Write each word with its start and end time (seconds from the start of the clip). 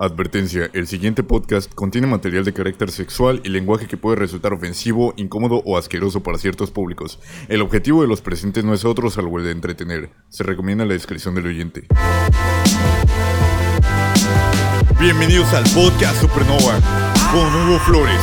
Advertencia, 0.00 0.70
el 0.74 0.86
siguiente 0.86 1.24
podcast 1.24 1.74
contiene 1.74 2.06
material 2.06 2.44
de 2.44 2.52
carácter 2.52 2.92
sexual 2.92 3.40
y 3.42 3.48
lenguaje 3.48 3.88
que 3.88 3.96
puede 3.96 4.14
resultar 4.14 4.52
ofensivo, 4.52 5.12
incómodo 5.16 5.60
o 5.64 5.76
asqueroso 5.76 6.22
para 6.22 6.38
ciertos 6.38 6.70
públicos. 6.70 7.18
El 7.48 7.62
objetivo 7.62 8.02
de 8.02 8.06
los 8.06 8.20
presentes 8.20 8.62
no 8.64 8.74
es 8.74 8.84
otro 8.84 9.10
salvo 9.10 9.40
el 9.40 9.46
de 9.46 9.50
entretener. 9.50 10.10
Se 10.28 10.44
recomienda 10.44 10.84
la 10.84 10.92
descripción 10.92 11.34
del 11.34 11.46
oyente. 11.46 11.88
Bienvenidos 15.00 15.52
al 15.52 15.64
podcast 15.74 16.20
Supernova 16.20 16.78
con 17.32 17.52
Hugo 17.56 17.80
Flores. 17.80 18.20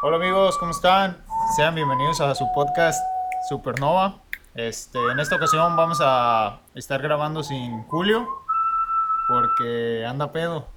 Hola 0.00 0.16
amigos, 0.16 0.56
¿cómo 0.58 0.70
están? 0.70 1.16
Sean 1.56 1.74
bienvenidos 1.74 2.20
a 2.20 2.32
su 2.32 2.46
podcast 2.54 3.02
Supernova. 3.48 4.20
Este, 4.54 4.96
en 5.10 5.18
esta 5.18 5.34
ocasión 5.34 5.74
vamos 5.74 5.98
a 6.00 6.60
estar 6.76 7.02
grabando 7.02 7.42
sin 7.42 7.82
Julio 7.88 8.28
porque 9.26 10.06
anda 10.06 10.30
pedo 10.30 10.68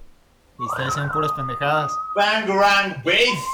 y 0.58 0.66
está 0.66 0.86
diciendo 0.86 1.12
puras 1.12 1.30
pendejadas. 1.34 1.92
Bang 2.16 2.48
bass. 3.04 3.44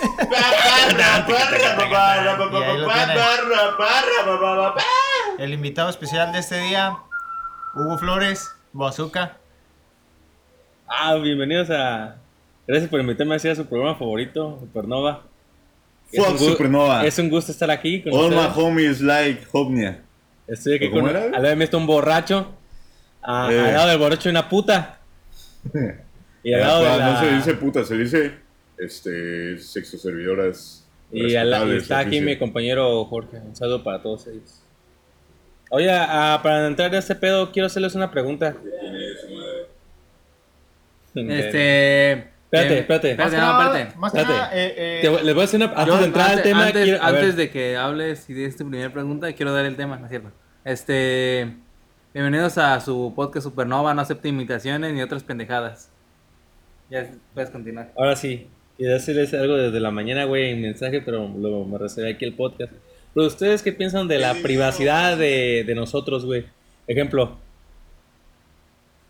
El 5.39 5.53
invitado 5.53 5.91
especial 5.91 6.33
de 6.33 6.39
este 6.39 6.61
día, 6.61 6.97
Hugo 7.75 7.99
Flores, 7.99 8.57
Bazooka. 8.73 9.37
Ah, 10.89 11.15
bienvenidos 11.17 11.69
a. 11.69 12.17
Gracias 12.67 12.89
por 12.89 13.01
invitarme 13.01 13.35
a 13.35 13.39
su 13.39 13.67
programa 13.67 13.99
favorito, 13.99 14.61
Supernova. 14.61 15.28
Es 16.13 16.25
Fuck 16.25 16.39
Supernova. 16.39 17.07
Es 17.07 17.19
un 17.19 17.29
gusto 17.29 17.53
estar 17.53 17.71
aquí 17.71 18.03
con 18.03 18.13
All 18.15 18.31
my 18.31 18.49
homies 18.55 19.01
like 19.01 19.43
Hopnia. 19.53 20.03
Estoy 20.47 20.77
aquí 20.77 20.89
¿Cómo 20.89 21.03
con. 21.03 21.11
era? 21.11 21.25
Al 21.25 21.33
lado 21.33 21.47
de 21.49 21.57
mí 21.57 21.65
está 21.65 21.77
un 21.77 21.87
borracho. 21.87 22.55
A- 23.23 23.49
Eh. 23.53 23.61
Al 23.61 23.75
lado 23.75 23.89
del 23.89 23.99
borracho 23.99 24.29
hay 24.29 24.31
una 24.31 24.49
puta. 24.49 25.01
Y 26.43 26.53
al 26.55 26.61
lado 26.61 26.83
de 26.85 26.99
la. 26.99 27.13
No 27.13 27.21
se 27.21 27.35
dice 27.35 27.55
puta, 27.55 27.85
se 27.85 27.97
dice 27.97 28.33
este 28.79 29.59
sexo 29.59 29.99
servidoras. 29.99 30.87
Y, 31.11 31.35
al- 31.35 31.73
está 31.77 31.99
aquí 31.99 32.21
mi 32.21 32.39
compañero 32.39 33.05
Jorge. 33.07 33.39
Un 33.39 33.55
saludo 33.57 33.83
para 33.83 34.01
todos 34.01 34.27
ellos. 34.29 34.63
Oye, 35.71 35.91
ah, 35.91 36.39
para 36.43 36.67
entrar 36.67 36.95
a 36.95 36.99
este 36.99 37.15
pedo, 37.15 37.51
quiero 37.53 37.67
hacerles 37.67 37.95
una 37.95 38.11
pregunta. 38.11 38.57
Este. 41.15 42.29
Espérate, 42.51 42.79
espérate. 42.79 43.11
Espérate, 43.11 43.35
que 43.37 43.41
no, 43.41 43.47
nada- 43.47 43.67
espérate. 43.79 43.99
más 43.99 44.13
que 44.13 44.19
Espérate. 44.21 44.41
nada, 44.43 44.57
eh, 44.57 44.75
eh, 44.77 44.99
Te 45.03 45.09
voy- 45.11 45.23
les 45.23 45.35
voy 45.35 45.43
a 45.43 45.45
hacer 45.45 45.57
una. 45.63 45.67
Antes 45.73 45.87
Yo- 45.87 45.99
de 45.99 46.05
entrar 46.07 46.31
al 46.31 46.43
tema, 46.43 46.67
antes, 46.67 46.83
quiero- 46.85 47.03
a 47.03 47.11
ver. 47.11 47.21
antes 47.21 47.37
de 47.37 47.51
que 47.51 47.77
hables 47.77 48.31
y 48.31 48.35
de 48.35 48.45
esta 48.47 48.65
primera 48.65 48.91
pregunta, 48.93 49.33
quiero 49.35 49.53
dar 49.53 49.67
el 49.67 49.77
tema, 49.77 49.97
¿no 49.99 50.07
es 50.07 50.11
cierto? 50.11 50.31
Este. 50.65 51.53
Bienvenidos 52.15 52.57
a 52.57 52.81
su 52.81 53.13
podcast 53.15 53.45
Supernova, 53.45 53.93
no 53.93 54.01
acepta 54.01 54.29
imitaciones 54.29 54.93
ni 54.95 55.03
otras 55.03 55.23
pendejadas. 55.23 55.91
Ya 56.91 57.07
puedes 57.35 57.51
continuar. 57.51 57.93
Ahora 57.99 58.17
sí, 58.17 58.47
quería 58.79 58.95
decirles 58.95 59.35
algo 59.35 59.55
desde 59.57 59.79
la 59.79 59.91
mañana, 59.91 60.25
güey, 60.25 60.51
en 60.53 60.63
mensaje, 60.63 61.03
pero 61.03 61.29
lo, 61.29 61.65
me 61.67 61.77
reservé 61.77 62.13
aquí 62.13 62.25
el 62.25 62.33
podcast. 62.33 62.73
Pero 63.15 63.27
ustedes, 63.27 63.63
¿qué 63.63 63.73
piensan 63.73 64.09
de 64.09 64.19
la 64.19 64.33
privacidad 64.35 65.19
de, 65.19 65.65
de 65.67 65.75
nosotros, 65.75 66.25
güey? 66.25 66.47
Ejemplo, 66.87 67.37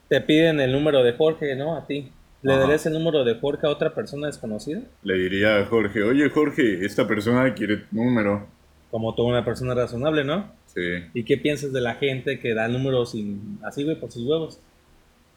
te 0.08 0.20
piden 0.20 0.58
el 0.61 0.73
número 0.73 1.02
de 1.05 1.12
Jorge, 1.12 1.55
¿no? 1.55 1.77
A 1.77 1.86
ti. 1.86 2.11
¿Le 2.42 2.53
Ajá. 2.53 2.61
darías 2.62 2.86
el 2.86 2.92
número 2.92 3.25
de 3.25 3.34
Jorge 3.34 3.67
a 3.67 3.70
otra 3.70 3.94
persona 3.94 4.27
desconocida? 4.28 4.83
Le 5.03 5.14
diría 5.14 5.58
a 5.58 5.67
Jorge, 5.67 6.03
oye 6.03 6.28
Jorge, 6.31 6.84
esta 6.84 7.06
persona 7.08 7.53
quiere 7.55 7.78
tu 7.78 7.97
número. 7.97 8.47
Como 8.91 9.14
toda 9.14 9.28
una 9.30 9.45
persona 9.45 9.75
razonable, 9.75 10.25
¿no? 10.25 10.50
Sí, 10.67 10.80
¿Y 11.14 11.25
qué 11.25 11.36
piensas 11.36 11.72
de 11.72 11.80
la 11.80 11.95
gente 11.95 12.39
que 12.41 12.55
da 12.55 12.67
el 12.67 12.72
número 12.72 13.05
sin, 13.06 13.58
así, 13.64 13.84
güey, 13.84 13.98
por 13.98 14.11
sus 14.12 14.24
huevos? 14.24 14.61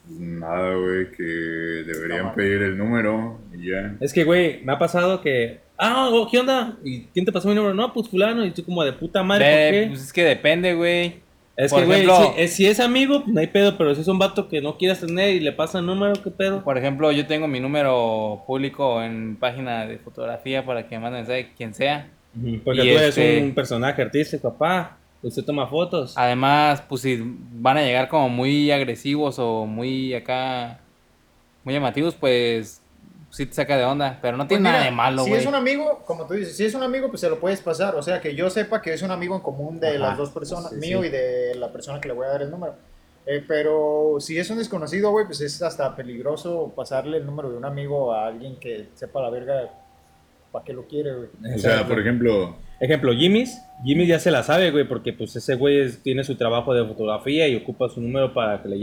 pues 0.08 0.20
nada, 0.20 0.76
güey, 0.76 1.12
que 1.12 1.24
deberían 1.24 2.28
No, 2.28 2.36
pedir 2.36 2.62
el 2.62 2.78
número 2.78 3.40
y 3.54 3.70
ya. 3.70 3.96
Es 4.00 4.14
que, 4.14 4.24
güey, 4.24 4.64
me 4.64 4.74
ha 4.74 4.80
pasado 4.80 5.22
que... 5.22 5.60
Ah, 5.78 6.10
oh, 6.12 6.28
¿qué 6.30 6.40
onda? 6.40 6.78
¿Y 6.84 7.06
quién 7.06 7.26
te 7.26 7.32
pasó 7.32 7.48
mi 7.50 7.56
número? 7.56 7.74
No, 7.74 7.92
pues 7.94 8.08
fulano. 8.08 8.46
Y 8.46 8.52
tú 8.52 8.64
como 8.64 8.84
de 8.84 8.94
puta 8.94 9.24
madre, 9.24 9.46
¿por 9.46 9.72
qué? 9.72 9.88
pues 9.90 10.04
es 10.04 10.14
que 10.14 10.24
depende, 10.24 10.74
güey. 10.76 11.21
Es 11.58 11.70
Por 11.72 11.82
que, 11.82 11.86
güey, 11.86 12.02
ejemplo- 12.04 12.34
si, 12.36 12.42
eh, 12.42 12.48
si 12.48 12.66
es 12.66 12.80
amigo, 12.80 13.22
pues 13.24 13.34
no 13.34 13.40
hay 13.40 13.48
pedo, 13.48 13.78
pero 13.78 13.94
si 13.94 14.02
es 14.02 14.08
un 14.08 14.18
vato 14.18 14.48
que 14.48 14.62
no 14.62 14.78
quieras 14.78 15.02
tener 15.02 15.36
y 15.36 15.40
le 15.42 15.52
pasa 15.52 15.80
el 15.80 15.86
número, 15.86 16.14
¿qué 16.24 16.32
pedo? 16.32 16.64
Por 16.64 16.78
ejemplo, 16.78 17.12
yo 17.12 17.28
tengo 17.28 17.48
mi 17.48 17.60
número 17.60 18.44
público 18.48 19.04
en 19.04 19.36
página 19.36 19.86
de 19.86 19.98
fotografía 19.98 20.66
para 20.66 20.88
que 20.88 20.98
manden 20.98 21.22
mensaje 21.22 21.52
quien 21.58 21.74
sea. 21.74 22.08
Porque 22.64 22.82
Y 22.86 22.94
tú 22.96 23.00
este- 23.02 23.34
eres 23.34 23.44
un 23.44 23.54
personaje 23.54 24.02
artístico, 24.02 24.52
papá. 24.54 24.98
Usted 25.22 25.44
toma 25.44 25.68
fotos. 25.68 26.18
Además, 26.18 26.82
pues 26.88 27.02
si 27.02 27.20
van 27.22 27.78
a 27.78 27.82
llegar 27.84 28.08
como 28.08 28.30
muy 28.30 28.72
agresivos 28.72 29.38
o 29.38 29.66
muy 29.68 30.14
acá, 30.16 30.80
muy 31.64 31.74
llamativos, 31.76 32.16
pues 32.16 32.81
sí 33.32 33.46
te 33.48 33.54
saca 33.54 33.78
de 33.78 33.86
onda. 33.86 34.20
Pero 34.22 34.38
no 34.38 34.44
pues 34.44 34.50
tiene 34.50 34.62
mira, 34.62 34.74
nada 34.74 34.86
de 34.86 34.92
malo, 34.92 35.24
Si 35.24 35.30
güey. 35.30 35.42
es 35.42 35.48
un 35.48 35.56
amigo, 35.56 36.04
como 36.06 36.28
tú 36.28 36.36
dices, 36.36 36.56
si 36.56 36.66
es 36.66 36.74
un 36.76 36.84
amigo, 36.84 37.08
pues 37.10 37.22
se 37.22 37.30
lo 37.30 37.40
puedes 37.40 37.60
pasar. 37.62 37.96
O 37.96 38.04
sea, 38.04 38.22
que 38.22 38.36
yo 38.36 38.50
sepa 38.50 38.82
que 38.82 38.94
es 38.94 39.02
un 39.02 39.12
amigo 39.12 39.36
en 39.36 39.42
común 39.42 39.80
de 39.80 39.90
Ajá. 39.90 39.98
las 40.00 40.18
dos 40.18 40.30
personas, 40.30 40.70
Sí, 40.72 40.76
mío 40.78 41.02
sí. 41.02 41.08
y 41.08 41.10
de 41.12 41.56
la 41.56 41.72
persona 41.72 42.00
que 42.00 42.08
le 42.10 42.14
voy 42.14 42.26
a 42.28 42.30
dar 42.30 42.42
el 42.44 42.52
número. 42.52 42.76
Eh, 43.26 43.44
pero 43.48 44.16
si 44.20 44.38
es 44.38 44.50
un 44.50 44.58
desconocido, 44.58 45.12
güey, 45.12 45.26
pues 45.26 45.42
es 45.42 45.62
hasta 45.62 45.96
peligroso 45.96 46.74
pasarle 46.76 47.18
el 47.18 47.26
número 47.26 47.52
de 47.52 47.58
un 47.58 47.66
amigo 47.66 48.14
a 48.14 48.28
alguien 48.28 48.56
que 48.60 48.90
sepa 48.96 49.22
la 49.22 49.30
verga 49.30 49.70
para 50.52 50.66
qué 50.66 50.74
lo 50.74 50.86
quiere, 50.88 51.14
güey. 51.14 51.30
O 51.56 51.58
sea, 51.60 51.88
por 51.88 52.00
ejemplo, 52.00 52.56
Ejemplo, 52.80 53.14
Jimmy's. 53.14 53.62
Jimmy's 53.86 54.08
ya 54.08 54.20
se 54.20 54.32
la 54.32 54.42
sabe, 54.42 54.72
güey, 54.72 54.88
porque 54.88 55.14
pues 55.14 55.36
ese 55.36 55.54
güey 55.54 55.82
es- 55.82 56.02
tiene 56.02 56.24
su 56.24 56.36
trabajo 56.36 56.74
de 56.74 56.84
fotografía 56.84 57.48
y 57.48 57.56
ocupa 57.56 57.88
su 57.90 58.02
número 58.02 58.34
para 58.34 58.60
que 58.64 58.68
le 58.70 58.80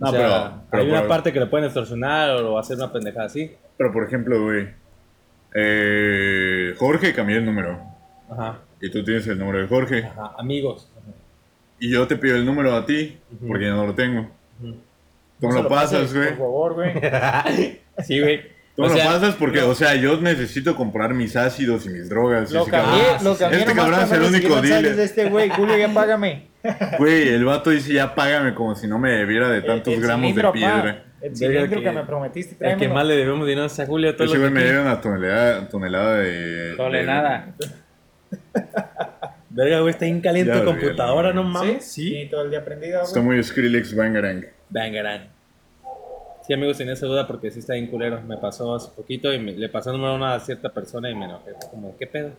O 0.00 0.04
No, 0.04 0.10
sea, 0.12 0.20
pero- 0.20 0.62
pero 0.70 0.82
hay 0.82 0.88
una 0.90 1.00
por- 1.00 1.08
parte 1.08 1.32
que 1.32 1.40
le 1.40 1.46
pueden 1.46 1.64
extorsionar 1.66 2.30
o 2.42 2.58
hacer 2.58 2.76
una 2.76 2.92
pendejada 2.92 3.26
así. 3.26 3.50
pero 3.76 3.92
por 3.92 4.04
ejemplo, 4.04 4.42
güey, 4.42 4.68
eh, 5.54 6.74
Jorge 6.78 7.12
cambió 7.14 7.38
el 7.38 7.44
número 7.44 7.80
Ajá, 8.30 8.58
y 8.80 8.90
tú 8.90 9.02
tienes 9.02 9.26
el 9.26 9.38
número 9.38 9.58
de 9.60 9.66
Jorge 9.66 10.04
ajá, 10.04 10.34
amigos. 10.38 10.90
y 11.80 11.90
yo 11.90 12.06
te 12.06 12.16
pido 12.16 12.36
el 12.36 12.44
número 12.44 12.74
a 12.74 12.84
ti 12.86 13.18
porque 13.46 13.64
yo 13.66 13.74
no 13.76 13.86
lo 13.86 13.94
tengo. 13.94 14.30
Ujú. 14.60 14.72
Tú 15.40 15.46
No 15.46 15.48
me 15.48 15.54
se 15.56 15.62
lo 15.62 15.68
pasas, 15.68 15.92
pases, 16.00 16.14
güey. 16.14 16.28
Por 16.30 16.38
favor, 16.38 16.74
güey. 16.74 16.92
sí, 18.04 18.20
güey. 18.20 18.40
Tú 18.78 18.84
O 18.84 18.86
me 18.86 18.92
lo 18.92 18.96
sea, 19.00 19.06
pasas 19.12 19.34
porque, 19.34 19.60
o 19.62 19.74
sea, 19.74 19.96
yo 19.96 20.20
necesito 20.20 20.76
comprar 20.76 21.12
mis 21.12 21.34
ácidos 21.34 21.84
y 21.86 21.88
mis 21.88 22.08
drogas. 22.08 22.48
y 22.52 22.54
Lo 22.54 22.64
cambié, 22.64 23.02
cabrón- 23.02 23.24
lo 23.24 23.36
cambié 23.36 23.58
Este 23.58 23.74
cabrón 23.74 24.00
es 24.04 24.12
el 24.12 24.20
no 24.20 24.28
único 24.28 24.62
dealer. 24.62 24.94
de 24.94 25.02
este 25.04 25.28
güey, 25.28 25.48
Julio, 25.50 25.76
ya 25.76 25.92
págame. 25.92 26.46
Güey, 26.98 27.28
el 27.28 27.44
vato 27.44 27.70
dice 27.70 27.92
ya 27.92 28.14
págame 28.14 28.54
como 28.54 28.76
si 28.76 28.86
no 28.86 28.96
me 29.00 29.10
debiera 29.10 29.48
de 29.48 29.62
tantos 29.62 29.92
El 29.94 30.00
gramos 30.00 30.22
de 30.22 30.28
cilindro, 30.28 30.48
pa. 30.50 30.52
piedra. 30.52 31.04
El 31.20 31.36
cilindro 31.36 31.68
que- 31.78 31.82
que 31.82 31.90
me 31.90 32.04
prometiste, 32.04 32.56
El 32.70 32.76
que 32.76 32.88
más 32.88 33.04
le 33.04 33.16
debemos 33.16 33.48
dinero 33.48 33.66
es 33.66 33.80
a 33.80 33.86
Julio. 33.86 34.14
todo 34.14 34.28
Ese 34.28 34.38
güey 34.38 34.48
que 34.48 34.54
me 34.54 34.62
debe 34.62 34.80
una 34.80 35.00
tonelada, 35.00 35.68
tonelada 35.68 36.18
de... 36.18 36.74
Tole 36.76 36.98
de- 36.98 37.04
nada. 37.04 37.54
Verga, 39.50 39.80
güey, 39.80 39.90
está 39.90 40.04
bien 40.04 40.20
caliente 40.20 40.52
Ya 40.52 40.60
tu 40.60 40.66
computadora, 40.66 41.32
no 41.32 41.42
güey. 41.42 41.52
mames. 41.52 41.84
Sí, 41.84 42.28
todo 42.30 42.42
el 42.42 42.50
día 42.50 42.64
prendida, 42.64 43.02
Está 43.02 43.18
güey. 43.20 43.34
muy 43.36 43.42
Skrillex 43.42 43.94
Bangarang. 43.96 44.44
Bangarang. 44.70 45.28
Sí, 46.48 46.54
amigos, 46.54 46.78
tenía 46.78 46.94
esa 46.94 47.06
duda 47.06 47.26
porque 47.26 47.50
sí 47.50 47.58
está 47.60 47.74
bien 47.74 47.86
culero. 47.88 48.20
Me 48.26 48.36
pasó 48.38 48.74
hace 48.74 48.88
poquito 48.96 49.32
y 49.32 49.38
me- 49.38 49.52
le 49.52 49.68
pasó 49.68 49.90
el 49.90 49.96
número 49.98 50.14
a 50.14 50.16
una 50.16 50.40
cierta 50.40 50.70
persona 50.70 51.08
y 51.10 51.14
me 51.14 51.26
enojé. 51.26 51.52
Como, 51.70 51.94
¿qué 51.96 52.06
pedo? 52.06 52.30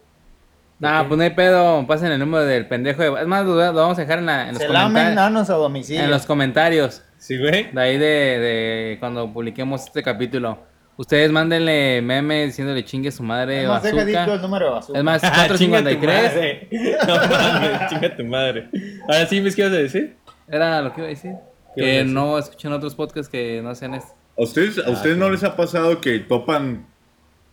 Nah, 0.79 1.03
pues 1.03 1.17
no 1.17 1.23
hay 1.23 1.29
pedo, 1.29 1.85
pasen 1.85 2.11
el 2.11 2.19
número 2.19 2.43
del 2.45 2.65
pendejo. 2.67 3.03
de- 3.03 3.21
Es 3.21 3.27
más, 3.27 3.45
lo, 3.45 3.53
lo 3.55 3.73
vamos 3.73 3.97
a 3.97 4.01
dejar 4.01 4.19
en, 4.19 4.25
la- 4.25 4.49
en 4.49 4.55
los, 4.55 4.63
comentarios 4.65 5.49
a 5.49 5.53
domicilio. 5.53 6.03
en 6.03 6.09
los 6.09 6.25
comentarios. 6.25 7.03
Sí, 7.19 7.37
güey. 7.37 7.71
De 7.71 7.81
ahí 7.81 7.97
de, 7.97 8.05
de 8.07 8.97
cuando 8.99 9.31
publiquemos 9.31 9.83
este 9.85 10.01
capítulo. 10.01 10.57
Ustedes 10.97 11.31
mándenle 11.31 12.01
memes 12.01 12.47
diciéndole 12.47 12.83
chingue 12.83 13.11
su 13.11 13.23
madre 13.23 13.59
Además, 13.59 13.83
deja 13.83 13.95
bazooka. 13.97 14.19
dito 14.21 14.33
el 14.33 14.41
número 14.41 14.65
de 14.65 14.71
bazooka. 14.71 14.99
Es 14.99 15.05
más, 15.05 15.23
Ah, 15.23 15.47
chinga 15.57 15.79
tu 15.83 15.99
453. 15.99 16.23
madre. 16.33 16.67
No 17.07 17.15
mames, 17.37 17.89
chinga 17.89 18.15
tu 18.17 18.23
madre. 18.25 18.69
Ahora 19.03 19.25
sí, 19.27 19.39
¿me 19.41 19.51
qué 19.53 19.61
ibas 19.61 19.73
a 19.73 19.77
decir? 19.77 20.15
Era 20.47 20.81
lo 20.81 20.93
que 20.93 21.01
iba 21.01 21.07
a 21.07 21.09
decir. 21.09 21.31
¿Qué 21.79 21.85
ibas 21.95 22.01
a 22.01 22.05
Que 22.07 22.13
no 22.13 22.37
escuchen 22.39 22.73
otros 22.73 22.95
podcasts 22.95 23.29
que 23.29 23.61
no 23.63 23.73
sean 23.75 23.95
este. 23.95 24.11
¿A 24.37 24.41
ustedes, 24.43 24.77
a 24.79 24.83
Ah, 24.87 24.91
ustedes 24.91 25.17
no 25.17 25.29
les 25.29 25.43
ha 25.43 25.55
pasado 25.55 25.99
que 26.01 26.19
topan, 26.19 26.85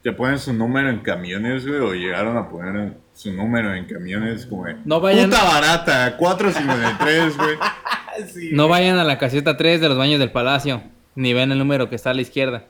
que 0.04 0.12
ponen 0.12 0.38
su 0.38 0.52
número 0.52 0.88
en 0.90 1.00
camiones, 1.00 1.66
güey? 1.66 1.80
O 1.80 1.92
llegaron 1.94 2.36
a 2.36 2.48
poner 2.48 2.92
su 3.14 3.32
número 3.32 3.74
en 3.74 3.86
camiones 3.86 4.46
como. 4.46 4.66
No 4.84 5.00
vayan- 5.00 5.30
Puta 5.30 5.44
barata, 5.44 6.16
453, 6.16 7.36
güey. 7.36 7.56
No 8.52 8.66
vayan 8.68 8.96
a 8.98 9.04
la 9.04 9.18
caseta 9.18 9.58
3 9.58 9.78
de 9.80 9.88
los 9.90 9.98
baños 9.98 10.18
del 10.18 10.30
palacio. 10.32 10.82
Ni 11.16 11.34
ven 11.34 11.52
el 11.52 11.58
número 11.58 11.90
que 11.90 11.96
está 11.96 12.10
a 12.10 12.14
la 12.14 12.22
izquierda. 12.22 12.64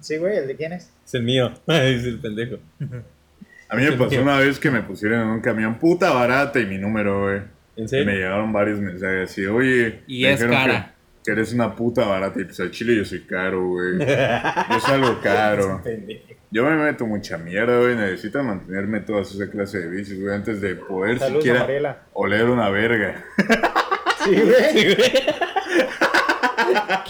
Sí, 0.00 0.16
güey, 0.16 0.38
¿el 0.38 0.46
de 0.46 0.56
quién 0.56 0.72
es? 0.72 0.90
Es 1.04 1.12
el 1.14 1.24
mío. 1.24 1.52
Es 1.66 2.04
el 2.04 2.18
pendejo. 2.20 2.56
A 3.68 3.76
mí 3.76 3.82
me 3.82 3.92
pasó 3.92 4.22
una 4.22 4.38
vez 4.38 4.58
que 4.58 4.70
me 4.70 4.80
pusieron 4.82 5.20
en 5.20 5.28
un 5.28 5.40
camión 5.40 5.78
puta 5.78 6.10
barata 6.12 6.58
y 6.58 6.64
mi 6.64 6.78
número, 6.78 7.22
güey. 7.24 7.40
¿En 7.78 7.84
Y 7.84 7.88
serio? 7.88 8.06
me 8.06 8.14
llegaron 8.16 8.52
varios 8.52 8.80
mensajes 8.80 9.30
así, 9.30 9.46
oye... 9.46 10.00
Y 10.06 10.22
me 10.24 10.32
es 10.32 10.40
dijeron 10.40 10.62
cara. 10.62 10.94
Que, 11.22 11.24
que 11.24 11.30
eres 11.32 11.52
una 11.54 11.74
puta 11.74 12.06
barata 12.06 12.40
y 12.40 12.44
pues 12.44 12.60
al 12.60 12.70
chile 12.70 12.96
yo 12.96 13.04
soy 13.04 13.20
caro, 13.22 13.66
güey. 13.68 13.98
Yo 13.98 14.80
salgo 14.80 15.18
caro. 15.22 15.82
Yo 16.50 16.64
me 16.64 16.76
meto 16.76 17.04
mucha 17.06 17.36
mierda, 17.36 17.78
güey. 17.78 17.94
Necesito 17.94 18.42
mantenerme 18.42 19.00
todas 19.00 19.30
esa 19.34 19.50
clase 19.50 19.80
de 19.80 19.90
vicios, 19.90 20.18
güey, 20.18 20.34
antes 20.34 20.62
de 20.62 20.76
poder 20.76 21.18
Saludos, 21.18 21.42
siquiera 21.42 21.60
Amarela. 21.60 22.02
oler 22.12 22.44
una 22.46 22.68
verga. 22.70 23.24
Sí, 24.24 24.34
güey. 24.34 24.96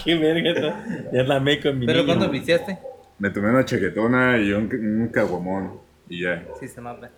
Qué 0.03 0.15
verga, 0.17 0.59
¿no? 0.61 1.11
Ya 1.11 1.23
la 1.23 1.39
me 1.39 1.59
con 1.59 1.79
mi 1.79 1.85
¿Pero 1.85 2.05
cuándo 2.05 2.29
viciaste? 2.29 2.77
Me 3.17 3.29
tomé 3.29 3.49
una 3.49 3.65
chaquetona 3.65 4.37
y 4.37 4.51
un, 4.53 4.69
un 4.73 5.07
caguamón. 5.09 5.79
Y 6.07 6.23
ya. 6.23 6.43
Sí, 6.59 6.67
se 6.67 6.81
nota. 6.81 7.09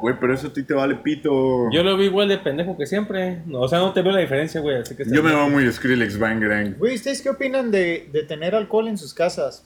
Güey, 0.00 0.14
pero 0.20 0.32
eso 0.34 0.46
a 0.48 0.52
ti 0.52 0.62
te 0.62 0.74
vale 0.74 0.94
pito. 0.96 1.70
Yo 1.72 1.82
lo 1.82 1.96
vi 1.96 2.04
igual 2.04 2.28
de 2.28 2.38
pendejo 2.38 2.76
que 2.76 2.86
siempre. 2.86 3.42
No, 3.46 3.60
o 3.62 3.68
sea, 3.68 3.78
no 3.80 3.92
te 3.92 4.00
veo 4.02 4.12
la 4.12 4.20
diferencia, 4.20 4.60
güey. 4.60 4.76
Así 4.76 4.94
que 4.96 5.02
está 5.02 5.14
Yo 5.14 5.22
me 5.22 5.30
veo 5.30 5.48
muy 5.48 5.70
Skrillex 5.72 6.18
Bangerang. 6.18 6.76
Güey, 6.78 6.94
¿ustedes 6.94 7.20
qué 7.20 7.30
opinan 7.30 7.70
de, 7.70 8.08
de 8.12 8.22
tener 8.22 8.54
alcohol 8.54 8.86
en 8.88 8.96
sus 8.96 9.12
casas? 9.12 9.64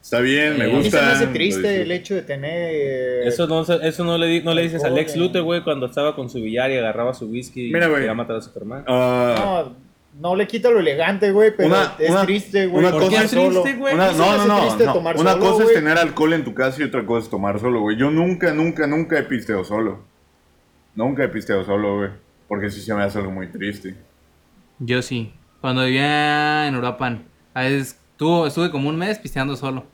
Está 0.00 0.20
bien, 0.20 0.56
me 0.56 0.66
Eh, 0.66 0.72
A 0.72 0.76
mí 0.76 0.82
se 0.84 0.90
gusta. 0.90 1.02
me 1.02 1.12
hace 1.12 1.26
lo 1.26 1.32
triste 1.32 1.82
el 1.82 1.90
hecho 1.90 2.14
de 2.14 2.22
tener... 2.22 3.26
Eso 3.26 3.48
no, 3.48 3.64
se- 3.64 3.80
eso 3.88 4.04
no 4.04 4.16
le, 4.16 4.26
di- 4.28 4.40
no 4.42 4.54
le 4.54 4.62
dices 4.62 4.84
a 4.84 4.88
Lex 4.88 5.16
Luthor, 5.16 5.42
güey, 5.42 5.64
cuando 5.64 5.86
estaba 5.86 6.14
con 6.14 6.30
su 6.30 6.40
billar 6.40 6.70
y 6.70 6.76
agarraba 6.76 7.12
su 7.12 7.26
whisky 7.26 7.72
Mira, 7.72 7.86
y 7.86 7.88
güey. 7.88 8.00
quería 8.02 8.14
matar 8.14 8.36
a 8.36 8.40
Superman. 8.40 8.84
Ah, 8.86 9.64
No, 9.66 9.85
no 10.18 10.34
le 10.36 10.46
quita 10.46 10.70
lo 10.70 10.80
elegante, 10.80 11.30
güey, 11.32 11.52
pero 11.56 11.68
Una- 11.68 11.94
es 11.98 12.10
una- 12.10 12.22
triste, 12.24 12.66
güey. 12.66 12.84
una 12.84 12.90
¿Por 12.92 13.00
qué 13.02 13.08
cosa 13.08 13.24
es 13.24 13.30
triste, 13.30 13.74
güey? 13.74 13.94
una- 13.94 14.12
no, 14.12 14.36
no, 14.38 14.46
no, 14.46 14.76
no. 14.76 14.92
tomar 14.92 15.16
Una 15.16 15.32
solo, 15.32 15.44
cosa 15.44 15.64
es 15.64 15.72
tener 15.74 15.98
alcohol 15.98 16.32
en 16.32 16.44
tu 16.44 16.54
casa 16.54 16.80
y 16.80 16.84
otra 16.84 17.04
cosa 17.04 17.24
es 17.24 17.30
tomar 17.30 17.58
solo, 17.60 17.80
güey. 17.80 17.96
Yo 17.96 18.10
nunca, 18.10 18.52
nunca, 18.52 18.86
nunca 18.86 19.18
he 19.18 19.22
pisteado 19.24 19.64
solo. 19.64 20.04
Nunca 20.94 21.24
he 21.24 21.28
pisteado 21.28 21.64
solo, 21.64 21.98
güey. 21.98 22.10
Porque 22.48 22.70
sí 22.70 22.80
se 22.80 22.94
me 22.94 23.02
hace 23.02 23.18
algo 23.18 23.30
muy 23.32 23.48
triste. 23.48 23.94
Yo 24.78 25.02
sí. 25.02 25.32
Cuando 25.60 25.84
vivía 25.84 26.66
en 26.68 26.76
Uruapan, 26.76 27.24
a 27.54 27.62
veces 27.62 27.98
estuvo, 28.12 28.46
estuve 28.46 28.70
como 28.70 28.88
un 28.88 28.96
mes 28.96 29.18
pisteando 29.18 29.56
solo. 29.56 29.84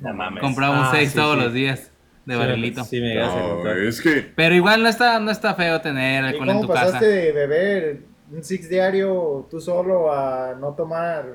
No 0.00 0.12
mames. 0.12 0.42
Compraba 0.42 0.78
un 0.80 0.84
Ah, 0.86 0.90
seis 0.92 1.10
sí, 1.10 1.16
todos 1.16 1.36
sí. 1.38 1.44
los 1.44 1.52
días 1.54 1.92
de 2.26 2.34
Sí, 2.34 2.38
barrilito. 2.40 2.84
Sí, 2.84 3.00
me 3.00 3.20
a 3.22 3.26
No, 3.26 3.70
es 3.70 4.00
que 4.00 4.32
Pero 4.34 4.54
igual 4.54 4.82
no 4.82 4.88
está, 4.88 5.18
no 5.20 5.30
está 5.30 5.54
feo 5.54 5.80
tener 5.80 6.24
¿Y 6.24 6.26
alcohol 6.28 6.48
en 6.50 6.56
cómo 6.56 6.66
tu 6.66 6.72
pasaste 6.74 6.92
casa. 6.98 7.06
de 7.06 7.32
beber 7.32 8.00
un 8.32 8.42
six 8.44 8.68
diario 8.68 9.46
tú 9.50 9.60
solo 9.60 10.12
a 10.12 10.54
no 10.58 10.72
tomar 10.74 11.26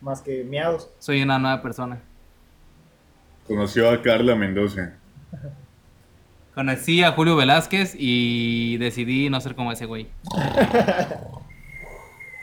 más 0.00 0.20
que 0.22 0.42
miados? 0.44 0.90
Soy 0.98 1.22
una 1.22 1.38
nueva 1.38 1.62
persona. 1.62 2.00
conoció 3.46 3.90
a 3.90 4.00
Carla 4.02 4.34
Mendoza. 4.34 4.94
Conocí 6.54 7.02
a 7.02 7.12
Julio 7.12 7.36
Velázquez 7.36 7.94
y 7.98 8.76
decidí 8.78 9.28
no 9.28 9.40
ser 9.40 9.54
como 9.56 9.72
ese 9.72 9.86
güey. 9.86 10.06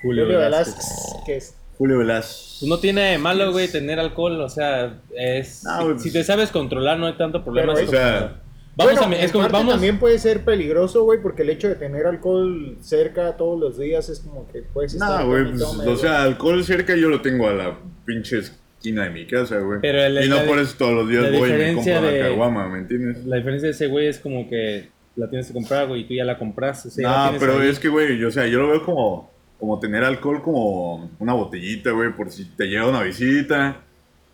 Julio 0.01 0.25
Julio 0.25 0.39
Velázquez. 0.39 0.85
Velázquez. 1.13 1.55
Julio 1.77 1.97
Velázquez. 1.99 2.57
Pues 2.59 2.69
no 2.69 2.77
tiene 2.79 3.17
malo, 3.17 3.51
güey, 3.51 3.67
tener 3.71 3.99
alcohol, 3.99 4.39
o 4.41 4.49
sea, 4.49 4.99
es... 5.15 5.63
No, 5.63 5.79
si, 5.79 5.85
pues- 5.85 6.03
si 6.03 6.11
te 6.13 6.23
sabes 6.23 6.51
controlar 6.51 6.97
no 6.99 7.07
hay 7.07 7.13
tanto 7.17 7.43
problema. 7.43 7.73
Pero 7.73 7.87
O 7.87 7.91
sea, 7.91 8.41
vamos 8.75 8.93
bueno, 8.99 9.15
a... 9.15 9.19
Es 9.19 9.25
en 9.25 9.31
como, 9.31 9.43
parte 9.43 9.57
vamos... 9.57 9.73
también 9.73 9.99
puede 9.99 10.19
ser 10.19 10.43
peligroso, 10.43 11.03
güey, 11.03 11.21
porque 11.21 11.41
el 11.43 11.49
hecho 11.49 11.67
de 11.69 11.75
tener 11.75 12.05
alcohol 12.05 12.77
cerca 12.81 13.35
todos 13.37 13.59
los 13.59 13.77
días 13.77 14.09
es 14.09 14.19
como 14.21 14.47
que 14.51 14.61
puedes 14.61 14.93
estar... 14.93 15.21
no, 15.21 15.27
güey, 15.27 15.51
pues, 15.51 15.61
o 15.63 15.97
sea, 15.97 16.23
alcohol 16.23 16.63
cerca 16.63 16.95
yo 16.95 17.09
lo 17.09 17.21
tengo 17.21 17.47
a 17.47 17.53
la 17.53 17.77
pinche 18.05 18.39
esquina 18.39 19.03
de 19.03 19.09
mi 19.11 19.27
casa, 19.27 19.59
güey. 19.59 19.79
Pero 19.81 20.01
el- 20.01 20.25
y 20.25 20.29
no 20.29 20.39
por 20.45 20.59
eso 20.59 20.75
todos 20.77 20.93
los 20.93 21.09
días 21.09 21.23
la 21.23 21.37
voy 21.37 21.49
y 21.49 21.53
me 21.53 21.73
compro 21.75 22.01
de- 22.01 22.19
la 22.19 22.27
caguama, 22.29 22.69
¿me 22.69 22.79
entiendes? 22.79 23.25
La 23.25 23.37
diferencia 23.37 23.67
de 23.67 23.73
ese 23.73 23.87
güey 23.87 24.07
es 24.07 24.19
como 24.19 24.49
que 24.49 24.89
la 25.15 25.29
tienes 25.29 25.47
que 25.47 25.53
comprar, 25.53 25.87
güey, 25.87 26.01
y 26.01 26.03
tú 26.05 26.13
ya 26.13 26.23
la 26.25 26.37
compraste. 26.37 26.87
o 26.87 26.91
sea, 26.91 27.33
pero 27.39 27.59
ahí. 27.59 27.69
es 27.69 27.79
que, 27.79 27.89
güey, 27.89 28.23
o 28.23 28.31
sea, 28.31 28.47
yo 28.47 28.59
lo 28.59 28.69
veo 28.69 28.83
como, 28.85 29.29
como 29.59 29.79
tener 29.79 30.03
alcohol 30.03 30.41
como 30.41 31.11
una 31.19 31.33
botellita, 31.33 31.91
güey, 31.91 32.15
por 32.15 32.31
si 32.31 32.45
te 32.45 32.65
llega 32.65 32.87
una 32.87 33.03
visita. 33.03 33.83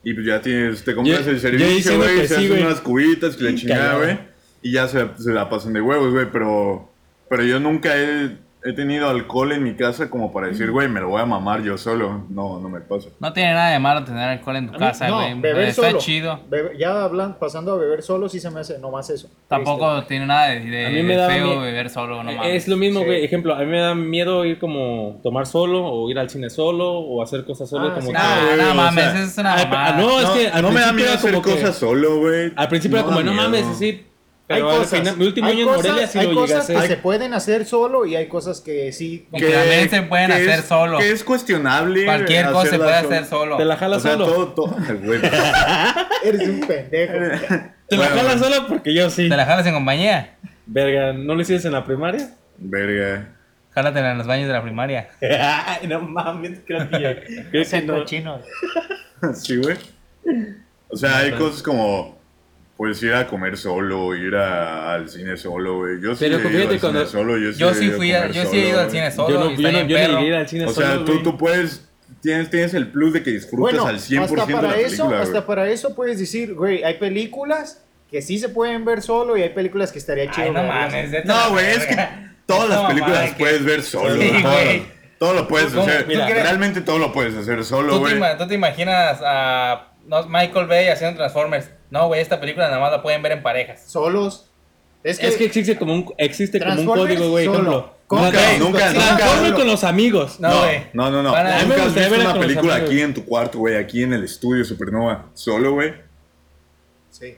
Y 0.03 0.13
pues 0.13 0.25
ya 0.25 0.39
tienes, 0.39 0.83
te 0.85 0.95
compras 0.95 1.25
Yo- 1.25 1.31
el 1.31 1.39
servicio, 1.39 1.97
güey, 1.97 2.19
se 2.27 2.27
sí, 2.35 2.45
hacen 2.45 2.65
unas 2.65 2.79
cubitas 2.79 3.35
que 3.35 3.43
le 3.43 3.55
chingada, 3.55 3.97
güey. 3.97 4.17
Y 4.61 4.71
ya 4.73 4.87
se, 4.87 5.07
se 5.17 5.31
la 5.31 5.49
pasan 5.49 5.73
de 5.73 5.81
huevos, 5.81 6.11
güey, 6.13 6.27
pero, 6.31 6.89
pero 7.29 7.43
yo 7.43 7.59
nunca 7.59 7.95
he, 7.95 8.37
he 8.63 8.73
tenido 8.73 9.07
alcohol 9.07 9.51
en 9.53 9.63
mi 9.63 9.75
casa 9.75 10.09
como 10.09 10.33
para 10.33 10.47
decir, 10.47 10.71
güey, 10.71 10.89
me 10.89 10.99
lo 10.99 11.09
voy 11.09 11.21
a 11.21 11.25
mamar 11.25 11.61
yo 11.63 11.77
solo. 11.77 12.25
No, 12.29 12.59
no 12.59 12.67
me 12.67 12.81
pasa. 12.81 13.09
No 13.19 13.31
tiene 13.31 13.53
nada 13.53 13.69
de 13.69 13.79
malo 13.79 14.03
tener 14.03 14.27
alcohol 14.27 14.55
en 14.57 14.67
tu 14.67 14.73
mí- 14.73 14.79
casa, 14.79 15.07
no, 15.07 15.17
güey. 15.21 15.39
beber 15.39 15.67
Está 15.69 15.83
solo. 15.83 15.99
chido. 15.99 16.39
Bebe- 16.49 16.75
ya 16.77 17.03
hablan, 17.03 17.37
pasando 17.39 17.73
a 17.73 17.77
beber 17.77 18.01
solo 18.01 18.27
sí 18.27 18.39
se 18.41 18.49
me 18.49 18.59
hace 18.61 18.77
nomás 18.79 19.09
eso. 19.11 19.29
Tampoco 19.47 20.03
tiene 20.05 20.25
nada 20.25 20.47
de, 20.49 20.59
de- 20.61 20.85
A 20.87 20.89
mí 20.89 21.03
me 21.03 21.15
de 21.15 21.27
feo 21.27 21.47
mie- 21.55 21.61
beber 21.61 21.89
solo, 21.91 22.23
no 22.23 22.31
mames. 22.33 22.55
es 22.55 22.67
lo 22.67 22.75
mismo, 22.75 23.01
Sí. 23.01 23.05
güey. 23.05 23.23
Ejemplo, 23.23 23.53
a 23.55 23.59
mí 23.59 23.67
me 23.67 23.79
da 23.79 23.95
miedo 23.95 24.43
ir 24.43 24.59
como 24.59 25.19
tomar 25.23 25.45
solo 25.45 25.85
o 25.85 26.09
ir 26.09 26.17
al 26.19 26.29
cine 26.29 26.49
solo 26.49 26.91
o 26.93 27.21
hacer 27.21 27.45
cosas 27.45 27.69
solo 27.69 27.89
Ah, 27.89 27.93
como 27.93 28.07
sí. 28.07 28.07
que- 28.07 28.13
Nah, 28.13 28.55
no 28.65 28.71
o 28.71 28.73
mames, 28.73 29.03
sea, 29.03 29.13
eso 29.13 29.23
es 29.23 29.37
una 29.37 29.53
Ay, 29.53 29.65
mamada. 29.65 29.87
ah, 29.95 30.01
no, 30.01 30.19
es 30.19 30.27
no, 30.27 30.33
que 30.33 30.47
al 30.49 30.61
no 30.63 30.71
me 30.71 30.81
da 30.81 30.91
miedo 30.93 31.13
hacer 31.13 31.31
como 31.31 31.43
que- 31.45 31.51
cosas 31.51 31.75
solo, 31.77 32.17
güey. 32.19 32.51
Al 32.55 32.67
principio 32.67 32.97
era 32.97 33.07
No 33.07 33.13
como, 33.15 33.23
no 33.23 33.33
mames, 33.33 33.61
miedo. 33.61 33.69
decir. 33.69 34.07
Hay 34.49 34.61
Pero 34.61 34.69
cosas, 34.69 34.99
final, 34.99 35.17
mi 35.17 35.25
último 35.25 35.47
año 35.49 35.59
en 35.59 35.65
cosas- 35.65 35.83
Morelia 35.87 36.07
sí 36.07 36.19
hay 36.19 36.25
lo 36.27 36.31
llegué 36.41 36.53
a 36.53 36.57
cosas 36.59 36.81
que 36.81 36.87
se 36.87 36.95
pueden 36.97 37.33
hacer 37.33 37.65
solo 37.65 38.05
y 38.05 38.15
hay 38.15 38.27
cosas 38.27 38.61
que 38.61 38.93
sí. 38.93 39.27
Que 39.37 39.45
también 39.49 39.89
se 39.89 40.01
pueden 40.03 40.27
que 40.27 40.33
hacer 40.33 40.59
es- 40.59 40.65
solo. 40.65 40.97
Que 40.99 41.11
es 41.11 41.23
cuestionable. 41.25 42.05
Cualquier 42.05 42.51
cosa 42.51 42.69
se 42.69 42.77
puede 42.77 42.93
hacer 42.93 43.25
solo. 43.25 43.57
Te 43.57 43.65
la 43.65 43.75
jalas 43.75 43.97
O 43.97 44.01
sea, 44.01 44.11
solo. 44.13 44.25
todo, 44.25 44.47
todo. 44.53 44.77
Eres 46.23 46.47
un 46.47 46.61
pendejo. 46.61 47.13
Te 47.89 47.97
la 47.97 48.07
Bueno, 48.07 48.15
jalas 48.15 48.39
solo 48.39 48.67
porque 48.67 48.93
yo 48.93 49.09
sí. 49.09 49.27
¿Te 49.27 49.35
la 49.35 49.45
jalas 49.45 49.65
en 49.65 49.73
compañía? 49.73 50.37
Verga, 50.65 51.11
¿no 51.13 51.35
lo 51.35 51.41
hiciste 51.41 51.67
en 51.67 51.73
la 51.73 51.83
primaria? 51.83 52.29
Verga. 52.57 53.33
Jálatela 53.71 54.11
en 54.13 54.17
los 54.17 54.27
baños 54.27 54.47
de 54.47 54.53
la 54.53 54.63
primaria. 54.63 55.09
Ay, 55.21 55.87
no 55.87 55.99
mames, 56.01 56.59
creo 56.65 56.89
que 56.89 57.01
ya. 57.01 57.15
Creo 57.51 58.05
que 58.05 58.21
no. 58.21 58.39
Sí, 59.33 59.57
güey. 59.57 59.75
O 60.89 60.95
sea, 60.95 61.17
hay 61.17 61.31
cosas 61.33 61.61
como. 61.61 62.16
Pues 62.77 63.01
ir 63.01 63.13
a 63.13 63.25
comer 63.27 63.57
solo, 63.57 64.15
ir 64.15 64.35
a- 64.35 64.93
al 64.93 65.09
cine 65.09 65.35
solo, 65.35 65.77
güey. 65.77 65.99
Yo 65.99 66.13
sí 66.15 66.25
Pero 66.29 66.37
he 66.47 66.51
ido 66.53 66.69
al 66.69 66.79
cuando- 66.79 66.99
cine 67.05 67.11
solo. 67.11 67.37
Yo 67.37 67.51
sí, 67.53 67.59
Yo 67.59 67.73
sí 67.73 67.89
fui 67.89 68.11
a, 68.13 68.19
comer 68.21 68.31
yo 68.35 68.45
sí 68.45 68.57
he 68.59 68.69
ido 68.69 68.79
al 68.81 68.91
cine 68.91 69.11
solo 69.11 69.29
Yo 69.29 69.39
no, 69.39 69.51
y 69.51 69.55
yo 69.63 69.69
yo 69.87 69.95
perro. 69.97 70.21
ir 70.21 70.33
al 70.35 70.47
cine 70.47 70.65
O 70.65 70.69
sea, 70.71 70.91
solo, 70.91 71.05
tú, 71.05 71.11
güey. 71.13 71.23
tú 71.23 71.37
puedes. 71.37 71.83
Tienes, 72.21 72.49
tienes 72.49 72.73
el 72.73 72.87
plus 72.87 73.13
de 73.13 73.23
que 73.23 73.31
disfrutas 73.31 73.59
Bueno, 73.73 73.85
al 73.87 73.99
100% 73.99 74.23
hasta 74.41 74.45
de 74.47 74.53
la 74.53 74.59
para 74.61 74.73
película. 74.73 74.93
eso, 74.95 75.05
güey. 75.05 75.19
hasta 75.21 75.45
para 75.45 75.69
eso 75.69 75.95
puedes 75.95 76.19
decir, 76.19 76.53
güey, 76.53 76.83
hay 76.83 76.95
películas 76.95 77.83
que 78.09 78.21
sí 78.21 78.37
se 78.39 78.49
pueden 78.49 78.85
ver 78.85 79.01
solo 79.01 79.37
y 79.37 79.41
hay 79.41 79.49
películas 79.49 79.91
que 79.91 79.99
estaría 79.99 80.29
chido 80.31 80.47
Ay, 80.47 80.51
no 80.53 80.63
mames. 80.63 81.11
la 81.11 81.23
No, 81.25 81.49
güey, 81.51 81.65
es 81.65 81.85
que 81.85 81.97
todas 82.45 82.69
las 82.69 82.81
películas 82.85 83.31
que- 83.31 83.39
puedes 83.39 83.63
ver 83.65 83.81
solo. 83.83 84.13
Sí, 84.21 84.29
güey. 84.29 84.41
Todo, 84.43 84.51
güey. 84.53 84.83
todo 85.19 85.33
lo 85.33 85.47
puedes 85.47 85.73
¿Cómo? 85.73 85.81
hacer. 85.87 86.07
Mira, 86.07 86.27
realmente 86.27 86.81
todo 86.81 86.97
lo 86.99 87.11
puedes 87.11 87.35
hacer 87.35 87.63
solo, 87.63 87.99
¿Tú 87.99 88.05
te, 88.07 88.17
güey. 88.17 88.37
tú 88.37 88.47
te 88.47 88.53
imaginas 88.55 89.19
a 89.23 89.87
Michael 90.29 90.67
Bay 90.67 90.87
haciendo 90.87 91.17
Transformers? 91.17 91.69
No, 91.89 92.07
güey, 92.07 92.21
esta 92.21 92.39
película 92.39 92.67
nada 92.67 92.79
más 92.79 92.91
la 92.91 93.01
pueden 93.01 93.21
ver 93.21 93.31
en 93.33 93.41
parejas. 93.43 93.83
Solos. 93.89 94.49
Es 95.03 95.19
que, 95.19 95.27
Es 95.27 95.35
que 95.37 95.45
existe 95.45 95.77
como 95.77 95.93
un, 95.93 96.13
existe 96.17 96.59
como 96.59 96.81
un 96.81 96.85
código, 96.85 97.29
güey. 97.29 97.45
solo. 97.45 97.95
¿Cómo 98.07 98.23
Nunca, 98.25 98.37
que? 98.39 98.57
nunca, 98.59 98.89
Sí, 98.91 98.97
nunca. 98.97 99.53
Con 99.55 99.67
los 99.67 99.83
amigos. 99.83 100.39
No, 100.39 100.49
No, 100.49 100.59
güey. 100.61 100.81
no, 100.93 101.11
no, 101.11 101.23
no. 101.23 101.35
A- 101.35 101.43
Nunca 101.63 101.83
has 101.83 101.93
visto 101.95 102.15
una 102.15 102.31
con 102.31 102.41
película 102.41 102.75
aquí 102.75 103.01
en 103.01 103.13
tu 103.13 103.25
cuarto, 103.25 103.59
güey, 103.59 103.75
aquí 103.75 104.03
en 104.03 104.13
el 104.13 104.23
estudio 104.23 104.63
Supernova, 104.65 105.25
solo, 105.33 105.73
güey. 105.73 105.93
Sí. 107.09 107.35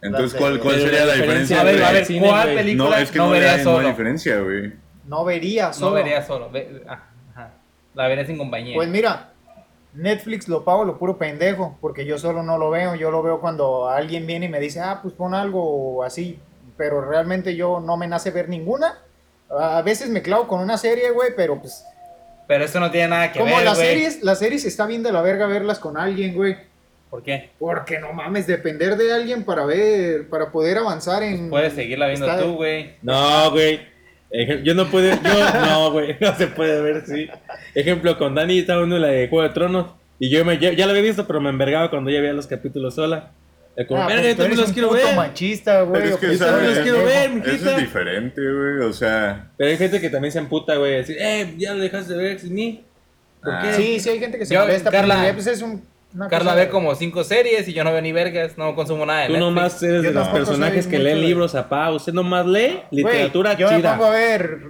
Entonces, 0.00 0.38
¿cuál, 0.38 0.58
cuál 0.58 0.80
sería 0.80 1.00
la 1.00 1.06
la 1.06 1.14
diferencia? 1.14 1.60
A 1.60 1.64
ver, 1.64 1.82
a 1.84 1.92
ver, 1.92 2.06
¿cuál 2.18 2.54
película 2.54 2.84
no, 2.90 2.96
no, 2.96 2.96
es 3.02 3.10
que 3.10 3.18
no, 3.18 3.30
vería, 3.30 3.48
no 3.52 3.54
hay 3.58 3.62
solo? 3.64 3.88
diferencia, 3.88 4.38
güey. 4.40 4.72
No 5.06 5.24
vería 5.24 5.72
solo. 5.72 5.86
No 5.90 5.94
vería 5.94 6.22
solo. 6.26 6.50
ve- 6.50 6.82
ajá. 6.88 7.50
La 7.94 8.08
vería 8.08 8.26
sin 8.26 8.38
compañía. 8.38 8.74
Pues 8.74 8.88
mira, 8.88 9.31
Netflix 9.94 10.48
lo 10.48 10.64
pago 10.64 10.84
lo 10.84 10.98
puro 10.98 11.18
pendejo, 11.18 11.76
porque 11.80 12.04
yo 12.06 12.18
solo 12.18 12.42
no 12.42 12.58
lo 12.58 12.70
veo. 12.70 12.94
Yo 12.94 13.10
lo 13.10 13.22
veo 13.22 13.40
cuando 13.40 13.88
alguien 13.88 14.26
viene 14.26 14.46
y 14.46 14.48
me 14.48 14.60
dice, 14.60 14.80
ah, 14.80 15.00
pues 15.02 15.14
pon 15.14 15.34
algo 15.34 16.02
así. 16.02 16.38
Pero 16.76 17.02
realmente 17.02 17.54
yo 17.56 17.80
no 17.80 17.96
me 17.96 18.06
nace 18.06 18.30
ver 18.30 18.48
ninguna. 18.48 18.98
A 19.50 19.82
veces 19.82 20.08
me 20.08 20.22
clavo 20.22 20.48
con 20.48 20.60
una 20.60 20.78
serie, 20.78 21.10
güey, 21.10 21.30
pero 21.36 21.60
pues. 21.60 21.84
Pero 22.48 22.64
eso 22.64 22.80
no 22.80 22.90
tiene 22.90 23.08
nada 23.08 23.32
que 23.32 23.38
Como 23.38 23.54
ver, 23.54 23.64
las 23.64 23.76
güey. 23.76 23.88
series, 23.88 24.22
las 24.22 24.38
series 24.38 24.64
está 24.64 24.86
bien 24.86 25.02
de 25.02 25.12
la 25.12 25.20
verga 25.22 25.46
verlas 25.46 25.78
con 25.78 25.96
alguien, 25.98 26.34
güey. 26.34 26.56
¿Por 27.10 27.22
qué? 27.22 27.50
Porque 27.58 27.98
no 27.98 28.12
mames, 28.14 28.46
depender 28.46 28.96
de 28.96 29.12
alguien 29.12 29.44
para 29.44 29.66
ver, 29.66 30.28
para 30.30 30.50
poder 30.50 30.78
avanzar 30.78 31.22
en. 31.22 31.50
Puedes 31.50 31.74
seguirla 31.74 32.06
viendo 32.08 32.26
Está- 32.26 32.40
tú, 32.42 32.54
güey. 32.54 32.96
No, 33.02 33.50
güey. 33.50 33.91
Yo 34.64 34.74
no 34.74 34.88
puedo, 34.90 35.10
yo 35.10 35.60
no, 35.66 35.92
güey, 35.92 36.16
no 36.20 36.34
se 36.36 36.46
puede 36.46 36.80
ver, 36.80 37.04
sí. 37.06 37.28
Ejemplo, 37.74 38.16
con 38.18 38.34
Dani 38.34 38.58
estaba 38.60 38.80
viendo 38.80 38.98
la 38.98 39.08
de 39.08 39.28
Juego 39.28 39.46
de 39.46 39.54
Tronos 39.54 39.86
y 40.18 40.30
yo 40.30 40.44
me, 40.44 40.58
ya, 40.58 40.72
ya 40.72 40.86
la 40.86 40.92
había 40.92 41.02
visto, 41.02 41.26
pero 41.26 41.40
me 41.40 41.50
envergaba 41.50 41.90
cuando 41.90 42.10
ya 42.10 42.20
veía 42.20 42.32
los 42.32 42.46
capítulos 42.46 42.94
sola. 42.94 43.30
Como, 43.88 44.02
Ah, 44.02 44.06
"Verga, 44.06 44.22
pues 44.22 44.36
yo 44.36 44.42
también 44.42 44.60
los 44.60 44.72
quiero 44.72 44.90
ver. 44.90 45.16
machista, 45.16 45.80
güey. 45.82 46.02
Pero 46.02 46.14
es 46.14 46.20
que, 46.20 46.26
opresor, 46.26 46.48
¿sabes? 46.48 46.68
los 46.70 46.78
quiero 46.80 47.04
ver, 47.04 47.30
Eso 47.46 47.70
es 47.70 47.76
diferente, 47.78 48.40
güey. 48.42 48.88
O 48.88 48.92
sea, 48.92 49.50
Pero 49.56 49.70
hay 49.70 49.76
gente 49.78 50.00
que 50.00 50.10
también 50.10 50.30
se 50.32 50.38
emputa, 50.40 50.76
güey, 50.76 50.92
decir, 50.92 51.16
eh, 51.18 51.54
ya 51.56 51.72
lo 51.74 51.80
dejaste 51.82 52.12
de 52.14 52.22
ver 52.22 52.38
sin 52.38 52.54
mí. 52.54 52.84
¿Por 53.42 53.52
Ah. 53.54 53.62
qué? 53.64 53.72
Sí, 53.74 54.00
sí, 54.00 54.10
hay 54.10 54.18
gente 54.18 54.38
que 54.38 54.44
se 54.46 54.54
Yo, 54.54 54.60
molesta. 54.60 54.90
Carla- 54.90 55.20
pero 55.22 55.34
pues 55.34 55.46
es 55.46 55.62
un, 55.62 55.82
una 56.14 56.28
Carla 56.28 56.52
cosa 56.52 56.64
ve 56.64 56.68
como 56.70 56.94
cinco 56.94 57.24
series 57.24 57.66
y 57.68 57.72
yo 57.72 57.84
no 57.84 57.92
veo 57.92 58.02
ni 58.02 58.12
vergas, 58.12 58.58
no 58.58 58.74
consumo 58.74 59.06
nada 59.06 59.20
de 59.22 59.26
Tú 59.28 59.32
Netflix. 59.34 59.48
nomás 59.54 59.82
eres 59.82 60.02
Yo 60.02 60.08
de 60.08 60.14
los 60.14 60.22
tampoco 60.24 60.36
personajes 60.44 60.84
soy 60.84 60.90
que 60.90 60.96
mucho 60.98 61.08
leen 61.08 61.20
de- 61.20 61.26
libros, 61.26 61.54
apá. 61.54 61.90
Usted 61.92 62.12
nomás 62.12 62.46
lee 62.46 62.80
Güey, 62.90 63.02
literatura 63.04 63.54
yo 63.56 63.70
me 63.70 63.80
pongo 63.80 64.04
a 64.04 64.10
ver 64.10 64.60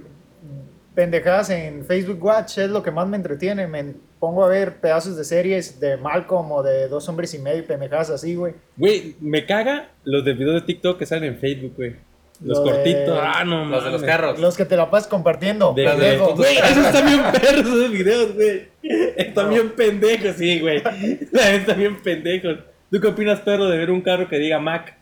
pendejadas 0.95 1.49
en 1.49 1.85
Facebook 1.85 2.23
Watch 2.23 2.57
es 2.59 2.69
lo 2.69 2.83
que 2.83 2.91
más 2.91 3.07
me 3.07 3.17
entretiene. 3.17 3.67
Me 3.67 3.93
pongo 4.19 4.43
a 4.45 4.47
ver 4.47 4.75
pedazos 4.79 5.17
de 5.17 5.23
series 5.23 5.79
de 5.79 5.97
Malcolm 5.97 6.51
o 6.51 6.63
de 6.63 6.87
Dos 6.87 7.09
Hombres 7.09 7.33
y 7.33 7.39
Medio 7.39 7.59
y 7.59 7.63
pendejadas 7.63 8.09
así, 8.11 8.35
güey. 8.35 8.53
Güey, 8.77 9.15
me 9.19 9.45
caga 9.45 9.89
los 10.03 10.23
de 10.23 10.33
videos 10.33 10.61
de 10.61 10.61
TikTok 10.61 10.97
que 10.99 11.05
salen 11.05 11.33
en 11.33 11.39
Facebook, 11.39 11.73
güey. 11.75 11.95
Los 12.43 12.57
Lo 12.59 12.63
de- 12.65 12.71
cortitos. 12.71 13.19
Ah, 13.21 13.43
no, 13.45 13.65
Los 13.65 13.83
de 13.85 13.91
los 13.91 14.03
carros. 14.03 14.37
Los 14.39 14.57
que 14.57 14.65
te 14.65 14.75
la 14.75 14.89
pasas 14.89 15.07
compartiendo. 15.07 15.73
De, 15.73 15.83
Los 15.83 15.97
de 15.99 16.17
Güey, 16.17 16.57
esos 16.57 16.85
están 16.85 17.05
bien 17.05 17.21
perros 17.31 17.65
esos 17.65 17.91
videos, 17.91 18.33
güey. 18.35 18.67
Están 19.15 19.49
bien 19.49 19.69
pendejos, 19.71 20.35
sí, 20.37 20.59
güey. 20.59 20.81
La 20.83 20.91
neta, 20.91 21.51
Están 21.55 21.77
bien 21.79 22.01
pendejos. 22.01 22.57
¿Tú 22.91 22.99
qué 22.99 23.07
opinas, 23.07 23.39
perro, 23.39 23.67
de 23.69 23.77
ver 23.77 23.89
un 23.91 24.01
carro 24.01 24.27
que 24.27 24.37
diga 24.37 24.59
Mac? 24.59 24.97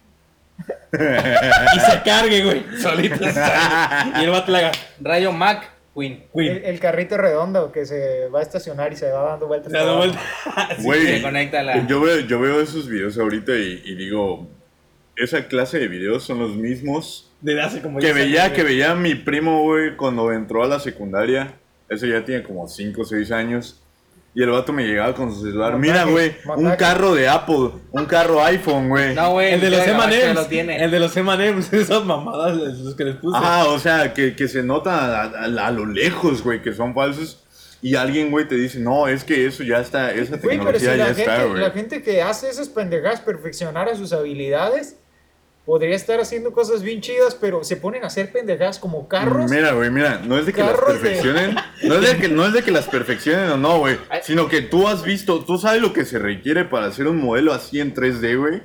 y 0.93 1.79
se 1.79 2.01
cargue, 2.03 2.43
güey. 2.43 2.63
Solito 2.79 3.17
se 3.17 3.33
cargue. 3.33 4.21
Y 4.21 4.23
el 4.23 4.29
vato 4.29 4.51
le 4.51 4.57
haga 4.59 4.71
Rayo 5.01 5.31
Mac 5.31 5.71
Queen. 5.95 6.23
El, 6.33 6.47
Queen. 6.47 6.61
el 6.65 6.79
carrito 6.79 7.17
redondo 7.17 7.71
que 7.71 7.85
se 7.85 8.27
va 8.29 8.39
a 8.39 8.43
estacionar 8.43 8.93
y 8.93 8.95
se 8.95 9.09
va 9.11 9.23
dando 9.31 9.47
vueltas. 9.47 9.71
Se 9.71 9.77
da 9.77 9.83
para 9.85 9.97
vuelta. 9.97 10.19
abajo. 10.45 10.73
Güey, 10.83 11.05
Se 11.07 11.21
conecta 11.21 11.63
la. 11.63 11.87
yo 11.87 12.01
veo, 12.01 12.19
yo 12.19 12.39
veo 12.39 12.61
esos 12.61 12.87
videos 12.87 13.17
ahorita 13.17 13.53
y, 13.53 13.81
y 13.83 13.95
digo, 13.95 14.47
esa 15.15 15.47
clase 15.47 15.79
de 15.79 15.87
videos 15.87 16.23
son 16.23 16.39
los 16.39 16.51
mismos 16.55 17.30
Desde 17.41 17.61
hace 17.61 17.81
como 17.81 17.99
que 17.99 18.05
10 18.05 18.15
años, 18.15 18.27
veía, 18.27 18.53
que 18.53 18.63
veía 18.63 18.95
mi 18.95 19.15
primo, 19.15 19.63
güey, 19.63 19.95
cuando 19.97 20.31
entró 20.31 20.63
a 20.63 20.67
la 20.67 20.79
secundaria. 20.79 21.53
Ese 21.89 22.07
ya 22.09 22.23
tiene 22.23 22.43
como 22.43 22.67
5 22.67 23.01
o 23.01 23.05
6 23.05 23.31
años. 23.31 23.77
Y 24.33 24.41
el 24.43 24.49
vato 24.49 24.71
me 24.71 24.85
llegaba 24.87 25.13
con 25.13 25.33
su 25.33 25.41
celular. 25.41 25.77
Mira, 25.77 26.05
güey, 26.05 26.33
un 26.55 26.71
carro 26.77 27.13
de 27.13 27.27
Apple, 27.27 27.71
un 27.91 28.05
carro 28.05 28.41
iPhone, 28.45 28.87
güey. 28.87 29.13
No, 29.13 29.31
güey. 29.33 29.55
El 29.55 29.59
de 29.59 29.69
los 29.71 29.85
M&M's. 29.85 30.35
lo 30.35 30.45
tiene. 30.45 30.81
El 30.81 30.89
de 30.89 30.99
los 31.01 31.17
M&M's. 31.17 31.73
Esas 31.73 32.05
mamadas, 32.05 32.55
los 32.55 32.95
que 32.95 33.03
les 33.03 33.15
puse. 33.17 33.37
Ajá, 33.37 33.65
o 33.67 33.77
sea, 33.77 34.13
que, 34.13 34.33
que 34.33 34.47
se 34.47 34.63
nota 34.63 35.21
a, 35.21 35.23
a- 35.25 35.67
a 35.67 35.71
lo 35.71 35.85
lejos, 35.85 36.41
güey, 36.43 36.61
que 36.61 36.71
son 36.71 36.93
falsos. 36.93 37.43
Y 37.81 37.95
alguien, 37.95 38.31
güey, 38.31 38.47
te 38.47 38.55
dice, 38.55 38.79
no, 38.79 39.09
es 39.09 39.25
que 39.25 39.47
eso 39.47 39.63
ya 39.63 39.81
está, 39.81 40.11
esa 40.13 40.37
Güey, 40.37 40.59
pero 40.59 40.79
si 40.79 40.85
tecnología 40.85 40.95
ya 40.95 41.09
está, 41.09 41.35
gente, 41.37 41.49
güey. 41.49 41.61
la 41.63 41.71
gente 41.71 42.01
que 42.03 42.21
hace 42.21 42.47
esas 42.49 42.69
pendejadas 42.69 43.19
perfeccionara 43.19 43.95
sus 43.97 44.13
habilidades, 44.13 44.95
podría 45.65 45.95
estar 45.95 46.19
haciendo 46.19 46.51
cosas 46.51 46.81
bien 46.81 47.01
chidas, 47.01 47.35
pero 47.35 47.63
se 47.63 47.77
ponen 47.77 48.03
a 48.03 48.07
hacer 48.07 48.31
pendejadas 48.31 48.79
como 48.79 49.07
carros. 49.07 49.49
Mira, 49.49 49.71
güey, 49.73 49.89
mira, 49.91 50.19
no 50.25 50.37
es 50.37 50.45
de 50.45 50.53
que 50.53 50.61
las 50.61 50.73
de- 50.79 50.85
perfeccionen, 50.85 51.55
no 51.83 51.95
es 51.95 52.01
de 52.01 52.17
que, 52.17 52.27
no 52.29 52.45
es 52.45 52.53
de 52.53 52.63
que 52.63 52.71
las 52.71 52.87
perfeccionen 52.87 53.49
o 53.51 53.57
no, 53.57 53.79
güey, 53.79 53.97
sino 54.23 54.47
que 54.47 54.61
tú 54.61 54.87
has 54.87 55.03
visto, 55.03 55.43
tú 55.45 55.57
sabes 55.57 55.81
lo 55.81 55.93
que 55.93 56.03
se 56.05 56.17
requiere 56.19 56.65
para 56.65 56.87
hacer 56.87 57.07
un 57.07 57.17
modelo 57.21 57.53
así 57.53 57.79
en 57.79 57.93
3D, 57.93 58.37
güey. 58.39 58.61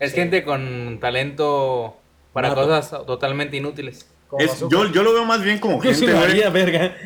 Es 0.00 0.12
gente 0.12 0.44
con 0.44 0.98
talento 1.00 1.96
para 2.32 2.52
cosas 2.54 2.90
totalmente 3.06 3.56
inútiles. 3.56 4.10
Es, 4.38 4.64
yo, 4.68 4.90
yo 4.90 5.02
lo 5.04 5.12
veo 5.12 5.24
más 5.24 5.42
bien 5.44 5.58
como 5.58 5.80
Yo 5.82 5.94
sí 5.94 6.00
gente, 6.06 6.12
lo 6.12 6.18
güey. 6.18 6.30
haría, 6.30 6.50
verga. 6.50 6.96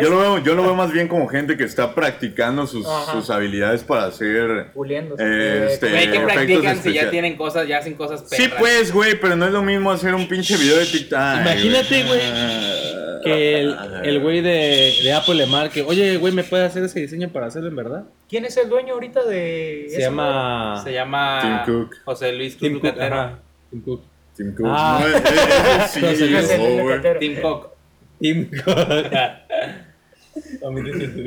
Yo 0.00 0.08
lo, 0.10 0.18
veo, 0.18 0.38
yo 0.38 0.54
lo 0.54 0.62
veo 0.62 0.74
más 0.74 0.92
bien 0.92 1.08
como 1.08 1.26
gente 1.26 1.56
que 1.56 1.64
está 1.64 1.94
practicando 1.94 2.66
sus, 2.66 2.86
sus 3.12 3.28
habilidades 3.30 3.82
para 3.82 4.04
hacer... 4.04 4.70
Puliendo. 4.72 5.16
Eh, 5.18 5.68
este, 5.72 5.90
Güey, 5.90 6.10
¿qué 6.10 6.16
efectos 6.18 6.32
practican 6.34 6.82
si 6.82 6.92
ya 6.92 7.10
tienen 7.10 7.36
cosas, 7.36 7.66
ya 7.66 7.78
hacen 7.78 7.94
cosas 7.94 8.24
Sí, 8.28 8.42
perras? 8.44 8.58
pues, 8.60 8.92
güey, 8.92 9.20
pero 9.20 9.34
no 9.34 9.46
es 9.46 9.52
lo 9.52 9.62
mismo 9.62 9.90
hacer 9.90 10.14
un 10.14 10.28
pinche 10.28 10.56
video 10.56 10.76
de 10.76 10.86
TikTok. 10.86 11.18
Imagínate, 11.40 12.02
güey. 12.04 12.20
Que 13.24 13.60
el, 13.60 13.76
el 14.04 14.20
güey 14.20 14.40
de, 14.40 14.94
de 15.02 15.12
Apple 15.12 15.34
le 15.34 15.46
marque, 15.46 15.82
oye, 15.82 16.16
güey, 16.18 16.32
¿me 16.32 16.44
puede 16.44 16.64
hacer 16.64 16.84
ese 16.84 17.00
diseño 17.00 17.30
para 17.30 17.46
hacerlo 17.46 17.68
en 17.68 17.74
verdad? 17.76 18.04
¿Quién 18.28 18.44
es 18.44 18.56
el 18.56 18.68
dueño 18.68 18.94
ahorita 18.94 19.24
de 19.24 19.86
Se 19.90 20.00
llama... 20.02 20.80
Se 20.84 20.92
llama 20.92 21.64
Tim 21.66 21.74
Cook. 21.74 21.96
José 22.04 22.32
Luis 22.32 22.56
Tim 22.56 22.78
Cook. 22.78 22.94
Tim 23.70 23.82
Cook. 23.82 24.02
Tim 24.36 24.54
Cook. 24.54 24.66
Ah. 24.68 25.00
No, 25.00 26.08
es- 26.08 26.22
es- 26.26 26.58
güey. 26.82 27.18
Tim 27.18 27.40
Cook. 27.42 27.68
Tim 28.20 28.50
Cook. 28.64 28.76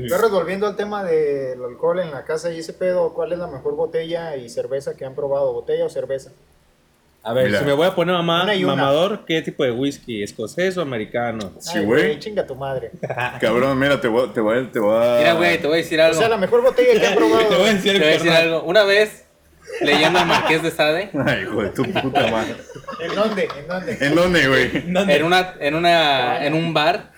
Perros, 0.09 0.31
volviendo 0.31 0.67
al 0.67 0.75
tema 0.75 1.03
del 1.03 1.63
alcohol 1.63 1.99
en 1.99 2.11
la 2.11 2.23
casa 2.25 2.51
y 2.51 2.59
ese 2.59 2.73
pedo, 2.73 3.13
¿cuál 3.13 3.33
es 3.33 3.39
la 3.39 3.47
mejor 3.47 3.75
botella 3.75 4.35
y 4.35 4.49
cerveza 4.49 4.95
que 4.95 5.05
han 5.05 5.15
probado? 5.15 5.51
¿Botella 5.53 5.85
o 5.85 5.89
cerveza? 5.89 6.31
A 7.21 7.33
ver, 7.33 7.47
Mira. 7.47 7.59
si 7.59 7.65
me 7.65 7.73
voy 7.73 7.85
a 7.85 7.93
poner 7.95 8.15
mamá, 8.15 8.43
Una 8.43 8.55
y 8.55 8.63
una. 8.63 8.75
mamador, 8.75 9.25
¿qué 9.25 9.41
tipo 9.41 9.63
de 9.63 9.71
whisky? 9.71 10.23
¿Escocés 10.23 10.77
o 10.77 10.81
americano? 10.81 11.51
Sí, 11.59 11.79
güey. 11.79 12.17
Chinga 12.19 12.45
tu 12.47 12.55
madre. 12.55 12.91
Cabrón, 13.41 13.77
mira, 13.77 13.99
te 13.99 14.07
voy, 14.07 14.29
te 14.29 14.39
voy, 14.39 14.65
te 14.67 14.79
voy 14.79 14.95
a... 14.95 15.17
Mira, 15.17 15.33
güey, 15.33 15.57
te 15.59 15.67
voy 15.67 15.73
a 15.73 15.77
decir 15.77 15.99
O 15.99 16.03
algo. 16.05 16.17
sea, 16.19 16.29
la 16.29 16.37
mejor 16.37 16.61
botella 16.61 16.97
que 16.99 17.05
han 17.07 17.13
Te 17.17 17.19
voy 17.23 17.33
a 17.33 17.47
probado. 17.47 17.65
decir 17.65 17.91
Te 17.93 17.99
voy 17.99 18.07
a 18.07 18.11
decir 18.11 18.31
algo. 18.31 18.63
Una 18.63 18.83
vez, 18.83 19.25
leyendo 19.81 20.19
al 20.19 20.25
Marqués 20.27 20.61
de 20.63 20.71
Sade, 20.71 21.09
Ay, 21.25 21.43
hijo 21.43 21.61
de 21.63 21.69
tu 21.69 21.83
puta 21.83 22.27
madre. 22.27 22.55
¿En 22.99 23.15
dónde? 23.15 23.47
¿En 23.59 23.67
dónde? 23.67 23.97
¿En 24.01 24.15
dónde, 24.15 24.47
güey? 24.47 24.91
¿Dónde? 24.91 25.15
en 25.15 25.23
una, 25.23 25.53
en 25.59 25.75
una, 25.75 26.45
en 26.45 26.53
un 26.53 26.73
bar 26.73 27.11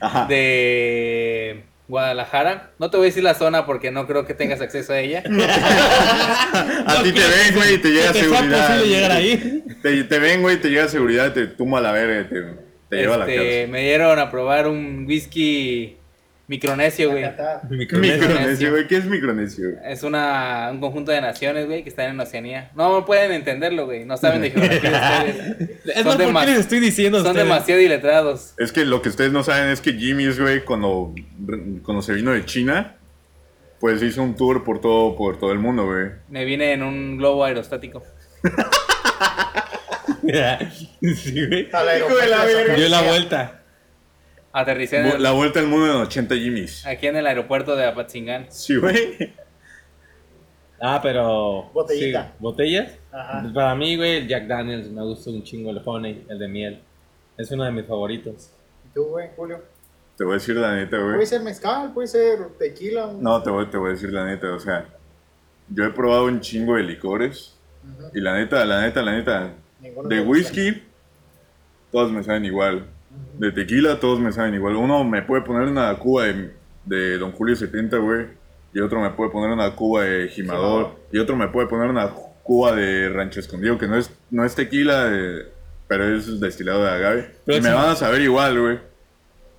Ajá. 0.00 0.26
de 0.26 1.64
Guadalajara. 1.88 2.70
No 2.78 2.90
te 2.90 2.96
voy 2.96 3.06
a 3.06 3.08
decir 3.10 3.22
la 3.22 3.34
zona 3.34 3.64
porque 3.64 3.90
no 3.90 4.06
creo 4.06 4.26
que 4.26 4.34
tengas 4.34 4.60
acceso 4.60 4.92
a 4.92 4.98
ella. 4.98 5.22
A 6.86 7.02
ti 7.02 7.12
te 7.12 7.20
ven, 7.20 7.54
güey, 7.54 7.74
y 7.74 7.78
te 7.78 7.88
llega 7.90 8.12
¿Te 8.12 8.20
sea 8.20 8.28
seguridad. 8.28 8.66
posible 8.68 8.88
llegar 8.94 9.12
ahí? 9.12 9.64
Te, 9.82 10.04
te 10.04 10.18
ven, 10.18 10.42
güey, 10.42 10.56
te 10.60 10.68
llega 10.70 10.88
seguridad, 10.88 11.32
te 11.32 11.46
tumba 11.46 11.80
la 11.80 11.92
verga, 11.92 12.28
te, 12.28 12.42
te 12.90 12.96
lleva 12.96 13.14
a 13.14 13.18
la 13.18 13.24
Este, 13.26 13.36
cárcel. 13.36 13.68
me 13.70 13.80
dieron 13.82 14.18
a 14.18 14.30
probar 14.30 14.66
un 14.68 15.04
whisky 15.06 15.96
micronesio, 16.48 17.10
güey. 17.10 17.24
Micronesio, 17.68 18.70
güey, 18.70 18.86
¿qué 18.86 18.96
es 18.98 19.04
micronesio? 19.06 19.70
güey? 19.72 19.92
Es 19.92 20.02
una, 20.02 20.68
un 20.72 20.80
conjunto 20.80 21.10
de 21.12 21.20
naciones, 21.20 21.66
güey, 21.66 21.82
que 21.82 21.88
están 21.88 22.10
en 22.10 22.20
Oceanía. 22.20 22.70
No 22.74 23.04
pueden 23.04 23.32
entenderlo, 23.32 23.86
güey. 23.86 24.04
No 24.04 24.16
saben 24.16 24.42
de 24.42 24.50
geografía 24.50 24.90
ustedes. 25.28 25.70
Es 25.96 26.04
más, 26.04 26.16
Son, 26.16 26.32
¿por 26.32 26.40
qué 26.44 26.50
les 26.50 26.58
estoy 26.60 26.80
diciendo 26.80 27.18
son 27.18 27.28
ustedes? 27.28 27.46
demasiado 27.48 27.80
iletrados. 27.80 28.54
Es 28.58 28.72
que 28.72 28.84
lo 28.84 29.02
que 29.02 29.08
ustedes 29.08 29.32
no 29.32 29.42
saben 29.42 29.68
es 29.70 29.80
que 29.80 29.92
Jimmy's, 29.92 30.38
güey, 30.38 30.64
cuando, 30.64 31.14
cuando 31.82 32.02
se 32.02 32.12
vino 32.12 32.30
de 32.32 32.44
China, 32.44 32.96
pues 33.80 34.02
hizo 34.02 34.22
un 34.22 34.36
tour 34.36 34.64
por 34.64 34.80
todo, 34.80 35.16
por 35.16 35.38
todo 35.38 35.52
el 35.52 35.58
mundo, 35.58 35.84
güey. 35.86 36.10
Me 36.28 36.44
vine 36.44 36.72
en 36.72 36.82
un 36.82 37.18
globo 37.18 37.44
aerostático. 37.44 38.02
sí, 41.16 41.46
güey. 41.46 41.68
A 41.72 41.82
la 41.84 41.98
Hijo 41.98 42.08
de 42.16 42.26
la 42.28 42.42
aeropuerto. 42.42 42.56
verga. 42.56 42.74
Dio 42.74 42.88
la 42.88 43.02
vuelta. 43.02 43.60
Aterricé 44.58 45.00
en 45.00 45.06
el- 45.06 45.22
La 45.22 45.32
vuelta 45.32 45.60
al 45.60 45.66
mundo 45.66 45.86
en 45.86 45.96
80 46.00 46.34
Jimmy's. 46.34 46.86
aquí 46.86 47.06
en 47.06 47.16
el 47.16 47.26
aeropuerto 47.26 47.76
de 47.76 47.84
Apatzingán. 47.84 48.46
Sí, 48.48 48.76
güey. 48.76 49.34
Ah, 50.80 51.00
pero. 51.02 51.70
Botellita. 51.72 52.24
sí, 52.28 52.32
¿Botellas? 52.38 52.98
Ajá. 53.12 53.50
Para 53.54 53.74
mí, 53.74 53.96
güey, 53.96 54.16
el 54.18 54.28
Jack 54.28 54.46
Daniels 54.46 54.88
me 54.90 55.02
gusta 55.02 55.30
un 55.30 55.42
chingo 55.42 55.70
el 55.70 55.80
honey, 55.84 56.24
el 56.28 56.38
de 56.38 56.48
miel. 56.48 56.80
Es 57.36 57.50
uno 57.50 57.64
de 57.64 57.72
mis 57.72 57.86
favoritos. 57.86 58.50
¿Y 58.86 58.94
tú, 58.94 59.04
güey, 59.04 59.28
Julio? 59.36 59.62
Te 60.16 60.24
voy 60.24 60.32
a 60.32 60.34
decir 60.36 60.56
la 60.56 60.74
neta, 60.74 60.96
güey. 60.98 61.14
Puede 61.14 61.26
ser 61.26 61.42
mezcal, 61.42 61.92
puede 61.92 62.08
ser 62.08 62.38
tequila. 62.58 63.06
un- 63.06 63.22
No, 63.22 63.42
te 63.42 63.50
voy, 63.50 63.66
te 63.66 63.76
voy 63.76 63.90
a 63.90 63.92
decir 63.92 64.10
la 64.12 64.24
neta, 64.24 64.52
o 64.54 64.58
sea, 64.58 64.86
yo 65.68 65.84
he 65.84 65.90
probado 65.90 66.24
un 66.24 66.40
chingo 66.40 66.76
de 66.76 66.82
licores 66.82 67.54
y 68.14 68.20
la 68.20 68.34
neta, 68.36 68.64
la 68.64 68.80
neta, 68.82 69.02
la 69.02 69.12
neta, 69.12 69.52
Ninguno 69.80 70.08
de 70.08 70.20
whisky, 70.22 70.82
todos 71.92 72.10
me 72.12 72.22
saben 72.22 72.44
igual. 72.46 72.86
De 73.38 73.52
tequila, 73.52 74.00
todos 74.00 74.18
me 74.20 74.32
saben 74.32 74.54
igual. 74.54 74.76
Uno 74.76 75.04
me 75.04 75.22
puede 75.22 75.42
poner 75.42 75.68
una 75.68 75.94
cuba 75.96 76.24
de, 76.24 76.50
de 76.84 77.18
Don 77.18 77.32
Julio 77.32 77.54
70, 77.54 77.98
güey, 77.98 78.26
y 78.72 78.80
otro 78.80 79.00
me 79.00 79.10
puede 79.10 79.30
poner 79.30 79.50
una 79.50 79.70
cuba 79.74 80.04
de 80.04 80.28
Jimador, 80.28 80.96
y 81.12 81.18
otro 81.18 81.36
me 81.36 81.48
puede 81.48 81.66
poner 81.66 81.90
una 81.90 82.10
cuba 82.42 82.74
de 82.74 83.08
Rancho 83.08 83.40
Escondido, 83.40 83.76
que 83.76 83.88
no 83.88 83.96
es, 83.96 84.10
no 84.30 84.44
es 84.44 84.54
tequila, 84.54 85.08
eh, 85.12 85.46
pero 85.88 86.16
es 86.16 86.40
destilado 86.40 86.84
de 86.84 86.90
agave. 86.90 87.30
Y 87.46 87.60
me 87.60 87.72
van 87.72 87.90
a 87.90 87.96
saber 87.96 88.22
igual, 88.22 88.58
güey. 88.58 88.78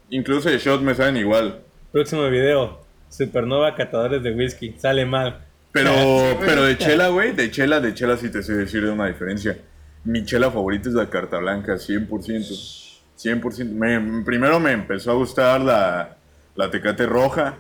Incluso 0.10 0.50
de 0.50 0.58
shot 0.58 0.82
me 0.82 0.96
saben 0.96 1.18
igual. 1.18 1.62
Próximo 1.92 2.28
video: 2.30 2.80
Supernova 3.10 3.76
catadores 3.76 4.24
de 4.24 4.32
whisky. 4.32 4.74
Sale 4.78 5.06
mal. 5.06 5.46
Pero, 5.72 5.92
pero 6.40 6.64
de 6.64 6.78
chela, 6.78 7.10
güey, 7.10 7.34
de 7.34 7.52
chela, 7.52 7.80
de 7.80 7.94
chela 7.94 8.18
sí 8.18 8.30
te 8.30 8.42
sé 8.42 8.54
decir 8.54 8.86
una 8.86 9.08
diferencia. 9.08 9.58
Mi 10.04 10.24
chela 10.24 10.50
favorita 10.50 10.88
es 10.90 10.96
la 10.96 11.10
carta 11.10 11.38
blanca, 11.38 11.76
100%. 11.76 12.87
100%. 13.18 13.70
Me- 13.72 14.24
primero 14.24 14.60
me 14.60 14.72
empezó 14.72 15.12
a 15.12 15.16
gustar 15.16 15.62
la, 15.62 16.18
la 16.56 16.70
tecate 16.72 17.06
roja. 17.06 17.56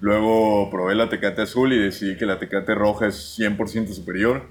Luego 0.00 0.68
probé 0.70 0.94
la 0.94 1.08
tecate 1.08 1.42
azul 1.42 1.72
y 1.72 1.78
decidí 1.78 2.16
que 2.16 2.26
la 2.26 2.38
tecate 2.38 2.74
roja 2.74 3.06
es 3.06 3.38
100% 3.38 3.88
superior. 3.94 4.42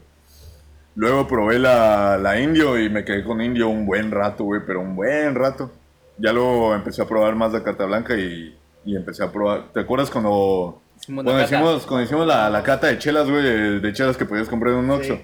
Luego 0.95 1.27
probé 1.27 1.59
la, 1.59 2.17
la 2.17 2.39
indio 2.39 2.79
y 2.79 2.89
me 2.89 3.03
quedé 3.03 3.23
con 3.23 3.41
indio 3.41 3.67
un 3.67 3.85
buen 3.85 4.11
rato, 4.11 4.45
güey, 4.45 4.61
pero 4.65 4.79
un 4.81 4.95
buen 4.95 5.35
rato. 5.35 5.71
Ya 6.17 6.31
luego 6.31 6.73
empecé 6.73 7.01
a 7.01 7.07
probar 7.07 7.35
más 7.35 7.51
la 7.51 7.63
carta 7.63 7.85
blanca 7.85 8.15
y, 8.17 8.57
y 8.85 8.95
empecé 8.95 9.23
a 9.23 9.31
probar. 9.31 9.65
¿Te 9.73 9.81
acuerdas 9.81 10.09
cuando 10.09 10.81
Hicimos 10.97 11.25
la 11.25 11.31
cuando 11.31 11.43
cata. 11.43 11.55
hicimos, 11.57 11.85
cuando 11.85 12.03
hicimos 12.05 12.25
la, 12.27 12.49
la 12.49 12.63
cata 12.63 12.87
de 12.87 12.97
chelas, 12.97 13.29
güey, 13.29 13.43
de, 13.43 13.79
de 13.81 13.93
chelas 13.93 14.15
que 14.15 14.25
podías 14.25 14.47
comprar 14.47 14.73
en 14.73 14.79
un 14.79 14.91
Oxxo. 14.91 15.15
Sí. 15.15 15.21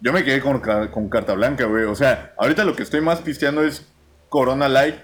Yo 0.00 0.12
me 0.12 0.24
quedé 0.24 0.40
con, 0.40 0.60
con 0.90 1.08
carta 1.10 1.34
blanca, 1.34 1.66
güey. 1.66 1.84
O 1.84 1.94
sea, 1.94 2.32
ahorita 2.38 2.64
lo 2.64 2.74
que 2.74 2.82
estoy 2.82 3.02
más 3.02 3.20
pisteando 3.20 3.62
es 3.62 3.86
Corona 4.32 4.66
Light 4.66 4.94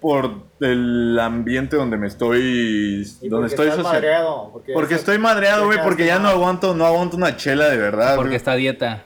por 0.00 0.30
el 0.60 1.18
ambiente 1.20 1.76
donde 1.76 1.98
me 1.98 2.06
estoy... 2.06 3.06
Y 3.20 3.28
donde 3.28 3.28
porque 3.28 3.46
estoy 3.48 3.66
estás 3.68 3.82
social- 3.84 3.92
madreado, 4.00 4.50
Porque, 4.50 4.72
Porque 4.72 4.94
estoy 4.94 5.18
madreado, 5.18 5.66
güey, 5.66 5.76
Ya 5.76 5.84
porque 5.84 6.06
ya 6.06 6.18
no 6.18 6.28
aguanto, 6.28 6.74
no 6.74 6.86
aguanto 6.86 7.18
una 7.18 7.36
chela 7.36 7.68
de 7.68 7.76
verdad, 7.76 8.16
Porque 8.16 8.30
güey. 8.30 8.36
está 8.36 8.54
dieta. 8.54 9.04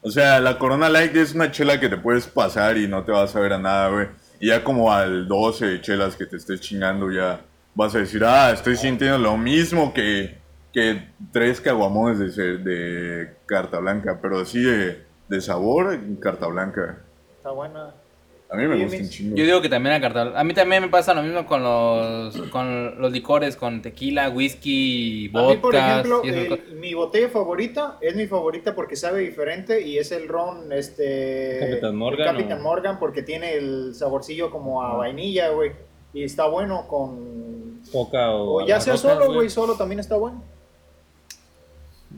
O 0.00 0.10
sea, 0.10 0.40
la 0.40 0.58
Corona 0.58 0.88
Light 0.88 1.14
es 1.16 1.34
una 1.34 1.50
chela 1.50 1.78
que 1.78 1.90
te 1.90 1.98
puedes 1.98 2.26
pasar 2.26 2.78
y 2.78 2.88
no 2.88 3.04
te 3.04 3.12
vas 3.12 3.36
a 3.36 3.40
ver 3.40 3.52
a 3.52 3.58
nada, 3.58 3.90
güey. 3.90 4.06
Y 4.40 4.48
ya 4.48 4.64
como 4.64 4.90
al 4.90 5.28
12 5.28 5.82
chelas 5.82 6.16
que 6.16 6.24
te 6.26 6.36
estés 6.36 6.60
chingando, 6.62 7.12
ya 7.12 7.40
vas 7.74 7.94
a 7.94 7.98
decir, 7.98 8.24
ah, 8.24 8.50
estoy 8.52 8.76
sintiendo 8.76 9.18
lo 9.18 9.36
mismo 9.36 9.92
que, 9.92 10.38
que 10.72 11.10
tres 11.32 11.60
caguamones 11.60 12.34
de, 12.36 12.56
de 12.58 13.36
carta 13.46 13.78
blanca, 13.80 14.18
pero 14.22 14.40
así 14.40 14.62
de, 14.62 15.04
de 15.28 15.40
sabor, 15.40 15.96
carta 16.20 16.46
blanca. 16.46 16.98
Está 17.36 17.50
buena. 17.50 17.90
A 18.50 18.56
mí 18.56 18.66
me 18.66 18.82
gusta 18.82 18.96
un 18.96 19.08
chingo. 19.10 19.36
Yo 19.36 19.44
digo 19.44 19.60
que 19.60 19.68
también 19.68 19.94
a 19.96 20.00
carta 20.00 20.32
A 20.34 20.42
mí 20.42 20.54
también 20.54 20.82
me 20.82 20.88
pasa 20.88 21.12
lo 21.12 21.22
mismo 21.22 21.44
con 21.44 21.62
los, 21.62 22.34
con 22.50 22.98
los 22.98 23.12
licores, 23.12 23.56
con 23.56 23.82
tequila, 23.82 24.30
whisky, 24.30 25.30
A 25.34 25.42
mí, 25.48 25.56
por 25.56 25.74
vodka. 25.74 25.90
ejemplo, 26.00 26.22
el- 26.24 26.74
mi 26.80 26.94
botella 26.94 27.28
favorita 27.28 27.98
es 28.00 28.16
mi 28.16 28.26
favorita 28.26 28.74
porque 28.74 28.96
sabe 28.96 29.20
diferente 29.20 29.82
y 29.86 29.98
es 29.98 30.12
el 30.12 30.28
ron, 30.28 30.72
este... 30.72 31.58
Capitán 31.60 31.96
Morgan, 31.96 32.26
Capitán 32.36 32.60
¿o? 32.60 32.62
Morgan 32.62 32.98
porque 32.98 33.22
tiene 33.22 33.52
el 33.54 33.94
saborcillo 33.94 34.50
como 34.50 34.82
a 34.82 34.94
vainilla, 34.96 35.50
güey. 35.50 35.72
Y 36.14 36.22
está 36.24 36.46
bueno 36.46 36.86
con... 36.88 37.82
Coca 37.92 38.30
o. 38.30 38.62
O 38.62 38.66
ya 38.66 38.80
sea 38.80 38.96
solo, 38.96 39.32
güey, 39.34 39.50
solo 39.50 39.74
también 39.74 40.00
está 40.00 40.16
bueno. 40.16 40.42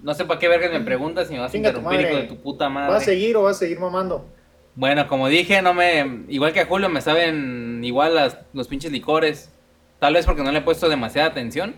No 0.02 0.14
sé 0.14 0.24
para 0.24 0.38
qué 0.38 0.46
vergas 0.48 0.70
me 0.70 0.80
preguntas 0.80 1.26
si 1.26 1.34
me 1.34 1.40
vas 1.40 1.52
a 1.52 1.56
interrumpir, 1.56 2.00
hijo 2.00 2.08
madre. 2.10 2.22
de 2.22 2.28
tu 2.28 2.36
puta 2.36 2.66
¿Va 2.68 2.86
a 2.86 2.88
madre. 2.90 3.04
seguir 3.04 3.36
o 3.36 3.42
va 3.42 3.50
a 3.50 3.54
seguir 3.54 3.80
mamando? 3.80 4.24
Bueno, 4.74 5.06
como 5.08 5.28
dije, 5.28 5.62
no 5.62 5.74
me. 5.74 6.22
Igual 6.28 6.52
que 6.52 6.60
a 6.60 6.66
Julio, 6.66 6.88
me 6.88 7.00
saben 7.00 7.82
igual 7.84 8.14
las, 8.14 8.38
los 8.52 8.68
pinches 8.68 8.92
licores. 8.92 9.52
Tal 9.98 10.14
vez 10.14 10.24
porque 10.26 10.42
no 10.42 10.50
le 10.52 10.58
he 10.58 10.62
puesto 10.62 10.88
demasiada 10.88 11.28
atención. 11.28 11.74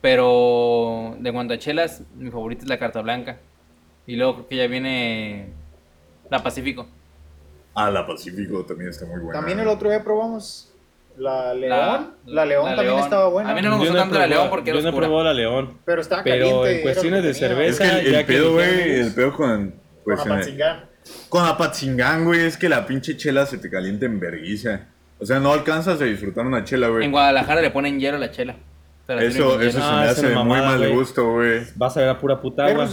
Pero 0.00 1.16
de 1.18 1.32
cuanto 1.32 1.54
a 1.54 1.58
chelas, 1.58 2.02
mi 2.16 2.30
favorita 2.30 2.62
es 2.62 2.68
la 2.68 2.78
carta 2.78 3.00
blanca. 3.00 3.38
Y 4.06 4.16
luego 4.16 4.34
creo 4.34 4.48
que 4.48 4.56
ya 4.56 4.66
viene 4.66 5.48
la 6.30 6.42
Pacífico. 6.42 6.86
Ah, 7.74 7.90
la 7.90 8.06
Pacífico 8.06 8.64
también 8.66 8.90
está 8.90 9.06
muy 9.06 9.18
buena. 9.20 9.38
También 9.40 9.60
el 9.60 9.68
otro 9.68 9.88
día 9.88 10.04
probamos 10.04 10.70
la 11.16 11.54
León. 11.54 12.14
La, 12.26 12.44
León 12.44 12.64
la 12.66 12.76
también 12.76 12.94
León. 12.96 13.04
estaba 13.04 13.28
buena. 13.28 13.50
A 13.50 13.54
mí 13.54 13.62
no 13.62 13.70
me 13.70 13.76
Yo 13.76 13.80
gustó 13.80 13.94
tanto 13.96 14.18
la 14.18 14.26
León 14.26 14.48
porque 14.50 14.70
Yo 14.70 14.74
era 14.74 14.82
no 14.82 14.88
he 14.88 14.90
oscura. 14.90 15.06
probado 15.06 15.24
la 15.24 15.32
León. 15.34 15.78
Pero 15.86 16.02
estaba 16.02 16.22
Pero 16.22 16.44
caliente. 16.62 16.76
en 16.76 16.82
cuestiones 16.82 17.22
de 17.22 17.32
tenía. 17.32 17.48
cerveza- 17.48 17.84
Es 17.84 17.90
que 17.92 17.98
el, 18.00 18.06
el 18.06 18.12
ya 18.12 18.18
que 18.26 18.32
pedo, 18.34 18.52
güey, 18.52 18.90
el 19.00 19.14
pedo 19.14 19.32
con... 19.32 19.74
Pues, 20.04 20.20
Con. 20.20 20.28
Con 21.28 21.44
Apatzingán, 21.44 22.24
güey, 22.24 22.40
es 22.40 22.56
que 22.56 22.68
la 22.68 22.86
pinche 22.86 23.16
chela 23.16 23.46
se 23.46 23.58
te 23.58 23.70
calienta 23.70 24.06
en 24.06 24.20
verguiza. 24.20 24.86
O 25.18 25.26
sea, 25.26 25.40
no 25.40 25.52
alcanzas 25.52 26.00
a 26.00 26.04
disfrutar 26.04 26.46
una 26.46 26.64
chela, 26.64 26.88
güey. 26.88 27.04
En 27.04 27.12
Guadalajara 27.12 27.62
le 27.62 27.70
ponen 27.70 27.98
hielo 27.98 28.16
a 28.16 28.20
la 28.20 28.30
chela. 28.30 28.56
Eso, 29.08 29.60
eso 29.60 29.80
se 29.80 29.84
me 29.84 30.02
hace 30.04 30.10
es 30.10 30.28
de 30.28 30.34
muy 30.34 30.60
mal 30.60 30.88
gusto, 30.90 31.32
güey. 31.32 31.62
Vas 31.76 31.96
a 31.96 32.00
ver 32.00 32.08
a 32.08 32.18
pura 32.18 32.40
puta 32.40 32.66
agua. 32.66 32.88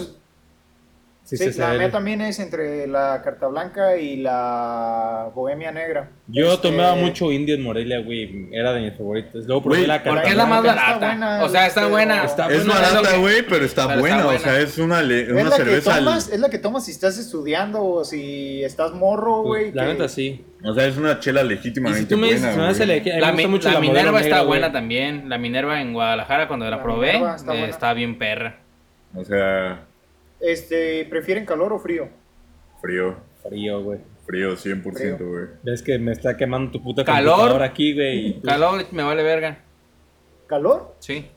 Sí, 1.38 1.59
la 1.59 1.73
mía 1.75 1.89
también 1.89 2.19
es 2.21 2.39
entre 2.39 2.88
la 2.88 3.21
Carta 3.23 3.47
Blanca 3.47 3.95
y 3.97 4.17
la 4.17 5.29
Bohemia 5.33 5.71
Negra. 5.71 6.09
Yo 6.27 6.53
Este, 6.53 6.69
tomaba 6.69 6.95
mucho 6.95 7.31
indio 7.31 7.55
en 7.55 7.63
Morelia, 7.63 8.00
güey. 8.01 8.50
Era 8.51 8.73
de 8.73 8.81
mis 8.81 8.93
favoritos. 8.97 9.45
Luego 9.45 9.63
probé 9.63 9.88
la 9.88 10.03
Porque 10.03 10.15
carta 10.15 10.29
es 10.29 10.35
la 10.35 10.45
más 10.45 10.61
Blanca 10.61 10.79
está 10.81 10.91
barata. 10.93 11.07
buena, 11.07 11.43
o 11.43 11.50
sea, 11.50 11.67
está 11.67 11.79
pero- 11.81 11.89
buena. 11.91 12.23
Está 12.25 12.47
Es 12.51 12.65
buena, 12.65 12.81
barata, 12.81 13.11
que- 13.11 13.17
güey, 13.17 13.41
pero 13.43 13.65
está 13.65 13.88
pero 13.88 14.05
está 14.05 14.15
buena. 14.23 14.27
O 14.27 14.39
sea, 14.39 14.59
es 14.59 14.77
una, 14.77 15.01
le- 15.01 15.21
Es 15.21 15.31
una 15.31 15.43
la, 15.45 15.50
que 15.51 15.55
cerveza. 15.63 15.97
tomas, 16.00 16.29
es 16.29 16.39
la 16.39 16.50
que 16.50 16.57
tomas 16.59 16.85
si 16.85 16.91
estás 16.91 17.17
estudiando 17.17 17.83
o 17.83 18.03
si 18.03 18.63
estás 18.63 18.91
morro, 18.93 19.43
güey. 19.43 19.71
La 19.71 19.83
que- 19.85 19.93
neta 19.93 20.09
sí. 20.09 20.43
O 20.63 20.73
sea, 20.73 20.85
es 20.85 20.97
una 20.97 21.19
chela 21.19 21.41
Y 21.43 21.47
legítimamente 21.47 22.01
si 22.03 22.07
tú 22.09 22.17
me 22.17 22.27
dices, 22.27 22.41
buena, 22.41 22.53
se 22.55 22.59
me 22.59 22.67
hace 22.67 22.85
güey. 22.85 22.91
elegir. 22.97 23.13
a 23.13 23.15
mí 23.15 23.21
La, 23.21 23.31
mi- 23.31 23.47
mucho 23.47 23.71
la 23.71 23.79
Minerva 23.79 24.19
negra, 24.19 24.19
está 24.21 24.41
buena 24.43 24.71
también. 24.71 25.29
La 25.29 25.38
Minerva 25.38 25.81
en 25.81 25.93
Guadalajara, 25.93 26.47
cuando 26.47 26.65
la, 26.65 26.77
La 26.77 26.83
probé, 26.83 27.15
está 27.35 27.55
eh, 27.55 27.69
está 27.69 27.93
bien 27.93 28.17
perra. 28.19 28.57
O 29.15 29.23
sea, 29.23 29.85
Este, 30.41 31.05
¿prefieren 31.05 31.45
calor 31.45 31.71
o 31.74 31.79
frío? 31.79 32.10
frío. 32.81 33.15
Frío, 33.48 33.81
güey. 33.83 34.00
Frío 34.25 34.55
100%, 34.55 35.17
güey. 35.17 35.45
Ves 35.63 35.81
que 35.81 35.98
me 35.98 36.12
está 36.12 36.38
quemando 36.38 36.71
tu 36.71 36.81
puta 36.83 37.03
Calor. 37.03 37.33
computadora 37.36 37.65
aquí, 37.65 37.93
güey. 37.93 38.41
Calor 38.41 38.86
me 38.91 39.03
vale 39.03 39.24
verga. 39.24 39.57
¿Calor? 40.48 40.95
Sí. 41.00 41.29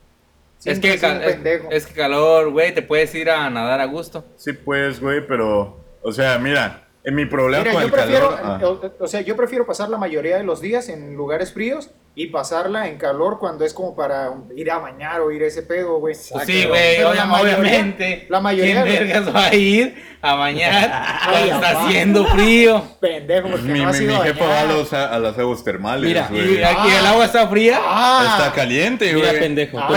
Es 0.63 0.79
que, 0.79 0.97
cal- 0.97 1.17
un 1.17 1.23
es, 1.23 1.33
pendejo. 1.35 1.67
es 1.71 1.85
que 1.87 1.93
calor, 1.93 2.51
güey, 2.51 2.73
te 2.73 2.81
puedes 2.81 3.13
ir 3.15 3.29
a 3.29 3.49
nadar 3.49 3.79
a 3.81 3.85
gusto. 3.85 4.23
Sí, 4.37 4.53
pues, 4.53 4.99
güey, 4.99 5.25
pero. 5.27 5.79
O 6.01 6.11
sea, 6.11 6.37
mira, 6.39 6.87
en 7.03 7.15
mi 7.15 7.25
problema 7.25 7.63
Mira, 7.63 7.73
con 7.73 7.81
yo 7.81 7.87
el 7.87 7.91
prefiero, 7.93 8.35
calor. 8.35 8.39
ah. 8.43 8.67
o, 8.99 9.03
o 9.03 9.07
sea, 9.07 9.21
yo 9.21 9.35
prefiero 9.35 9.65
pasar 9.65 9.89
la 9.89 9.97
mayoría 9.97 10.37
de 10.37 10.43
los 10.43 10.61
días 10.61 10.89
en 10.89 11.15
lugares 11.15 11.53
fríos 11.53 11.91
y 12.17 12.27
pasarla 12.27 12.87
en 12.87 12.97
calor 12.97 13.39
cuando 13.39 13.65
es 13.65 13.73
como 13.73 13.93
para 13.93 14.31
ir 14.55 14.71
a 14.71 14.77
bañar 14.77 15.19
o 15.19 15.31
ir 15.31 15.43
a 15.43 15.47
ese 15.47 15.63
pedo, 15.63 15.97
güey. 15.99 16.15
Pues 16.31 16.45
sí, 16.45 16.63
güey, 16.65 16.99
la 17.01 17.25
mayoría- 17.25 17.57
obviamente. 17.59 18.25
la 18.29 18.39
mayoría 18.39 18.83
¿Quién 18.83 19.07
vergas 19.07 19.35
va 19.35 19.45
a 19.47 19.53
ir 19.55 20.01
a 20.21 20.35
bañar 20.35 20.91
cuando 21.29 21.45
está 21.55 21.73
papá. 21.73 21.87
haciendo 21.87 22.25
frío? 22.27 22.83
Pendejo, 23.01 23.49
porque 23.49 23.63
Mi, 23.67 23.81
no 23.81 23.89
has 23.89 23.99
mi, 23.99 24.05
mi 24.07 24.13
ido 24.13 24.21
a 24.21 24.25
jefa 24.25 24.45
va 24.45 24.61
a, 24.61 24.63
los, 24.65 24.93
a 24.93 25.19
las 25.19 25.37
aguas 25.37 25.63
termales, 25.65 26.03
Mira, 26.07 26.27
güey. 26.31 26.59
Y 26.59 26.63
aquí 26.63 26.87
el 26.97 27.05
agua 27.05 27.25
está 27.25 27.47
fría. 27.49 27.79
Ah, 27.83 28.37
Está 28.39 28.53
caliente, 28.53 29.13
güey. 29.13 29.25
Mira, 29.27 29.39
pendejo. 29.39 29.77
Ah. 29.77 29.87
tú- 29.89 29.95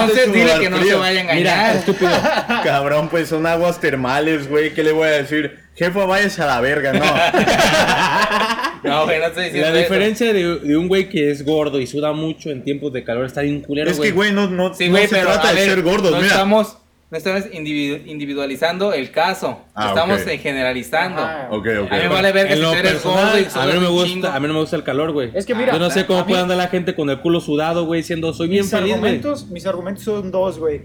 Entonces 0.00 0.32
dile 0.32 0.60
que 0.60 0.70
no 0.70 0.78
se 0.82 0.94
vaya 0.94 1.18
a 1.18 1.22
engañar. 1.22 1.36
Mira, 1.38 1.72
estúpido. 1.74 2.10
Cabrón, 2.62 3.08
pues 3.08 3.28
son 3.30 3.44
aguas 3.46 3.80
termales, 3.80 4.48
güey. 4.48 4.72
¿Qué 4.74 4.84
le 4.84 4.92
voy 4.92 5.08
a 5.08 5.10
decir? 5.10 5.58
Jefa, 5.74 6.04
váyase 6.06 6.40
a 6.42 6.46
la 6.46 6.60
verga, 6.60 6.92
no. 6.92 7.04
No, 8.84 9.04
güey, 9.04 9.18
no 9.18 9.26
estoy 9.26 9.44
diciendo 9.44 9.70
La 9.70 9.80
eso. 9.80 9.92
diferencia 9.92 10.32
de, 10.32 10.58
de 10.60 10.76
un 10.76 10.88
güey 10.88 11.08
que 11.08 11.30
es 11.30 11.44
gordo 11.44 11.80
y 11.80 11.86
suda 11.86 12.12
mucho 12.12 12.50
en 12.50 12.62
tiempos 12.62 12.92
de 12.92 13.04
calor 13.04 13.26
está 13.26 13.42
bien 13.42 13.60
culero, 13.60 13.90
es 13.90 13.98
que, 13.98 14.10
güey, 14.12 14.32
no, 14.32 14.48
no, 14.48 14.74
Sí, 14.74 14.86
no 14.86 14.90
güey, 14.92 15.06
se 15.08 15.16
pero 15.16 15.26
trata 15.32 15.48
a 15.48 15.52
de 15.52 15.60
ver, 15.60 15.68
ser 15.70 15.82
gordos. 15.82 16.10
no 16.12 16.16
Mira, 16.18 16.28
estamos, 16.28 16.78
no 17.10 17.16
estamos 17.18 17.44
individu- 17.52 18.02
individualizando 18.06 18.92
el 18.92 19.10
caso. 19.10 19.60
Ah, 19.74 19.88
estamos 19.88 20.20
ok. 20.22 20.28
eh, 20.28 20.38
generalizando. 20.38 21.22
Ajá. 21.22 21.48
Ok, 21.50 21.66
ok. 21.82 21.92
A 21.92 21.96
mí 21.96 22.02
me 22.02 22.08
vale 22.08 22.32
verga 22.32 22.50
En 22.50 22.56
si 22.56 22.62
lo 22.62 22.70
tú 22.70 22.76
eres 22.76 23.02
gordo 23.02 23.38
y 23.38 23.44
a 23.54 23.66
mí 23.66 23.72
no 23.74 23.80
me 23.80 23.88
un 23.88 23.92
gusta, 23.94 24.34
a 24.34 24.40
mí 24.40 24.46
no 24.48 24.54
me 24.54 24.60
gusta 24.60 24.76
el 24.76 24.82
calor, 24.84 25.12
güey. 25.12 25.30
Es 25.34 25.46
que 25.46 25.54
mira, 25.54 25.72
yo 25.72 25.78
no 25.78 25.90
sé 25.90 26.00
a 26.00 26.06
cómo 26.06 26.20
mí- 26.20 26.26
puede 26.28 26.42
andar 26.42 26.56
la 26.58 26.68
gente 26.68 26.94
con 26.94 27.08
el 27.10 27.18
culo 27.20 27.40
sudado, 27.40 27.86
güey, 27.86 28.02
diciendo 28.02 28.32
soy 28.34 28.48
bien 28.48 28.62
mis 28.62 28.70
feliz, 28.70 28.88
güey. 28.90 28.94
argumentos, 29.00 29.46
mis 29.48 29.66
argumentos 29.66 30.04
son 30.04 30.30
dos, 30.30 30.58
güey. 30.58 30.82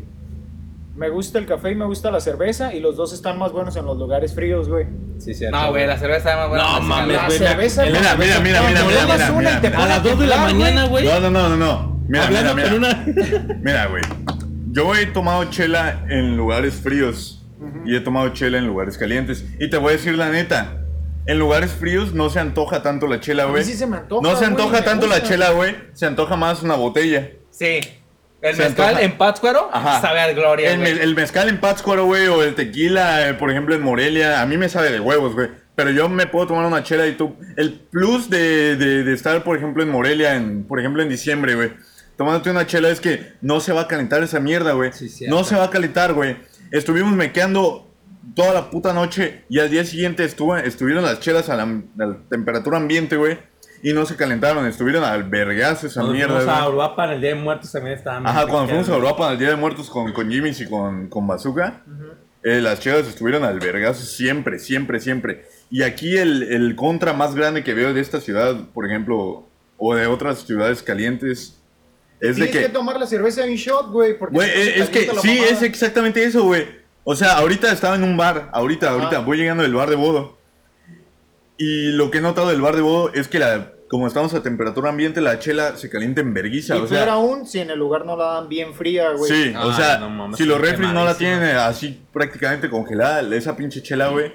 Me 0.95 1.09
gusta 1.09 1.39
el 1.39 1.47
café 1.47 1.71
y 1.71 1.75
me 1.75 1.85
gusta 1.85 2.11
la 2.11 2.19
cerveza 2.19 2.73
y 2.73 2.79
los 2.79 2.95
dos 2.95 3.13
están 3.13 3.39
más 3.39 3.51
buenos 3.51 3.75
en 3.75 3.85
los 3.85 3.97
lugares 3.97 4.33
fríos, 4.35 4.69
güey. 4.69 4.85
Sí, 5.17 5.33
sí, 5.33 5.45
No, 5.51 5.69
güey, 5.71 5.87
la 5.87 5.97
cerveza 5.97 6.17
está 6.19 6.35
más 6.37 6.49
buena. 6.49 6.63
No, 6.63 6.81
mames, 6.81 7.17
calor. 7.17 7.31
La 7.41 7.55
güey, 7.55 7.69
cerveza... 7.69 7.85
mira, 7.85 8.15
mira, 8.15 8.39
mira, 8.39 8.39
mira, 8.39 8.61
mira, 8.61 8.83
mira, 8.83 9.31
mira, 9.31 9.59
mira. 9.61 9.83
A 9.83 9.87
las 9.87 10.03
2 10.03 10.19
de 10.19 10.27
la 10.27 10.37
mañana, 10.37 10.85
güey. 10.85 11.05
No, 11.05 11.19
no, 11.19 11.29
no, 11.31 11.49
no, 11.49 11.57
no. 11.57 11.99
Mira, 12.07 12.27
mira, 12.27 12.49
Hablando 12.51 12.55
mira. 12.55 12.75
una. 12.75 13.05
Mira, 13.61 13.85
güey. 13.87 14.03
Yo 14.71 14.93
he 14.95 15.05
tomado 15.07 15.45
chela 15.45 16.05
en 16.09 16.37
lugares 16.37 16.75
fríos 16.75 17.43
y 17.85 17.95
he 17.95 17.99
tomado 17.99 18.29
chela 18.29 18.59
en 18.59 18.67
lugares 18.67 18.97
calientes. 18.97 19.45
Y 19.59 19.69
te 19.71 19.77
voy 19.77 19.89
a 19.89 19.91
decir 19.93 20.15
la 20.15 20.29
neta. 20.29 20.79
En 21.25 21.39
lugares 21.39 21.71
fríos 21.71 22.13
no 22.13 22.29
se 22.29 22.39
antoja 22.39 22.83
tanto 22.83 23.07
la 23.07 23.19
chela, 23.19 23.45
güey. 23.45 23.63
sí 23.63 23.73
se 23.73 23.87
me 23.87 23.97
antoja, 23.97 24.21
No 24.21 24.29
se 24.35 24.45
güey, 24.47 24.49
antoja 24.51 24.77
me 24.79 24.81
tanto 24.83 25.07
la 25.07 25.23
chela, 25.23 25.51
güey. 25.51 25.75
Se 25.93 26.05
antoja 26.05 26.35
más 26.35 26.61
una 26.61 26.75
botella. 26.75 27.31
Sí. 27.49 27.79
El 28.43 28.55
Se 28.55 28.63
mezcal 28.63 28.87
antoja. 28.89 29.01
en 29.05 29.17
Pátzcuaro 29.17 29.69
Ajá. 29.71 30.01
sabe 30.01 30.19
a 30.19 30.31
gloria, 30.33 30.71
El, 30.71 30.79
güey. 30.79 30.99
el 30.99 31.15
mezcal 31.15 31.49
en 31.49 31.59
Pátzcuaro, 31.59 32.05
güey, 32.05 32.27
o 32.27 32.43
el 32.43 32.55
tequila, 32.55 33.29
eh, 33.29 33.33
por 33.35 33.49
ejemplo, 33.49 33.73
en 33.73 33.81
Morelia, 33.81 34.41
a 34.41 34.45
mí 34.45 34.57
me 34.57 34.67
sabe 34.69 34.91
de 34.91 34.99
huevos, 34.99 35.33
güey. 35.33 35.47
Pero 35.75 35.89
yo 35.91 36.07
me 36.09 36.27
puedo 36.27 36.45
tomar 36.47 36.65
una 36.65 36.83
chela 36.83 37.07
y 37.07 37.13
tú... 37.13 37.35
El 37.57 37.73
plus 37.79 38.29
de, 38.29 38.75
de- 38.75 39.03
de 39.03 39.13
estar, 39.13 39.43
por 39.43 39.57
ejemplo, 39.57 39.81
en 39.81 39.89
Morelia, 39.89 40.35
en, 40.35 40.65
por 40.65 40.79
ejemplo, 40.79 41.01
en 41.01 41.09
diciembre, 41.09 41.55
güey. 41.55 41.71
Tomándote 42.17 42.51
una 42.51 42.67
chela 42.67 42.89
es 42.89 42.99
que 42.99 43.33
no 43.41 43.59
se 43.59 43.73
va 43.73 43.81
a 43.81 43.87
calentar 43.87 44.21
esa 44.21 44.39
mierda, 44.39 44.73
güey. 44.73 44.91
Sí, 44.93 45.25
no 45.27 45.43
se 45.43 45.55
va 45.55 45.63
a 45.63 45.69
calentar, 45.71 46.13
güey. 46.13 46.37
Estuvimos 46.71 47.13
mequeando 47.13 47.89
toda 48.35 48.53
la 48.53 48.69
puta 48.69 48.93
noche 48.93 49.45
y 49.49 49.59
al 49.59 49.69
día 49.71 49.83
siguiente 49.83 50.23
estuvo, 50.23 50.55
estuvieron 50.57 51.03
las 51.03 51.19
chelas 51.21 51.49
a 51.49 51.55
la, 51.55 51.63
a 51.63 52.05
la 52.05 52.17
temperatura 52.29 52.77
ambiente, 52.77 53.15
güey. 53.17 53.39
Y 53.83 53.91
no 53.91 54.05
se 54.05 54.15
calentaron, 54.15 54.65
estuvieron 54.65 55.03
al 55.03 55.29
esa 55.33 55.99
Cuando 55.99 56.13
mierda, 56.13 56.37
fuimos 56.37 56.55
a. 56.55 56.69
Uruapan 56.69 57.09
el 57.11 57.21
Día 57.21 57.31
de 57.31 57.35
Muertos 57.35 57.71
también 57.71 57.97
estaban. 57.97 58.25
Ajá, 58.25 58.47
cuando 58.47 58.69
fuimos 58.69 58.87
a 58.87 58.95
Europa 58.95 59.09
Europa 59.09 59.31
el 59.33 59.39
Día 59.39 59.49
de 59.49 59.55
Muertos 59.57 59.89
con, 59.89 60.13
con 60.13 60.31
Jimmy's 60.31 60.61
y 60.61 60.69
con, 60.69 61.09
con 61.09 61.27
Bazooka, 61.27 61.83
eh, 62.43 62.61
las 62.61 62.79
chelas 62.79 63.07
estuvieron 63.07 63.43
al 63.43 63.59
siempre, 63.93 64.57
siempre, 64.57 65.01
siempre. 65.01 65.45
Y 65.69 65.83
aquí 65.83 66.15
el, 66.15 66.43
el 66.43 66.75
contra 66.77 67.11
más 67.11 67.35
grande 67.35 67.63
que 67.63 67.73
veo 67.73 67.93
de 67.93 67.99
esta 67.99 68.21
ciudad, 68.21 68.55
por 68.73 68.85
ejemplo, 68.85 69.47
o 69.77 69.95
de 69.95 70.07
otras 70.07 70.45
ciudades 70.45 70.81
calientes, 70.81 71.59
es 72.21 72.37
de 72.37 72.45
Tienes 72.45 72.51
que... 72.51 72.61
que... 72.61 72.69
tomar 72.69 72.97
la 72.97 73.05
cerveza 73.05 73.45
en 73.45 73.55
shot, 73.55 73.91
güey. 73.91 74.17
porque 74.17 74.35
Güey, 74.35 74.49
eh, 74.49 74.79
es 74.79 74.89
que 74.89 75.01
sí, 75.01 75.07
mamada. 75.07 75.49
es 75.49 75.61
exactamente 75.61 76.23
eso, 76.23 76.45
güey. 76.45 76.65
O 77.03 77.17
sea, 77.17 77.33
ahorita 77.33 77.69
estaba 77.69 77.97
en 77.97 78.03
un 78.03 78.15
bar, 78.15 78.49
ahorita, 78.53 78.87
Ajá. 78.87 78.95
ahorita, 78.95 79.19
voy 79.19 79.37
llegando 79.37 79.63
del 79.63 79.73
bar 79.73 79.89
de 79.89 79.97
Bodo. 79.97 80.37
Y 81.57 81.91
lo 81.91 82.11
que 82.11 82.19
he 82.19 82.21
notado 82.21 82.47
del 82.47 82.61
bar 82.61 82.75
de 82.75 82.81
Bodo 82.81 83.13
es 83.13 83.27
que 83.27 83.39
la, 83.39 83.72
como 83.93 84.07
estamos 84.07 84.33
a 84.33 84.41
temperatura 84.41 84.89
ambiente, 84.89 85.21
la 85.21 85.37
chela 85.37 85.77
se 85.77 85.87
calienta 85.87 86.19
en 86.19 86.33
verguiza. 86.33 86.75
Y 86.75 86.79
o 86.79 86.87
peor 86.87 87.03
sea, 87.03 87.13
aún 87.13 87.45
si 87.45 87.59
en 87.59 87.69
el 87.69 87.77
lugar 87.77 88.07
no 88.07 88.17
la 88.17 88.25
dan 88.25 88.49
bien 88.49 88.73
fría, 88.73 89.11
güey. 89.11 89.31
Sí, 89.31 89.53
o 89.55 89.69
Ay, 89.69 89.75
sea, 89.75 89.99
no 89.99 90.09
mames, 90.09 90.35
si 90.35 90.45
los 90.45 90.57
está 90.57 90.71
refris 90.71 90.89
no 90.91 91.05
la 91.05 91.13
tienen 91.15 91.55
así 91.57 92.01
prácticamente 92.11 92.71
congelada, 92.71 93.21
esa 93.35 93.55
pinche 93.55 93.83
chela, 93.83 94.07
güey, 94.07 94.33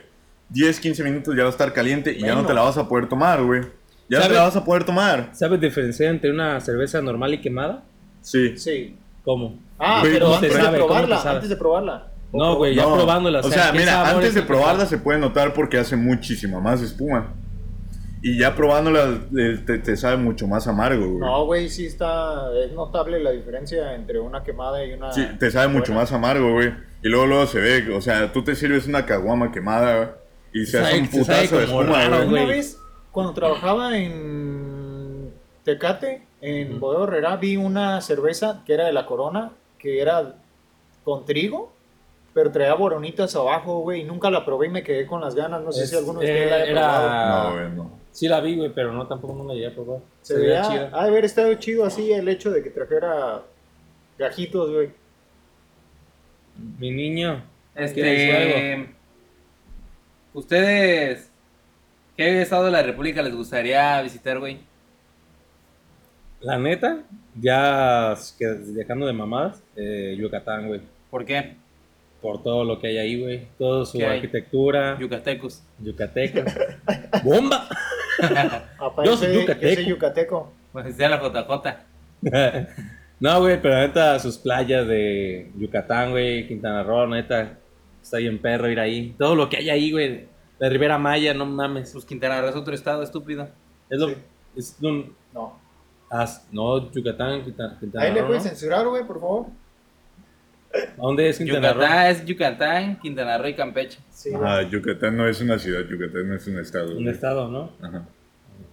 10, 0.51 0.79
15 0.79 1.03
minutos 1.03 1.35
ya 1.37 1.43
va 1.43 1.49
a 1.49 1.51
estar 1.51 1.73
caliente 1.73 2.13
y 2.13 2.21
ya 2.21 2.37
no 2.37 2.47
te 2.47 2.55
la 2.55 2.61
vas 2.61 2.79
a 2.79 2.87
poder 2.87 3.09
tomar, 3.09 3.43
güey. 3.43 3.63
Ya 4.09 4.21
no 4.21 4.29
te 4.29 4.35
la 4.35 4.43
vas 4.43 4.55
a 4.55 4.65
poder 4.65 4.85
tomar. 4.85 5.31
¿Sabes 5.33 5.61
diferenciar 5.61 6.13
entre 6.15 6.31
una 6.31 6.61
cerveza 6.61 7.03
normal 7.03 7.35
y 7.35 7.41
quemada? 7.41 7.83
Sí. 8.21 8.57
Sí. 8.57 8.97
¿Cómo? 9.25 9.59
Ah, 9.77 10.03
Güey, 10.03 10.13
pero 10.13 10.27
¿cómo 10.27 10.37
antes 10.37 10.53
te 10.53 10.63
de 10.63 10.71
probarla, 10.71 11.23
antes 11.33 11.49
de 11.49 11.57
probarla. 11.57 12.07
No, 12.33 12.55
güey, 12.55 12.77
ya 12.77 12.83
No, 12.85 12.95
probándola. 12.95 13.41
O 13.41 13.51
sea, 13.51 13.73
¿qué 13.73 13.79
mira, 13.81 14.09
antes 14.09 14.35
de 14.35 14.43
probarla 14.43 14.87
se 14.87 14.99
puede 14.99 15.19
notar 15.19 15.53
porque 15.53 15.79
hace 15.79 15.97
muchísima 15.97 16.61
más 16.61 16.81
espuma. 16.81 17.35
Y 18.23 18.39
ya 18.39 18.55
probándola 18.57 19.21
eh, 19.39 19.59
te, 19.65 19.79
te 19.79 19.97
sabe 19.97 20.17
mucho 20.17 20.47
más 20.49 20.67
amargo, 20.67 21.07
güey. 21.07 21.19
No, 21.21 21.45
güey, 21.47 21.69
sí 21.69 21.87
está. 21.87 22.51
Es 22.65 22.73
notable 22.73 23.21
la 23.23 23.31
diferencia 23.31 23.95
entre 23.95 24.19
una 24.19 24.43
quemada 24.43 24.85
y 24.85 24.93
una. 24.95 25.13
Sí, 25.13 25.25
te 25.39 25.51
sabe 25.51 25.69
mucho 25.69 25.93
más 25.95 26.11
amargo, 26.13 26.53
güey. 26.53 26.73
Y 27.03 27.09
luego, 27.09 27.27
luego 27.27 27.47
se 27.47 27.61
ve, 27.61 27.95
o 27.95 28.01
sea, 28.01 28.33
tú 28.33 28.43
te 28.43 28.57
sirves 28.57 28.87
una 28.89 29.07
caguama 29.07 29.53
quemada, 29.53 29.97
güey, 29.97 30.09
y 30.53 30.67
se 30.67 30.81
hace 30.81 30.91
Sabe- 30.91 31.01
un 31.03 31.09
putazo 31.09 31.59
de 31.59 31.65
espuma, 31.65 31.85
raro, 32.09 32.17
güey. 32.29 32.43
Una 32.43 32.45
vez, 32.47 32.81
cuando 33.13 33.33
trabajaba 33.35 33.97
en 33.97 35.33
Tecate, 35.65 36.23
en 36.41 36.81
Bodega 36.81 37.05
Herrera, 37.05 37.37
vi 37.37 37.57
una 37.57 38.01
cerveza 38.01 38.63
que 38.67 38.75
era 38.75 38.87
de 38.87 38.93
la 38.93 39.07
Corona, 39.07 39.53
que 39.79 40.01
era 40.01 40.35
con 41.05 41.25
trigo, 41.25 41.73
pero 42.35 42.51
traía 42.51 42.75
boronitas 42.75 43.35
abajo, 43.37 43.79
güey, 43.81 44.01
y 44.01 44.05
nunca 44.05 44.29
la 44.31 44.45
probé 44.45 44.67
y 44.67 44.71
me 44.71 44.83
quedé 44.83 45.07
con 45.07 45.21
las 45.21 45.35
ganas. 45.37 45.63
No 45.63 45.71
sé 45.73 45.85
Es- 45.85 45.91
si 45.91 45.97
alguno 45.97 46.19
de 46.21 46.27
ustedes 46.27 46.51
la 46.51 46.57
haya 46.57 46.65
era- 46.67 46.81
probado. 46.81 47.51
No, 47.51 47.55
güey, 47.57 47.71
no. 47.77 47.98
Sí 48.13 48.27
la 48.29 48.41
vi, 48.41 48.57
güey, 48.57 48.71
pero 48.75 48.93
no, 48.93 49.07
tampoco 49.07 49.35
no 49.35 49.45
la 49.45 49.55
llegué 49.55 49.69
a 49.69 49.75
probar. 49.75 50.01
Se 50.23 50.35
Se 50.35 50.41
veía 50.41 50.61
veía, 50.61 50.71
chida. 50.71 50.91
ha 50.93 51.05
de 51.05 51.11
haber 51.11 51.25
estado 51.25 51.55
chido 51.55 51.85
así 51.85 52.13
el 52.13 52.29
hecho 52.29 52.51
de 52.51 52.63
que 52.63 52.71
trajera 52.71 53.43
gajitos, 54.19 54.71
güey. 54.73 54.91
Mi 56.79 56.91
niño. 56.91 57.45
Este. 57.77 58.89
¿Ustedes 60.35 61.31
qué 62.17 62.43
estado 62.43 62.65
de 62.65 62.71
la 62.73 62.83
República 62.83 63.23
les 63.23 63.35
gustaría 63.35 64.01
visitar, 64.03 64.39
güey? 64.41 64.59
La 66.41 66.59
neta, 66.59 67.03
ya 67.41 68.15
que- 68.39 68.47
dejando 68.47 69.07
de 69.07 69.13
mamadas, 69.13 69.63
eh, 69.77 70.17
Yucatán, 70.19 70.69
güey. 70.69 70.81
¿Por 71.11 71.25
qué? 71.25 71.57
Por 72.23 72.43
todo 72.43 72.65
lo 72.65 72.81
que 72.81 72.89
hay 72.89 72.99
ahí, 72.99 73.21
güey. 73.21 73.47
Toda 73.59 73.85
su 73.87 74.05
arquitectura, 74.05 74.97
Yucatecos. 74.99 75.63
yucatecos. 75.81 76.53
¡Bomba! 77.25 77.69
Yo 79.05 79.17
soy 79.17 79.35
yucateco. 79.35 79.69
yo 79.69 79.75
soy 79.75 79.85
yucateco. 79.87 80.53
Pues 80.73 80.97
sea 80.97 81.09
la 81.09 81.21
JJ. 81.21 81.77
no, 83.21 83.41
güey, 83.41 83.61
pero 83.61 83.77
neta, 83.77 84.19
sus 84.19 84.39
playas 84.39 84.87
de 84.87 85.51
Yucatán, 85.57 86.11
güey, 86.11 86.47
Quintana 86.47 86.83
Roo, 86.83 87.07
neta, 87.07 87.59
está 88.03 88.19
bien 88.19 88.39
perro 88.39 88.69
ir 88.71 88.81
ahí. 88.81 89.15
Todo 89.19 89.35
lo 89.35 89.49
que 89.49 89.59
hay 89.59 89.71
ahí, 89.71 89.93
güey. 89.93 90.27
La 90.59 90.69
Ribera 90.69 90.99
Maya, 90.99 91.35
no 91.35 91.47
mames. 91.47 91.93
Pues 91.93 92.05
Quintana 92.05 92.41
Roo 92.41 92.49
es 92.51 92.57
otro 92.57 92.75
estado, 92.75 93.03
estúpido. 93.03 93.49
Es 93.89 93.99
lo. 93.99 94.09
Sí. 94.09 94.15
Es 94.57 94.77
un- 94.83 95.15
No. 95.33 95.59
ah, 96.11 96.27
no, 96.53 96.91
Yucatán, 96.91 97.45
Quintana, 97.45 97.77
Quintana 97.79 98.05
Ahí 98.05 98.13
le 98.13 98.23
puedes 98.25 98.43
¿no? 98.43 98.49
censurar, 98.51 98.87
güey, 98.87 99.05
por 99.07 99.21
favor. 99.21 99.47
¿A 100.75 101.01
dónde 101.01 101.29
es 101.29 101.39
Quintana 101.39 101.73
Roo? 101.73 101.81
Yucatán 101.83 102.07
es 102.09 102.25
Yucatán, 102.25 103.01
Quintana 103.01 103.39
Roo 103.39 103.49
y 103.49 103.55
Campeche. 103.55 103.99
Sí, 104.11 104.31
Ajá, 104.35 104.63
Yucatán 104.63 105.17
no 105.17 105.27
es 105.29 105.41
una 105.41 105.59
ciudad, 105.59 105.81
Yucatán 105.89 106.29
no 106.29 106.35
es 106.37 106.47
un 106.47 106.59
estado. 106.59 106.89
Un 106.97 107.03
güey. 107.05 107.09
estado, 107.15 107.49
¿no? 107.49 107.73
Ajá. 107.81 107.99
No, 107.99 108.07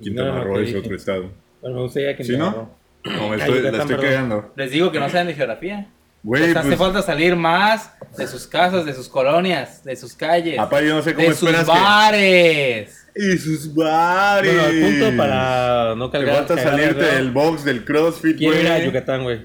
Quintana 0.02 0.32
no, 0.34 0.44
Roo 0.44 0.60
es 0.60 0.68
dije. 0.68 0.80
otro 0.80 0.96
estado. 0.96 1.32
Bueno, 1.62 1.78
me 1.78 1.82
gustaría 1.84 2.18
¿Sí, 2.18 2.24
Quintana 2.24 2.46
no? 2.52 2.52
Roo. 2.52 2.70
No, 3.06 3.30
me 3.30 3.36
estoy, 3.38 3.62
la 3.62 3.70
Yucatán, 3.70 3.82
estoy 3.82 3.96
perdón. 3.96 4.12
cagando. 4.12 4.54
Les 4.56 4.72
digo 4.72 4.92
que 4.92 5.00
no 5.00 5.10
saben 5.10 5.28
de 5.28 5.34
geografía. 5.36 5.88
Güey, 6.24 6.42
Les 6.48 6.56
hace 6.56 6.68
pues, 6.70 6.80
falta 6.80 7.02
salir 7.04 7.36
más 7.36 7.92
de 8.18 8.26
sus 8.26 8.48
casas, 8.48 8.84
de 8.84 8.94
sus 8.96 9.08
colonias, 9.08 9.84
de 9.84 9.96
sus 9.96 10.16
calles, 10.16 10.56
papá, 10.58 10.82
yo 10.82 10.96
no 10.96 11.04
sé 11.04 11.14
cómo 11.14 11.28
de 11.30 11.36
sus 11.36 11.66
bares. 11.68 13.08
que... 13.14 13.22
Y 13.34 13.38
sus 13.38 13.74
bares. 13.76 14.52
Bueno, 14.56 14.88
punto 14.88 15.18
para 15.18 15.94
no 15.96 16.10
Te 16.10 16.18
cargar. 16.18 16.36
falta 16.38 16.56
cagar 16.56 16.72
salirte 16.72 17.04
del 17.16 17.32
box, 17.32 17.64
del 17.64 17.86
crossfit, 17.86 18.38
Quiero 18.38 18.60
ir 18.60 18.68
a 18.68 18.74
güey. 18.78 18.86
Yucatán, 18.88 19.24
güey. 19.24 19.42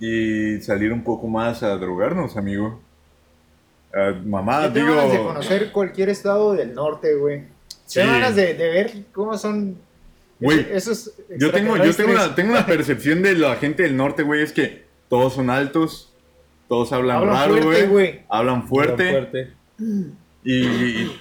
Y 0.00 0.60
salir 0.62 0.92
un 0.92 1.04
poco 1.04 1.28
más 1.28 1.62
a 1.62 1.76
drogarnos, 1.76 2.36
amigo. 2.36 2.80
Mamá, 4.24 4.66
Yo 4.68 4.72
tengo 4.72 4.86
digo... 4.88 4.96
ganas 4.96 5.12
de 5.12 5.18
conocer 5.18 5.72
cualquier 5.72 6.08
estado 6.08 6.54
del 6.54 6.74
norte, 6.74 7.14
güey. 7.16 7.40
Sí. 7.86 7.98
Tengo 8.00 8.12
ganas 8.12 8.36
de, 8.36 8.54
de 8.54 8.68
ver 8.70 8.92
cómo 9.12 9.36
son 9.36 9.76
Güey, 10.38 10.66
esos 10.72 11.12
Yo 11.38 11.50
tengo, 11.50 11.76
yo 11.76 11.94
tengo, 11.94 12.12
una, 12.12 12.34
tengo 12.34 12.52
una 12.52 12.64
percepción 12.74 13.20
de 13.22 13.34
la 13.34 13.56
gente 13.56 13.82
del 13.82 13.94
norte, 13.96 14.22
güey, 14.22 14.42
es 14.42 14.52
que 14.52 14.84
todos 15.10 15.34
son 15.34 15.50
altos, 15.50 16.14
todos 16.66 16.92
hablan, 16.94 17.18
Hablan 17.18 17.34
raro, 17.34 17.52
fuerte, 17.62 17.86
güey. 17.86 17.86
güey. 17.88 18.20
Hablan 18.30 18.66
fuerte. 18.68 19.10
fuerte. 19.10 19.52
Y, 20.44 20.64
y- 20.64 21.20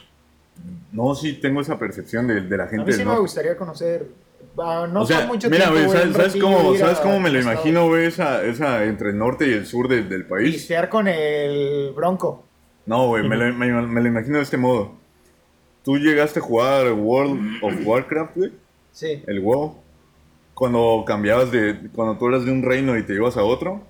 no, 0.94 1.16
sí 1.16 1.34
tengo 1.34 1.60
esa 1.62 1.78
percepción 1.78 2.28
de, 2.28 2.42
de 2.42 2.58
la 2.58 2.64
A 2.66 2.68
gente 2.68 2.86
mí 2.86 2.92
sí 2.94 2.98
del 3.00 3.08
me 3.08 3.12
norte. 3.14 3.22
gustaría 3.22 3.58
conocer. 3.58 4.08
Ah, 4.58 4.88
no 4.92 5.02
o 5.02 5.06
sea, 5.06 5.26
mucho 5.28 5.50
mira, 5.50 5.66
tiempo, 5.72 5.88
güey, 5.88 6.00
¿sabes, 6.00 6.16
sabes 6.16 6.36
cómo, 6.42 6.76
¿sabes 6.76 7.00
cómo 7.00 7.20
me 7.20 7.30
lo 7.30 7.40
imagino, 7.40 7.88
güey? 7.88 8.06
Esa, 8.06 8.44
esa 8.44 8.84
entre 8.86 9.10
el 9.12 9.18
norte 9.18 9.48
y 9.48 9.54
el 9.54 9.66
sur 9.66 9.88
del, 9.88 10.10
del 10.10 10.26
país. 10.26 10.56
Pistear 10.56 10.90
con 10.90 11.08
el 11.08 11.92
bronco. 11.96 12.46
No, 12.86 13.08
güey, 13.08 13.28
me, 13.28 13.38
me- 13.52 13.82
me 13.82 14.02
lo 14.02 14.08
imagino 14.08 14.38
de 14.38 14.44
este 14.44 14.58
modo. 14.58 14.94
Tú 15.84 15.98
llegaste 15.98 16.40
a 16.40 16.42
jugar 16.44 16.92
World 16.94 17.64
of 17.64 17.74
Warcraft, 17.86 18.36
güey. 18.36 18.52
Sí. 18.92 19.24
el 19.28 19.40
WoW, 19.40 19.76
cuando 20.54 21.04
cambiabas 21.06 21.52
de, 21.52 21.78
cuando 21.94 22.18
tú 22.18 22.28
eras 22.28 22.44
de 22.44 22.52
un 22.52 22.64
reino 22.64 22.98
y 22.98 23.04
te 23.04 23.14
ibas 23.14 23.38
a 23.38 23.44
otro, 23.44 23.82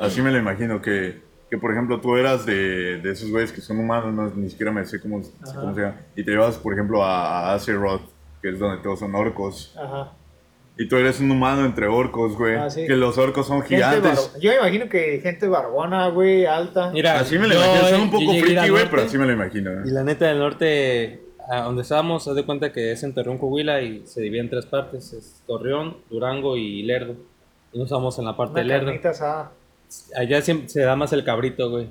así 0.00 0.22
me 0.22 0.30
lo 0.30 0.38
imagino, 0.38 0.80
que, 0.80 1.20
que 1.50 1.58
por 1.58 1.72
ejemplo 1.72 2.00
tú 2.00 2.16
eras 2.16 2.46
de, 2.46 2.98
de 3.00 3.12
esos 3.12 3.30
güeyes 3.30 3.52
que 3.52 3.60
son 3.60 3.78
humanos, 3.78 4.14
no, 4.14 4.30
ni 4.40 4.48
siquiera 4.48 4.72
me 4.72 4.86
sé 4.86 5.00
cómo, 5.00 5.20
cómo 5.54 5.74
se 5.74 5.80
llama, 5.82 5.96
y 6.16 6.24
te 6.24 6.32
ibas 6.32 6.56
por 6.56 6.72
ejemplo 6.72 7.04
a, 7.04 7.50
a 7.50 7.54
Azeroth, 7.54 8.02
que 8.44 8.50
es 8.50 8.58
donde 8.58 8.82
todos 8.82 8.98
son 8.98 9.14
orcos, 9.14 9.74
Ajá. 9.74 10.12
y 10.76 10.86
tú 10.86 10.96
eres 10.96 11.18
un 11.18 11.30
humano 11.30 11.64
entre 11.64 11.86
orcos, 11.86 12.36
güey, 12.36 12.56
Ah, 12.56 12.68
sí. 12.68 12.86
que 12.86 12.94
los 12.94 13.16
orcos 13.16 13.46
son 13.46 13.62
Gente 13.62 13.76
gigantes. 13.76 14.32
Yo 14.38 14.50
me 14.50 14.56
imagino 14.56 14.86
que 14.90 15.18
gente 15.22 15.48
barbona, 15.48 16.08
güey, 16.08 16.44
alta. 16.44 16.90
Mira, 16.90 17.18
Así 17.20 17.38
me 17.38 17.48
lo 17.48 17.54
yo- 17.54 17.64
imagino, 17.64 17.88
son 17.88 18.00
un 18.02 18.10
poco 18.10 18.30
al 18.32 18.40
friki, 18.40 18.68
güey, 18.68 18.90
pero 18.90 19.02
así 19.02 19.16
me 19.16 19.24
lo 19.24 19.32
imagino. 19.32 19.70
Y 19.72 19.74
güey. 19.76 19.90
la 19.92 20.04
neta 20.04 20.26
del 20.26 20.38
norte, 20.40 21.22
a 21.48 21.62
donde 21.62 21.80
estábamos, 21.82 22.28
haz 22.28 22.34
de 22.34 22.44
cuenta 22.44 22.70
que 22.70 22.92
es 22.92 23.02
en 23.02 23.14
Torreón, 23.14 23.38
Coahuila 23.38 23.80
y 23.80 24.06
se 24.06 24.20
divide 24.20 24.40
en 24.42 24.50
tres 24.50 24.66
partes: 24.66 25.12
es 25.14 25.42
Torreón, 25.46 25.96
Durango 26.10 26.56
y 26.58 26.82
Lerdo. 26.82 27.16
Y 27.72 27.78
nos 27.78 27.86
estamos 27.86 28.18
en 28.18 28.26
la 28.26 28.36
parte 28.36 28.52
Una 28.52 28.60
de 28.62 28.66
Lerdo. 28.68 29.08
asada. 29.08 29.52
Allá 30.16 30.42
siempre 30.42 30.68
se 30.68 30.80
da 30.82 30.96
más 30.96 31.12
el 31.14 31.24
cabrito, 31.24 31.70
güey. 31.70 31.86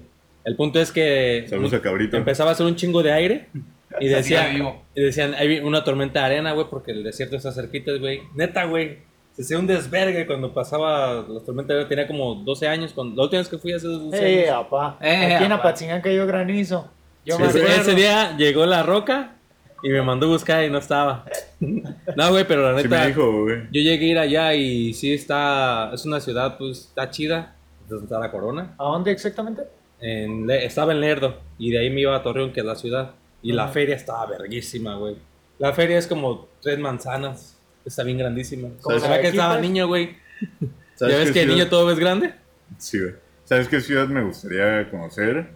El 0.45 0.55
punto 0.55 0.79
es 0.79 0.91
que 0.91 1.45
Saludos 1.49 1.73
a 1.73 1.81
Cabrito. 1.81 2.17
empezaba 2.17 2.49
a 2.49 2.53
hacer 2.53 2.65
un 2.65 2.75
chingo 2.75 3.01
de 3.01 3.11
aire 3.13 3.47
y 3.99 4.07
decía, 4.07 4.43
Así 4.45 4.55
vivo. 4.55 4.81
y 4.95 5.01
decían, 5.01 5.33
hay 5.35 5.59
una 5.59 5.83
tormenta 5.83 6.19
de 6.19 6.25
arena, 6.25 6.53
güey, 6.53 6.67
porque 6.69 6.91
el 6.91 7.03
desierto 7.03 7.35
está 7.35 7.51
cerquita, 7.51 7.91
güey. 7.99 8.21
Neta, 8.35 8.65
güey. 8.65 8.99
Se 9.33 9.41
hacía 9.41 9.57
un 9.57 9.65
desvergue 9.67 10.27
cuando 10.27 10.53
pasaba 10.53 11.25
la 11.27 11.39
tormenta 11.39 11.73
de 11.73 11.79
arena. 11.79 11.89
Tenía 11.89 12.07
como 12.07 12.35
12 12.35 12.67
años. 12.67 12.93
Cuando, 12.93 13.15
la 13.15 13.23
última 13.23 13.39
vez 13.39 13.49
que 13.49 13.57
fui 13.57 13.73
hace 13.73 13.87
12 13.87 14.17
Eh, 14.43 14.49
años. 14.49 14.65
apá. 14.65 14.97
Eh, 15.01 15.33
Aquí 15.35 15.43
en 15.45 15.51
apá. 15.51 15.69
Apatzingán 15.69 16.01
cayó 16.01 16.25
granizo. 16.27 16.89
Yo 17.25 17.39
me 17.39 17.47
Ese, 17.47 17.63
ese 17.65 17.95
día 17.95 18.35
llegó 18.37 18.65
la 18.65 18.83
roca 18.83 19.35
y 19.81 19.89
me 19.89 20.01
mandó 20.01 20.27
a 20.27 20.29
buscar 20.29 20.63
y 20.63 20.69
no 20.69 20.77
estaba. 20.77 21.25
No, 22.15 22.29
güey, 22.29 22.45
pero 22.45 22.69
la 22.71 22.77
Sí 22.81 22.83
neta, 22.87 22.99
me 23.01 23.07
dijo, 23.07 23.43
güey. 23.43 23.57
yo 23.71 23.81
llegué 23.81 24.05
a 24.07 24.09
ir 24.09 24.19
allá 24.19 24.53
y 24.53 24.93
sí 24.93 25.13
está, 25.13 25.91
es 25.93 26.05
una 26.05 26.19
ciudad, 26.19 26.57
pues, 26.57 26.79
está 26.89 27.09
chida. 27.09 27.55
Entonces 27.83 28.03
está 28.03 28.19
la 28.19 28.29
corona. 28.31 28.75
¿A 28.77 28.83
dónde 28.83 29.11
exactamente? 29.11 29.63
En 30.01 30.49
estaba 30.51 30.91
en 30.91 30.99
Lerdo 31.01 31.37
y 31.57 31.71
de 31.71 31.79
ahí 31.79 31.89
me 31.89 32.01
iba 32.01 32.15
a 32.15 32.21
Torreón, 32.21 32.51
que 32.51 32.59
es 32.59 32.65
la 32.65 32.75
ciudad. 32.75 33.11
Y 33.43 33.51
la 33.51 33.67
feria 33.67 33.95
estaba 33.95 34.25
verguísima, 34.25 34.95
güey. 34.95 35.17
La 35.59 35.71
feria 35.73 35.97
es 35.99 36.07
como 36.07 36.47
tres 36.61 36.79
manzanas. 36.79 37.57
Está 37.85 38.03
bien 38.03 38.17
grandísima. 38.17 38.69
Como 38.81 38.97
¿Sabes 38.97 39.03
la 39.09 39.15
de 39.17 39.21
que 39.21 39.27
estaba 39.27 39.59
niño, 39.59 39.87
güey? 39.87 40.15
¿Sabes 40.95 41.15
¿Ya 41.15 41.19
ves 41.19 41.31
que 41.31 41.39
el 41.41 41.45
ciudad- 41.47 41.57
niño 41.57 41.69
todo 41.69 41.91
es 41.91 41.99
grande? 41.99 42.33
Sí, 42.77 42.99
güey. 42.99 43.13
¿Sabes 43.45 43.67
qué 43.67 43.81
ciudad 43.81 44.07
me 44.07 44.23
gustaría 44.23 44.89
conocer? 44.89 45.47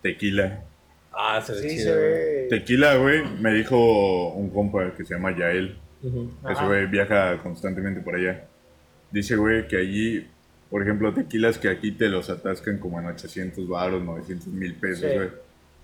Tequila. 0.00 0.62
Ah, 1.12 1.42
se 1.44 1.52
ve 1.52 1.58
Sí, 1.62 1.68
chido, 1.76 1.82
se 1.84 1.90
güey. 1.98 2.10
ve. 2.12 2.46
Tequila, 2.50 2.94
güey, 2.96 3.22
me 3.40 3.52
dijo 3.52 4.32
un 4.34 4.48
compa 4.50 4.94
que 4.96 5.04
se 5.04 5.14
llama 5.14 5.36
Yael. 5.36 5.76
Ujú. 6.02 6.30
Ese 6.44 6.52
Ajá. 6.52 6.66
güey 6.66 6.86
viaja 6.86 7.42
constantemente 7.42 8.00
por 8.00 8.14
allá. 8.14 8.46
Dice, 9.10 9.36
güey, 9.36 9.66
que 9.68 9.76
allí, 9.76 10.26
por 10.70 10.82
ejemplo, 10.82 11.12
tequilas 11.12 11.58
que 11.58 11.68
aquí 11.68 11.92
te 11.92 12.08
los 12.08 12.30
atascan 12.30 12.78
como 12.78 12.98
en 13.00 13.06
800 13.06 13.68
baros, 13.68 14.02
900 14.02 14.46
mil 14.48 14.74
pesos, 14.74 15.10
Sí. 15.10 15.18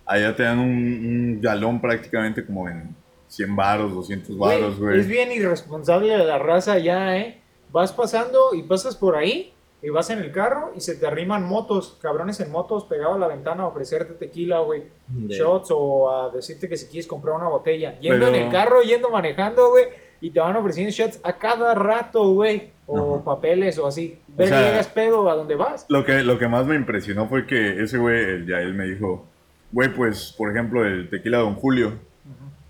Allá 0.09 0.35
te 0.35 0.43
dan 0.43 0.59
un, 0.59 0.69
un 0.71 1.41
galón 1.41 1.81
prácticamente 1.81 2.45
como 2.45 2.69
en 2.69 2.97
100 3.29 3.55
baros, 3.55 3.95
200 3.95 4.37
Güey, 4.37 4.61
baros, 4.61 4.79
güey. 4.81 4.99
Es 5.01 5.07
bien 5.07 5.31
irresponsable 5.31 6.17
de 6.17 6.25
la 6.25 6.39
raza 6.39 6.79
ya, 6.79 7.17
¿eh? 7.19 7.41
Vas 7.71 7.93
pasando 7.93 8.55
y 8.55 8.63
pasas 8.63 8.97
por 8.97 9.15
ahí 9.17 9.53
y 9.83 9.91
vas 9.91 10.09
en 10.11 10.19
el 10.21 10.33
carro 10.33 10.73
y 10.75 10.81
se 10.81 10.95
te 10.97 11.07
arriman 11.07 11.45
motos, 11.45 11.99
cabrones 12.01 12.41
en 12.41 12.51
motos 12.51 12.85
pegados 12.87 13.17
a 13.17 13.19
la 13.19 13.29
ventana 13.29 13.65
a 13.65 13.67
ofrecerte 13.67 14.15
tequila, 14.15 14.61
güey, 14.61 14.85
De- 15.07 15.35
shots 15.37 15.69
o 15.71 16.11
a 16.11 16.31
decirte 16.31 16.69
que 16.71 16.77
si 16.79 16.87
quieres 16.87 17.07
comprar 17.07 17.37
una 17.37 17.49
botella. 17.49 17.99
Yendo 18.01 18.25
Pero- 18.27 18.35
en 18.37 18.43
el 18.47 18.51
carro, 18.51 18.81
yendo 18.81 19.11
manejando, 19.11 19.69
güey, 19.71 19.85
y 20.23 20.31
te 20.31 20.41
van 20.41 20.57
ofreciendo 20.57 20.91
shots 20.91 21.21
a 21.23 21.35
cada 21.35 21.75
rato, 21.75 22.33
güey, 22.33 22.71
o 22.87 23.17
Ajá. 23.17 23.25
papeles 23.25 23.79
o 23.79 23.87
así. 23.87 24.19
Ver 24.29 24.49
sea- 24.49 24.59
que 24.59 24.65
llegas 24.71 24.89
pedo 24.89 25.29
a 25.31 25.35
donde 25.37 25.55
vas. 25.55 25.85
Lo 25.91 26.03
que, 26.05 26.25
lo 26.25 26.39
que 26.39 26.49
más 26.49 26.65
me 26.67 26.75
impresionó 26.75 27.29
fue 27.29 27.47
que 27.47 27.83
ese 27.83 27.99
güey, 27.99 28.19
el 28.25 28.47
Yael, 28.49 28.73
me 28.75 28.87
dijo, 28.87 29.28
güey, 29.73 29.89
pues, 29.93 30.35
por 30.37 30.51
ejemplo, 30.51 30.85
el 30.85 31.09
tequila 31.11 31.39
Don 31.39 31.55
Julio. 31.55 31.99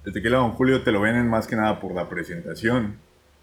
El 0.04 0.12
tequila 0.12 0.38
Don 0.38 0.52
Julio 0.52 0.82
te 0.82 0.92
lo 0.92 1.00
venden 1.00 1.28
más 1.28 1.46
que 1.46 1.56
nada 1.56 1.80
por 1.80 1.94
la 1.94 2.08
presentación. 2.08 2.96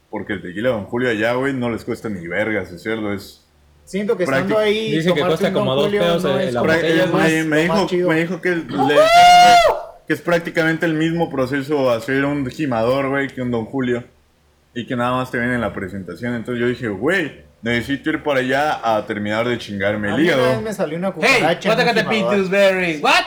Porque 0.10 0.34
el 0.34 0.42
tequila 0.42 0.70
Don 0.70 0.86
Julio 0.86 1.10
allá, 1.10 1.34
güey, 1.34 1.54
no 1.54 1.70
les 1.70 1.84
cuesta 1.84 2.10
ni 2.10 2.28
vergas 2.28 2.72
hacerlo. 2.72 3.14
Es, 3.14 3.46
Siento 3.84 4.18
que 4.18 4.24
estando 4.24 4.58
ahí. 4.58 4.92
Dice 4.92 5.14
que 5.14 5.22
cuesta 5.22 5.54
como 5.54 5.76
dos 5.76 5.90
pesos 5.90 6.24
no 6.24 6.40
es 6.40 6.54
la 6.54 6.62
botella, 6.62 7.04
es 7.04 7.14
me, 7.14 7.14
más- 7.14 7.46
me 7.46 7.68
lo 7.68 7.74
más 7.74 7.92
dijo, 7.92 8.10
me 8.10 8.16
dijo 8.20 8.42
que 8.42 8.56
le, 8.56 8.96
que 10.08 10.14
es 10.14 10.22
prácticamente 10.22 10.86
el 10.88 10.96
mismo 10.96 11.30
proceso 11.30 11.92
hacer 11.92 12.26
un 12.26 12.46
gimador, 12.48 13.10
güey, 13.10 13.28
que 13.28 13.42
un 13.42 13.52
Don 13.52 13.66
Julio. 13.66 14.04
Y 14.74 14.86
que 14.86 14.96
nada 14.96 15.12
más 15.12 15.32
te 15.32 15.38
ven 15.38 15.52
en 15.52 15.62
la 15.62 15.72
presentación. 15.74 16.34
Entonces 16.36 16.60
yo 16.62 16.68
dije, 16.68 16.88
güey, 16.90 17.44
necesito 17.62 18.10
ir 18.10 18.24
para 18.24 18.40
allá 18.42 18.80
a 18.98 19.06
terminar 19.06 19.48
de 19.48 19.58
chingarme 19.58 20.10
el 20.10 20.16
mí 20.16 20.24
una 20.24 20.36
vez 20.36 20.46
hígado. 20.48 20.62
me 20.62 20.74
salió 20.74 20.98
una 20.98 21.14
Hey, 21.22 21.44
what 23.02 23.24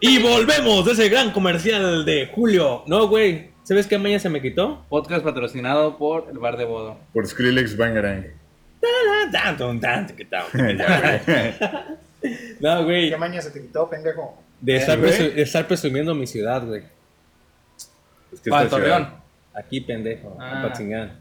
Y 0.00 0.18
volvemos 0.22 0.84
de 0.84 0.92
ese 0.92 1.08
gran 1.08 1.30
comercial 1.32 2.04
de 2.04 2.26
Julio. 2.34 2.82
No, 2.86 3.08
güey. 3.08 3.50
¿Sabes 3.64 3.86
qué 3.86 3.98
maña 3.98 4.18
se 4.18 4.28
me 4.28 4.40
quitó? 4.40 4.84
Podcast 4.88 5.24
patrocinado 5.24 5.98
por 5.98 6.28
el 6.30 6.38
Bar 6.38 6.56
de 6.56 6.64
Bodo. 6.64 6.98
Por 7.12 7.26
Skrillex 7.26 7.76
Bangarang. 7.76 8.26
No, 12.60 12.84
güey. 12.84 13.10
¿Qué 13.10 13.16
maña 13.16 13.40
se 13.42 13.50
te 13.50 13.60
quitó, 13.60 13.88
pendejo? 13.88 14.40
De 14.60 14.76
estar, 14.76 14.98
presu- 14.98 15.32
de 15.34 15.42
estar 15.42 15.66
presumiendo 15.66 16.14
mi 16.14 16.26
ciudad, 16.26 16.64
güey. 16.64 16.82
Es 18.36 18.42
que 18.42 18.50
Para 18.50 18.64
esta 18.64 18.76
Torreón. 18.76 19.08
Aquí, 19.54 19.80
pendejo. 19.80 20.36
Ah. 20.38 20.60
Apatzingán. 20.60 21.18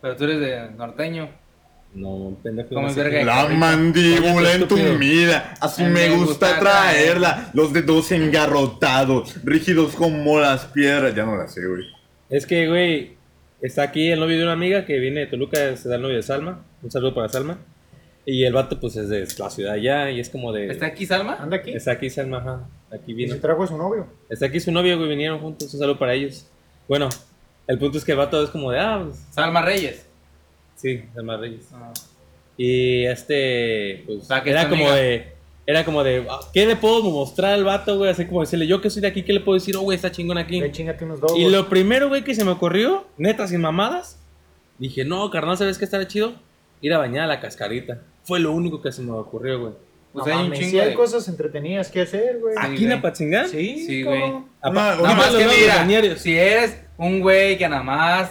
Pero 0.00 0.16
tú 0.16 0.24
eres 0.24 0.40
de 0.40 0.70
norteño. 0.76 1.28
No, 1.94 2.36
pendejo. 2.42 2.68
¿Cómo 2.68 2.86
no 2.86 2.92
sé. 2.92 3.24
La 3.24 3.48
mandíbula 3.48 4.52
entumida, 4.52 5.54
así 5.60 5.82
me 5.82 6.10
gusta 6.10 6.60
traerla. 6.60 7.50
Los 7.54 7.72
dedos 7.72 8.12
engarrotados, 8.12 9.42
rígidos 9.42 9.96
como 9.96 10.38
las 10.38 10.66
piedras. 10.66 11.12
Ya 11.16 11.24
no 11.24 11.36
la 11.36 11.48
sé, 11.48 11.66
güey. 11.66 11.86
Es 12.30 12.46
que, 12.46 12.68
güey, 12.68 13.16
está 13.60 13.82
aquí 13.82 14.12
el 14.12 14.20
novio 14.20 14.36
de 14.36 14.44
una 14.44 14.52
amiga 14.52 14.86
que 14.86 15.00
viene 15.00 15.20
de 15.20 15.26
Toluca, 15.26 15.76
se 15.76 15.88
da 15.88 15.96
el 15.96 16.02
novio 16.02 16.16
de 16.16 16.22
Salma. 16.22 16.64
Un 16.82 16.92
saludo 16.92 17.14
para 17.14 17.28
Salma. 17.28 17.58
Y 18.24 18.44
el 18.44 18.52
vato, 18.52 18.78
pues, 18.78 18.94
es 18.94 19.08
de 19.08 19.26
la 19.36 19.50
ciudad 19.50 19.72
allá 19.72 20.10
y 20.10 20.20
es 20.20 20.28
como 20.28 20.52
de... 20.52 20.70
¿Está 20.70 20.86
aquí 20.86 21.06
Salma? 21.06 21.38
Anda 21.40 21.56
aquí. 21.56 21.72
Está 21.72 21.92
aquí 21.92 22.10
Salma, 22.10 22.38
ajá. 22.38 22.68
Aquí 22.92 23.12
Y 23.12 23.14
vino. 23.14 23.34
se 23.34 23.40
trajo 23.40 23.62
a 23.62 23.66
su 23.66 23.76
novio. 23.76 24.06
Está 24.28 24.46
aquí 24.46 24.60
su 24.60 24.72
novio, 24.72 24.96
güey, 24.96 25.08
vinieron 25.10 25.40
juntos. 25.40 25.72
Un 25.74 25.80
saludo 25.80 25.98
para 25.98 26.14
ellos. 26.14 26.46
Bueno, 26.88 27.08
el 27.66 27.78
punto 27.78 27.98
es 27.98 28.04
que 28.04 28.12
el 28.12 28.18
vato 28.18 28.42
es 28.42 28.50
como 28.50 28.70
de, 28.70 28.78
ah, 28.80 29.02
pues, 29.04 29.18
Salma 29.30 29.60
Reyes. 29.62 30.06
sí, 30.76 31.02
Salma 31.14 31.36
Reyes. 31.36 31.68
Ah. 31.72 31.92
Y 32.56 33.04
este, 33.04 34.02
pues, 34.06 34.26
sea, 34.26 34.42
que 34.42 34.50
era 34.50 34.68
como 34.68 34.84
amiga. 34.84 34.96
de, 34.96 35.32
era 35.66 35.84
como 35.84 36.02
de, 36.02 36.26
ah, 36.30 36.40
¿qué 36.52 36.64
le 36.66 36.76
puedo 36.76 37.02
mostrar 37.02 37.52
al 37.52 37.64
vato, 37.64 37.98
güey? 37.98 38.10
Así 38.10 38.24
como 38.26 38.40
decirle, 38.40 38.66
yo 38.66 38.80
que 38.80 38.88
soy 38.90 39.02
de 39.02 39.08
aquí, 39.08 39.22
¿qué 39.22 39.32
le 39.34 39.40
puedo 39.40 39.54
decir? 39.58 39.76
Oh, 39.76 39.82
güey, 39.82 39.96
está 39.96 40.10
chingón 40.10 40.38
aquí. 40.38 40.60
Ve, 40.60 40.72
chingate 40.72 41.04
unos 41.04 41.20
dos. 41.20 41.36
Y 41.36 41.44
lo 41.48 41.68
primero, 41.68 42.08
güey, 42.08 42.24
que 42.24 42.34
se 42.34 42.44
me 42.44 42.50
ocurrió, 42.52 43.06
neta, 43.18 43.46
sin 43.46 43.60
mamadas, 43.60 44.18
dije, 44.78 45.04
no, 45.04 45.28
carnal, 45.30 45.58
¿sabes 45.58 45.76
qué 45.78 45.84
estaría 45.84 46.08
chido? 46.08 46.32
Ir 46.80 46.94
a 46.94 46.98
bañar 46.98 47.24
a 47.24 47.26
la 47.26 47.40
cascarita. 47.40 48.00
Fue 48.24 48.40
lo 48.40 48.52
único 48.52 48.80
que 48.80 48.92
se 48.92 49.02
me 49.02 49.12
ocurrió, 49.12 49.60
güey. 49.60 49.72
Pues 50.12 50.26
no 50.26 50.32
hay 50.38 50.46
un 50.46 50.52
chingo 50.52 50.70
sí 50.70 50.78
hay 50.80 50.88
de- 50.90 50.94
cosas 50.94 51.28
entretenidas 51.28 51.90
que 51.90 52.02
hacer, 52.02 52.38
güey. 52.40 52.54
¿Aquí 52.58 52.82
en 52.84 52.88
güey. 52.88 52.92
Apatzingán? 52.98 53.48
Sí, 53.48 53.84
Sí, 53.86 54.02
una- 54.04 54.44
Nada 54.62 55.14
más 55.14 55.32
los 55.32 55.42
que 55.42 55.48
mira, 55.60 55.76
balnearios. 55.76 56.20
si 56.20 56.36
eres 56.36 56.80
un 56.96 57.20
güey 57.20 57.56
que 57.58 57.68
nada 57.68 57.82
más... 57.82 58.30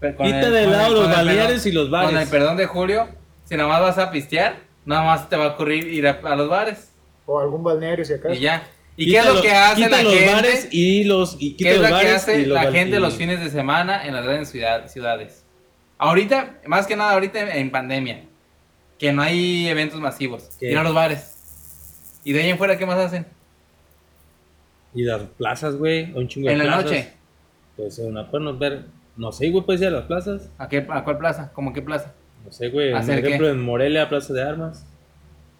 Quita 0.00 0.50
de 0.50 0.66
lado 0.66 0.94
los 0.94 1.10
balnearios 1.10 1.66
y 1.66 1.72
los 1.72 1.90
bares. 1.90 2.10
Con 2.10 2.18
el 2.20 2.28
perdón 2.28 2.56
de 2.56 2.66
Julio, 2.66 3.08
si 3.44 3.56
nada 3.56 3.68
más 3.68 3.80
vas 3.80 3.98
a 3.98 4.10
pistear, 4.12 4.56
nada 4.84 5.02
más 5.04 5.28
te 5.28 5.36
va 5.36 5.46
a 5.46 5.48
ocurrir 5.48 5.88
ir 5.92 6.06
a, 6.06 6.20
a 6.22 6.36
los 6.36 6.48
bares. 6.48 6.92
O 7.26 7.40
algún 7.40 7.64
balneario 7.64 8.04
si 8.04 8.12
acaso. 8.14 8.32
Y 8.32 8.38
ya. 8.38 8.62
¿Y 8.96 9.06
Quita 9.06 9.22
qué 9.22 9.28
es 9.28 9.34
lo 9.34 9.42
que 9.42 9.50
hace 9.52 9.76
quita 9.82 9.88
la 9.96 10.02
los 10.02 10.12
gente? 10.14 10.32
bares 10.34 10.68
y 10.70 11.04
los 11.04 11.36
y 11.40 11.54
quita 11.56 11.70
¿Qué 11.70 11.74
es 11.76 11.80
los 11.80 11.90
lo 11.90 11.98
que 11.98 12.08
hace 12.08 12.46
los 12.46 12.62
la 12.62 12.72
gente 12.72 12.96
y- 12.96 13.00
los 13.00 13.14
fines 13.16 13.40
de 13.40 13.50
semana 13.50 14.06
en 14.06 14.14
las 14.14 14.24
grandes 14.24 14.50
ciudad- 14.50 14.86
ciudades? 14.88 15.44
Ahorita, 15.98 16.60
más 16.66 16.86
que 16.86 16.94
nada 16.96 17.12
ahorita 17.12 17.56
en 17.56 17.70
pandemia, 17.72 18.24
que 18.98 19.12
no 19.12 19.22
hay 19.22 19.68
eventos 19.68 20.00
masivos, 20.00 20.48
¿Qué? 20.58 20.70
ir 20.72 20.78
a 20.78 20.82
los 20.82 20.94
bares. 20.94 21.34
Y 22.24 22.32
de 22.32 22.40
ahí 22.42 22.50
en 22.50 22.58
fuera, 22.58 22.76
¿qué 22.76 22.84
más 22.86 22.98
hacen? 22.98 23.26
Y 24.94 25.02
las 25.04 25.22
plazas, 25.22 25.76
güey, 25.76 26.12
un 26.14 26.26
chingo 26.28 26.48
de 26.48 26.52
En 26.54 26.58
la 26.58 26.64
plazas. 26.64 26.84
noche. 26.84 27.12
Pues 27.76 27.98
una 27.98 28.28
podemos 28.30 28.58
ver, 28.58 28.84
no 29.16 29.30
sé, 29.32 29.50
güey, 29.50 29.64
puedes 29.64 29.80
ir 29.82 29.88
a 29.88 29.92
las 29.92 30.04
plazas. 30.06 30.48
¿A, 30.58 30.68
qué, 30.68 30.84
¿A 30.90 31.04
cuál 31.04 31.18
plaza? 31.18 31.50
¿Cómo 31.52 31.72
qué 31.72 31.82
plaza? 31.82 32.12
No 32.44 32.50
sé, 32.52 32.68
güey, 32.70 32.90
por 32.92 33.00
¿Hacer 33.00 33.18
ejemplo 33.24 33.46
qué? 33.46 33.52
en 33.52 33.60
Morelia, 33.62 34.08
Plaza 34.08 34.32
de 34.32 34.42
Armas. 34.42 34.84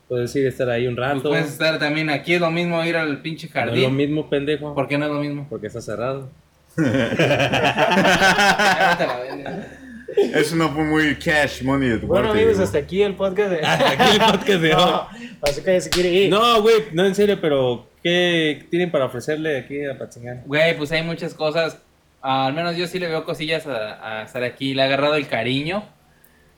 Puedes 0.09 0.35
ir 0.37 0.46
a 0.46 0.48
estar 0.48 0.68
ahí 0.70 0.87
un 0.87 0.96
Pues 0.96 1.07
rato. 1.09 1.29
puedes 1.29 1.48
estar 1.48 1.79
también 1.79 2.09
aquí, 2.11 2.35
es 2.35 2.40
lo 2.40 2.51
mismo 2.51 2.83
ir 2.85 2.96
al 2.96 3.20
pinche 3.20 3.46
no 3.46 3.51
es 3.61 3.66
lo 3.66 3.72
jardín. 3.72 3.96
mismo, 3.96 4.29
pendejo. 4.31 4.74
¿Por 4.74 4.88
qué 4.88 4.96
no 4.98 5.05
es 5.07 5.12
lo 5.12 5.20
mismo? 5.20 5.46
Porque 5.51 5.66
está 5.68 5.81
cerrado. 5.83 6.31
Eso 10.16 10.57
no 10.57 10.71
fue 10.71 10.85
muy 10.85 11.16
cash 11.16 11.62
money 11.62 11.88
de 11.90 11.99
tu 11.99 12.07
Bueno, 12.07 12.29
parte. 12.29 12.42
amigos, 12.42 12.61
hasta 12.61 12.79
aquí 12.79 13.03
el 13.03 13.14
podcast 13.14 13.51
de. 13.51 13.59
Aquí 13.66 14.12
el 14.14 14.18
podcast 14.21 14.61
de 14.62 14.75
hoy. 14.75 14.81
no, 14.81 15.09
así 15.42 15.61
que 15.62 15.81
se 15.81 15.90
quiere 15.90 16.09
ir. 16.11 16.31
No, 16.31 16.62
güey, 16.62 16.77
no 16.92 17.05
en 17.05 17.14
serio, 17.14 17.38
pero 17.40 17.87
¿qué 18.03 18.66
tienen 18.71 18.90
para 18.90 19.05
ofrecerle 19.05 19.59
aquí 19.59 19.85
a 19.85 19.99
Patzingán? 19.99 20.42
Güey, 20.47 20.77
pues 20.77 20.90
hay 20.92 21.03
muchas 21.03 21.35
cosas. 21.35 21.79
Ah, 22.23 22.47
al 22.47 22.55
menos 22.55 22.77
yo 22.77 22.87
sí 22.87 22.99
le 22.99 23.07
veo 23.07 23.25
cosillas 23.25 23.66
a, 23.66 24.21
a 24.21 24.23
estar 24.25 24.42
aquí. 24.44 24.75
Le 24.75 24.83
ha 24.83 24.87
agarrado 24.87 25.14
el 25.16 25.29
cariño. 25.29 25.85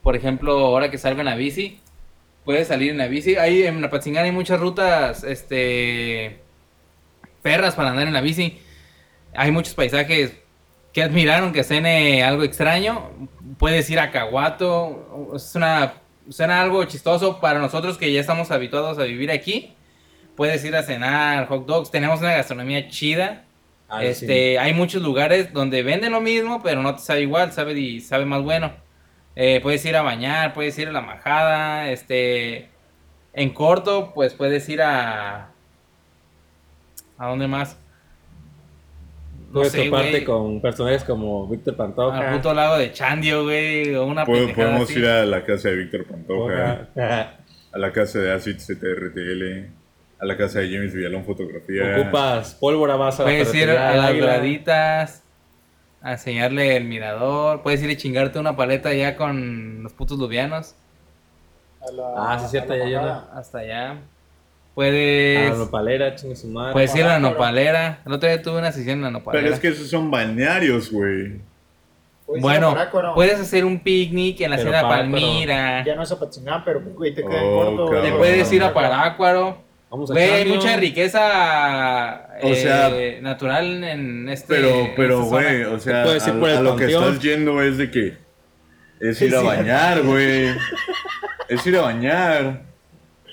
Por 0.03 0.17
ejemplo, 0.17 0.53
ahora 0.59 0.91
que 0.91 0.97
salgo 0.97 1.21
en 1.21 1.27
la 1.27 1.35
bici, 1.35 1.81
puedes 2.45 2.69
salir 2.69 2.91
en 2.93 2.99
la 2.99 3.09
bici. 3.09 3.37
Ahí 3.37 3.65
en 3.65 3.85
Apatzingán 3.85 4.25
hay 4.25 4.33
muchas 4.33 4.59
rutas, 4.61 5.25
este, 5.25 6.39
perras 7.43 7.75
para 7.75 7.91
andar 7.91 8.07
en 8.07 8.15
la 8.15 8.21
bici. 8.23 8.59
Hay 9.35 9.51
muchos 9.51 9.75
paisajes 9.75 10.33
que 10.93 11.03
admirar, 11.03 11.43
aunque 11.43 11.65
suene 11.65 12.23
algo 12.23 12.43
extraño. 12.43 13.11
Puedes 13.59 13.89
ir 13.91 13.99
a 13.99 14.11
Caguato. 14.11 15.33
Es 15.35 15.55
una, 15.55 15.95
suena 16.29 16.61
algo 16.61 16.85
chistoso 16.85 17.41
para 17.41 17.59
nosotros 17.59 17.99
que 17.99 18.13
ya 18.13 18.21
estamos 18.21 18.51
habituados 18.51 18.99
a 18.99 19.05
vivir 19.05 19.31
aquí. 19.31 19.75
Puedes 20.37 20.65
ir 20.65 20.75
a 20.75 20.83
cenar 20.83 21.47
hot 21.49 21.67
dogs. 21.67 21.91
Tenemos 21.91 22.21
una 22.21 22.33
gastronomía 22.33 22.89
chida. 22.89 23.45
Ah, 23.89 24.05
este, 24.05 24.59
hay 24.59 24.73
muchos 24.73 25.03
lugares 25.03 25.53
donde 25.53 25.83
venden 25.83 26.13
lo 26.13 26.21
mismo, 26.21 26.63
pero 26.63 26.81
no 26.81 26.95
te 26.95 27.03
sabe 27.03 27.23
igual, 27.23 27.53
sabe 27.53 27.79
y 27.79 28.01
sabe 28.01 28.25
más 28.25 28.43
bueno. 28.43 28.73
Eh, 29.35 29.61
puedes 29.63 29.85
ir 29.85 29.97
a 29.97 30.03
bañar, 30.03 30.55
puedes 30.55 30.79
ir 30.79 30.89
a 30.89 30.93
la 30.93 31.01
majada, 31.01 31.91
este, 31.91 32.69
en 33.33 33.51
corto, 33.51 34.13
pues 34.15 34.33
puedes 34.35 34.69
ir 34.69 34.81
a, 34.83 35.51
¿a 37.19 37.27
dónde 37.27 37.49
más? 37.49 37.80
No 39.51 39.55
Puedes 39.55 39.73
sé, 39.73 39.85
toparte 39.87 40.25
con 40.25 40.61
personajes 40.63 41.03
como 41.03 41.49
Víctor 41.49 41.75
Pantoja. 41.77 42.31
al 42.31 42.37
puto 42.37 42.55
lago 42.55 42.79
de 42.79 42.93
Chandio, 42.93 43.43
güey, 43.43 43.93
o 43.97 44.07
una 44.07 44.25
Podemos 44.25 44.83
así. 44.89 45.01
ir 45.01 45.07
a 45.07 45.27
la 45.27 45.45
casa 45.45 45.71
de 45.71 45.77
Víctor 45.77 46.05
Pantoja, 46.07 46.89
a 47.73 47.79
la 47.79 47.93
casa 47.93 48.21
de 48.21 48.33
Acid 48.33 48.59
CTRTL, 48.59 49.71
a 50.21 50.25
la 50.25 50.37
casa 50.37 50.61
de 50.61 50.73
James 50.73 50.95
Villalón 50.95 51.25
Fotografía. 51.25 51.97
Ocupas 52.01 52.55
pólvora, 52.61 52.95
vas 52.95 53.19
a 53.19 53.25
Puedes 53.25 53.53
ir 53.55 53.71
a 53.71 53.97
las 53.97 54.15
graditas, 54.15 55.23
a 56.01 56.13
enseñarle 56.13 56.77
el 56.77 56.85
mirador, 56.85 57.63
puedes 57.63 57.83
ir 57.83 57.91
a 57.91 57.97
chingarte 57.97 58.39
una 58.39 58.55
paleta 58.57 58.93
ya 58.95 59.17
con 59.17 59.83
los 59.83 59.93
putos 59.93 60.17
lubianos, 60.19 60.77
A 61.87 61.91
la- 61.93 62.35
Ah, 62.35 62.39
sí, 62.39 62.47
cierto, 62.51 62.73
a 62.73 62.77
la 62.77 62.85
ya, 62.85 62.91
ya, 62.91 63.01
mamada. 63.01 63.31
hasta 63.35 63.59
allá. 63.59 63.97
A 64.81 64.83
Puedes... 64.83 65.51
la 65.51 65.57
nopalera, 65.57 66.15
chingue 66.15 66.37
su 66.37 66.49
madre. 66.49 66.73
Puedes 66.73 66.95
ir 66.95 67.05
a 67.05 67.09
la 67.09 67.19
Nopalera. 67.19 68.01
El 68.07 68.13
otro 68.13 68.29
día 68.29 68.41
tuve 68.41 68.59
una 68.59 68.73
sesión 68.73 68.99
en 68.99 69.03
la 69.03 69.11
nopalera. 69.11 69.43
Pero 69.43 69.55
es 69.55 69.61
que 69.61 69.69
esos 69.69 69.91
son 69.91 70.11
balnearios, 70.11 70.91
güey. 70.91 71.41
Puedes 72.25 72.39
ir 72.39 72.39
a 72.39 72.41
bueno, 72.41 72.73
Parácuaro. 72.73 73.15
puedes 73.15 73.39
hacer 73.41 73.65
un 73.65 73.81
picnic 73.81 74.41
en 74.41 74.51
la 74.51 74.57
Pero 74.57 74.71
Sierra 74.71 74.89
Palmira. 74.89 75.85
Ya 75.85 75.95
no 75.97 76.03
es 76.03 76.13
Apatzingán, 76.13 76.65
pero 76.65 76.81
güey, 76.81 77.13
te 77.15 77.23
queda 77.23 77.43
Oh, 77.43 77.65
corto. 77.65 77.85
cabrón. 77.87 78.05
Te 78.05 78.13
puedes 78.13 78.53
ir 78.53 78.63
a 78.63 78.73
Parácuaro. 78.73 79.59
Vamos 79.91 80.11
a 80.11 80.15
Güey, 80.15 80.31
hay 80.31 80.45
mucha 80.47 80.77
riqueza 80.77 82.29
O 82.43 82.49
eh, 82.49 82.55
sea, 82.55 82.91
natural 83.21 83.85
en 83.85 84.29
este. 84.29 84.55
Pero, 84.55 84.71
pero, 84.97 85.25
güey, 85.25 85.65
o 85.65 85.79
sea, 85.79 86.05
puedes 86.05 86.27
ir 86.27 86.33
a, 86.33 86.41
por 86.41 86.49
el 86.49 86.57
a 86.57 86.61
lo 86.63 86.77
que 86.77 86.87
estás 86.87 87.21
yendo 87.21 87.61
es 87.61 87.77
de 87.77 87.91
que 87.91 88.15
es 89.01 89.21
ir 89.23 89.35
a 89.35 89.43
bañar, 89.43 90.03
güey. 90.03 90.49
Es 91.49 91.67
ir 91.67 91.77
a 91.77 91.81
bañar. 91.81 92.70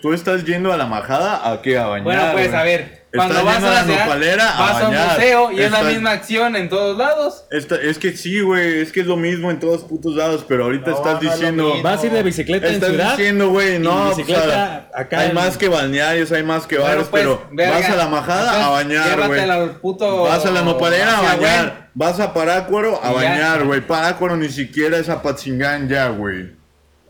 ¿Tú 0.02 0.14
estás 0.14 0.46
yendo 0.46 0.72
a 0.72 0.78
la 0.78 0.86
majada 0.86 1.52
a 1.52 1.62
qué? 1.62 1.78
A 1.78 1.88
bañar. 1.88 2.04
Bueno, 2.04 2.22
pues 2.34 2.48
güey? 2.50 2.60
a 2.62 2.64
ver. 2.64 2.98
Cuando 3.16 3.36
Estás 3.40 3.46
vas 3.46 3.56
a 3.56 3.60
yendo 3.60 3.70
la 3.72 3.72
a 3.72 3.82
la 3.82 3.84
ciudad, 3.88 4.06
nopalera 4.06 4.50
a 4.58 4.60
vas 4.60 4.72
a 4.72 4.88
un 4.90 4.94
bañar. 4.94 5.14
museo 5.16 5.52
y 5.52 5.62
es 5.62 5.72
la 5.72 5.78
Estás- 5.78 5.94
misma 5.94 6.12
acción 6.12 6.56
en 6.58 6.70
todos 6.70 6.98
lados. 6.98 7.46
Esta- 7.52 7.76
es 7.82 7.98
que 7.98 8.12
sí, 8.12 8.42
güey, 8.42 8.82
es 8.82 8.92
que 8.92 9.00
es 9.00 9.08
lo 9.08 9.16
mismo 9.16 9.50
en 9.50 9.60
todos 9.60 9.84
putos 9.86 10.14
lados, 10.14 10.46
pero 10.48 10.66
ahorita 10.66 10.92
No, 10.92 10.98
estás 10.98 11.14
no 11.24 11.32
diciendo... 11.32 11.74
Vas 11.82 12.04
a 12.04 12.06
ir 12.06 12.12
de 12.12 12.22
bicicleta 12.22 12.68
en 12.68 12.74
Estás 12.76 12.90
ciudad. 12.90 13.18
diciendo, 13.18 13.50
güey, 13.50 13.80
no, 13.80 14.10
bicicleta 14.10 14.44
pues, 14.44 14.56
a- 14.56 14.90
acá 15.02 15.20
hay 15.22 15.30
en- 15.30 15.36
más 15.36 15.58
que 15.58 15.70
balnearios, 15.70 16.32
hay 16.34 16.44
más 16.44 16.68
que 16.68 16.76
Bueno, 16.78 16.90
bares, 16.92 17.08
pues, 17.10 17.24
pero 17.24 17.48
verga. 17.54 17.78
vas 17.80 17.90
a 17.90 17.96
la 17.96 18.08
majada 18.08 18.66
a 18.66 18.70
bañar, 18.70 19.28
güey. 19.28 19.70
puto 19.82 20.24
Vas 20.24 20.46
a 20.46 20.52
la 20.52 20.62
nopalera 20.62 21.18
a 21.18 21.22
bañar. 21.22 21.90
Vas 21.96 22.20
a 22.20 22.34
Parácuaro 22.34 23.00
a 23.04 23.12
bañar, 23.14 23.64
güey. 23.64 23.82
Parácuaro 23.82 24.36
ni 24.38 24.50
siquiera 24.50 24.98
es 24.98 25.10
a 25.10 25.22
Patzingán 25.24 25.88
ya, 25.90 26.10
güey. 26.10 26.57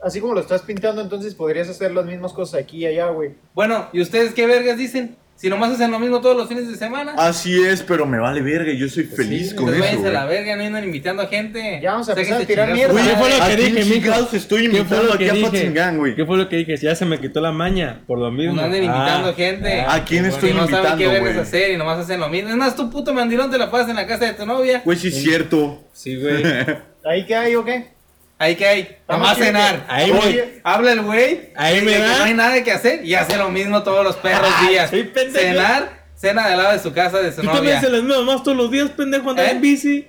Así 0.03 0.19
como 0.21 0.33
lo 0.33 0.41
estás 0.41 0.61
pintando, 0.61 1.01
entonces 1.01 1.33
podrías 1.33 1.67
hacer 1.69 1.91
las 1.91 2.05
mismas 2.05 2.33
cosas 2.33 2.61
aquí 2.61 2.77
y 2.79 2.85
allá, 2.85 3.07
güey. 3.09 3.31
Bueno, 3.55 3.87
¿y 3.93 4.01
ustedes 4.01 4.33
qué 4.33 4.45
vergas 4.45 4.77
dicen? 4.77 5.15
Si 5.35 5.49
nomás 5.49 5.71
hacen 5.73 5.91
lo 5.91 5.99
mismo 5.99 6.19
todos 6.19 6.35
los 6.35 6.47
fines 6.47 6.67
de 6.67 6.75
semana. 6.75 7.13
Así 7.15 7.61
es, 7.63 7.83
pero 7.83 8.07
me 8.07 8.17
vale 8.17 8.41
verga 8.41 8.71
y 8.71 8.77
yo 8.79 8.89
soy 8.89 9.03
feliz 9.03 9.53
con 9.53 9.65
Entonces 9.69 9.75
eso, 9.75 10.01
váyanse 10.01 10.07
a 10.07 10.11
la 10.19 10.25
güey. 10.25 10.37
verga, 10.37 10.55
no 10.55 10.63
andan 10.63 10.83
invitando 10.83 11.27
gente. 11.27 11.79
Ya 11.79 11.91
vamos 11.91 12.09
a 12.09 12.13
empezar 12.13 12.41
a 12.41 12.45
tirar 12.45 12.73
mierda. 12.73 12.95
¿Qué 12.95 13.15
fue 13.15 13.29
lo 13.29 13.43
¿A 13.43 13.47
que 13.47 13.55
dije, 13.55 13.85
mijo? 13.85 14.35
estoy 14.35 14.61
¿Qué 14.63 14.69
fue 14.71 14.79
invitando 14.79 15.13
aquí 15.13 15.29
a 15.29 15.33
dije? 15.33 15.45
Patzingán, 15.51 15.97
güey? 15.99 16.15
¿Qué 16.15 16.25
fue 16.25 16.37
lo 16.37 16.49
que 16.49 16.55
dije? 16.55 16.75
Ya 16.77 16.95
se 16.95 17.05
me 17.05 17.19
quitó 17.19 17.39
la 17.39 17.51
maña, 17.51 18.01
por 18.07 18.17
lo 18.17 18.31
mismo. 18.31 18.55
No 18.55 18.63
anden 18.63 18.83
invitando 18.85 19.29
Ah. 19.29 19.33
gente. 19.35 19.81
¿A 19.81 20.03
quién 20.05 20.25
estoy 20.25 20.53
no 20.53 20.67
saben 20.67 20.97
qué 20.97 21.03
invitando, 21.03 21.11
vergas 21.11 21.33
güey? 21.33 21.39
hacer 21.47 21.71
y 21.71 21.77
nomás 21.77 21.99
hacen 21.99 22.19
lo 22.19 22.29
mismo. 22.29 22.49
Es 22.49 22.55
más, 22.55 22.75
tu 22.75 22.89
puto 22.89 23.13
mandilón 23.13 23.51
te 23.51 23.59
la 23.59 23.69
pasas 23.69 23.89
en 23.89 23.95
la 23.97 24.07
casa 24.07 24.25
de 24.25 24.33
tu 24.33 24.43
novia. 24.47 24.81
Güey, 24.85 24.97
sí 24.97 25.09
es 25.09 25.21
cierto. 25.21 25.83
Sí, 25.93 26.15
güey. 26.15 26.43
¿Ahí 27.05 27.27
qué 27.27 27.35
hay 27.35 27.53
o 27.55 27.63
qué? 27.63 27.95
Ahí 28.39 28.55
que 28.55 28.67
hay. 28.67 28.97
Nomás 29.09 29.31
Estamos 29.31 29.37
cenar. 29.47 29.85
Ahí 29.87 30.11
me- 30.13 30.61
Habla 30.63 30.91
el 30.91 31.01
güey. 31.01 31.49
Ahí 31.55 31.81
me 31.81 31.93
que 31.93 31.97
da. 31.99 32.17
No 32.19 32.23
hay 32.25 32.33
nada 32.33 32.63
que 32.63 32.71
hacer 32.71 33.03
y 33.03 33.15
hace 33.15 33.35
lo 33.37 33.49
mismo 33.49 33.81
todos 33.83 34.03
los 34.03 34.15
perros 34.17 34.49
días. 34.69 34.89
sí, 34.91 35.03
pendejo. 35.03 35.39
Cenar, 35.45 36.03
cena 36.15 36.47
del 36.47 36.57
lado 36.57 36.73
de 36.73 36.79
su 36.79 36.93
casa 36.93 37.17
de 37.19 37.31
su 37.31 37.41
Tú 37.41 37.47
también 37.47 37.63
novia. 37.65 37.77
haces 37.79 37.91
las 37.91 38.03
mismas 38.03 38.23
más 38.25 38.43
todos 38.43 38.57
los 38.57 38.69
días, 38.71 38.89
pendejo, 38.91 39.29
andar 39.31 39.45
¿Eh? 39.47 39.51
en 39.51 39.61
bici. 39.61 40.07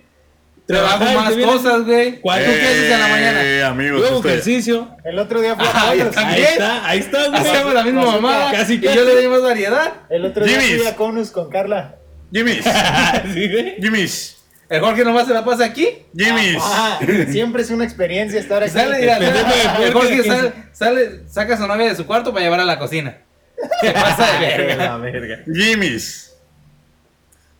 Trabajo 0.66 1.02
más 1.02 1.32
cosas, 1.34 1.84
güey. 1.86 2.20
¿Cuál? 2.20 2.44
¿Tú 2.44 2.50
qué 2.50 2.60
haces 2.60 2.90
en 2.92 3.00
la 3.00 3.08
mañana? 3.08 3.42
Eh, 3.42 3.64
amigos, 3.64 4.00
Luego 4.00 4.18
ejercicio. 4.28 4.94
El 5.02 5.18
otro 5.18 5.40
día 5.40 5.54
fui 5.56 5.64
a 5.64 5.70
Ah, 5.72 5.94
también. 6.12 6.18
Ahí 6.26 6.42
está, 6.42 6.86
ahí 6.86 6.98
está, 6.98 7.28
güey. 7.28 7.40
Hacemos 7.40 7.72
la 7.72 7.82
misma 7.84 8.04
mamada. 8.04 8.52
casi, 8.52 8.74
y 8.74 8.80
casi. 8.82 8.94
yo 8.94 9.04
le 9.04 9.14
doy 9.14 9.28
más 9.28 9.40
variedad. 9.42 9.92
El 10.10 10.26
otro 10.26 10.44
día 10.44 10.60
fui 10.60 10.86
a 10.86 10.94
Conus 10.94 11.30
con 11.30 11.48
Carla. 11.48 11.94
Jimmy's, 12.30 12.62
Sí. 13.32 13.50
Jimmy's, 13.80 14.36
El 14.68 14.80
Jorge 14.80 15.02
nomás 15.04 15.26
se 15.26 15.32
la 15.34 15.44
pasa 15.44 15.64
aquí. 15.64 15.88
Jimmy's. 16.14 16.58
Ah, 16.60 17.00
siempre 17.30 17.62
es 17.62 17.70
una 17.70 17.84
experiencia 17.84 18.38
estar 18.38 18.62
aquí. 18.62 18.72
sale, 18.72 18.98
mira, 19.00 19.14
sale- 19.18 19.86
el 19.86 19.92
Jorge 19.94 20.22
sale, 20.24 20.52
sale, 20.72 21.28
saca 21.28 21.54
a 21.54 21.56
su 21.56 21.66
novia 21.66 21.86
de 21.86 21.96
su 21.96 22.06
cuarto 22.06 22.32
para 22.32 22.44
llevar 22.44 22.60
a 22.60 22.64
la 22.64 22.78
cocina. 22.78 23.16
¿Qué 23.80 23.90
pasa 23.92 24.38
de 24.38 24.46
verga? 24.46 24.76
La 24.76 24.96
verga. 24.98 25.38
Jimmy's. 25.52 26.34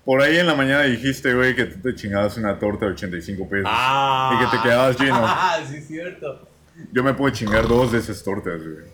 Por 0.04 0.22
ahí 0.22 0.38
en 0.38 0.46
la 0.46 0.54
mañana 0.54 0.82
dijiste, 0.84 1.34
güey, 1.34 1.54
que 1.54 1.64
tú 1.64 1.80
te 1.80 1.94
chingabas 1.94 2.36
una 2.36 2.58
torta 2.58 2.86
de 2.86 2.92
85 2.92 3.48
pesos. 3.48 3.66
Ah. 3.70 4.30
Y 4.40 4.44
que 4.44 4.56
te 4.56 4.62
quedabas 4.62 4.98
lleno. 4.98 5.16
Ah, 5.24 5.58
sí, 5.68 5.76
es 5.76 5.86
cierto. 5.86 6.48
Yo 6.92 7.02
me 7.02 7.12
puedo 7.14 7.34
chingar 7.34 7.66
dos 7.66 7.90
de 7.92 7.98
esas 7.98 8.22
tortas, 8.22 8.60
güey. 8.62 8.86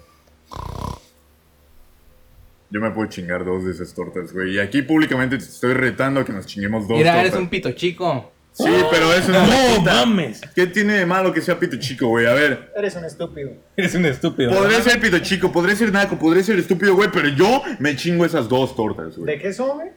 Yo 2.74 2.80
me 2.80 2.90
puedo 2.90 3.08
chingar 3.08 3.44
dos 3.44 3.64
de 3.64 3.70
esas 3.70 3.94
tortas, 3.94 4.32
güey. 4.32 4.56
Y 4.56 4.58
aquí 4.58 4.82
públicamente 4.82 5.38
te 5.38 5.44
estoy 5.44 5.74
retando 5.74 6.18
a 6.18 6.24
que 6.24 6.32
nos 6.32 6.44
chinguemos 6.44 6.88
dos 6.88 6.98
Mira, 6.98 7.12
tortas. 7.12 7.28
eres 7.28 7.40
un 7.40 7.48
pito 7.48 7.70
chico. 7.70 8.32
Sí, 8.50 8.64
pero 8.90 9.12
eso 9.14 9.30
no, 9.30 9.46
me 9.46 9.74
No 9.78 9.80
mames. 9.82 10.40
¿Qué 10.56 10.66
tiene 10.66 10.94
de 10.94 11.06
malo 11.06 11.32
que 11.32 11.40
sea 11.40 11.56
pito 11.56 11.76
chico, 11.78 12.08
güey? 12.08 12.26
A 12.26 12.32
ver. 12.32 12.72
Eres 12.76 12.96
un 12.96 13.04
estúpido. 13.04 13.52
Eres 13.76 13.94
un 13.94 14.04
estúpido. 14.06 14.50
Podré 14.50 14.82
ser 14.82 15.00
pito 15.00 15.20
chico, 15.20 15.52
podré 15.52 15.76
ser 15.76 15.92
naco, 15.92 16.18
podré 16.18 16.42
ser 16.42 16.58
estúpido, 16.58 16.96
güey, 16.96 17.10
pero 17.12 17.28
yo 17.28 17.62
me 17.78 17.94
chingo 17.94 18.24
esas 18.24 18.48
dos 18.48 18.74
tortas, 18.74 19.14
¿De 19.14 19.22
güey. 19.22 19.38
qué 19.38 19.52
son, 19.52 19.76
güey? 19.76 19.90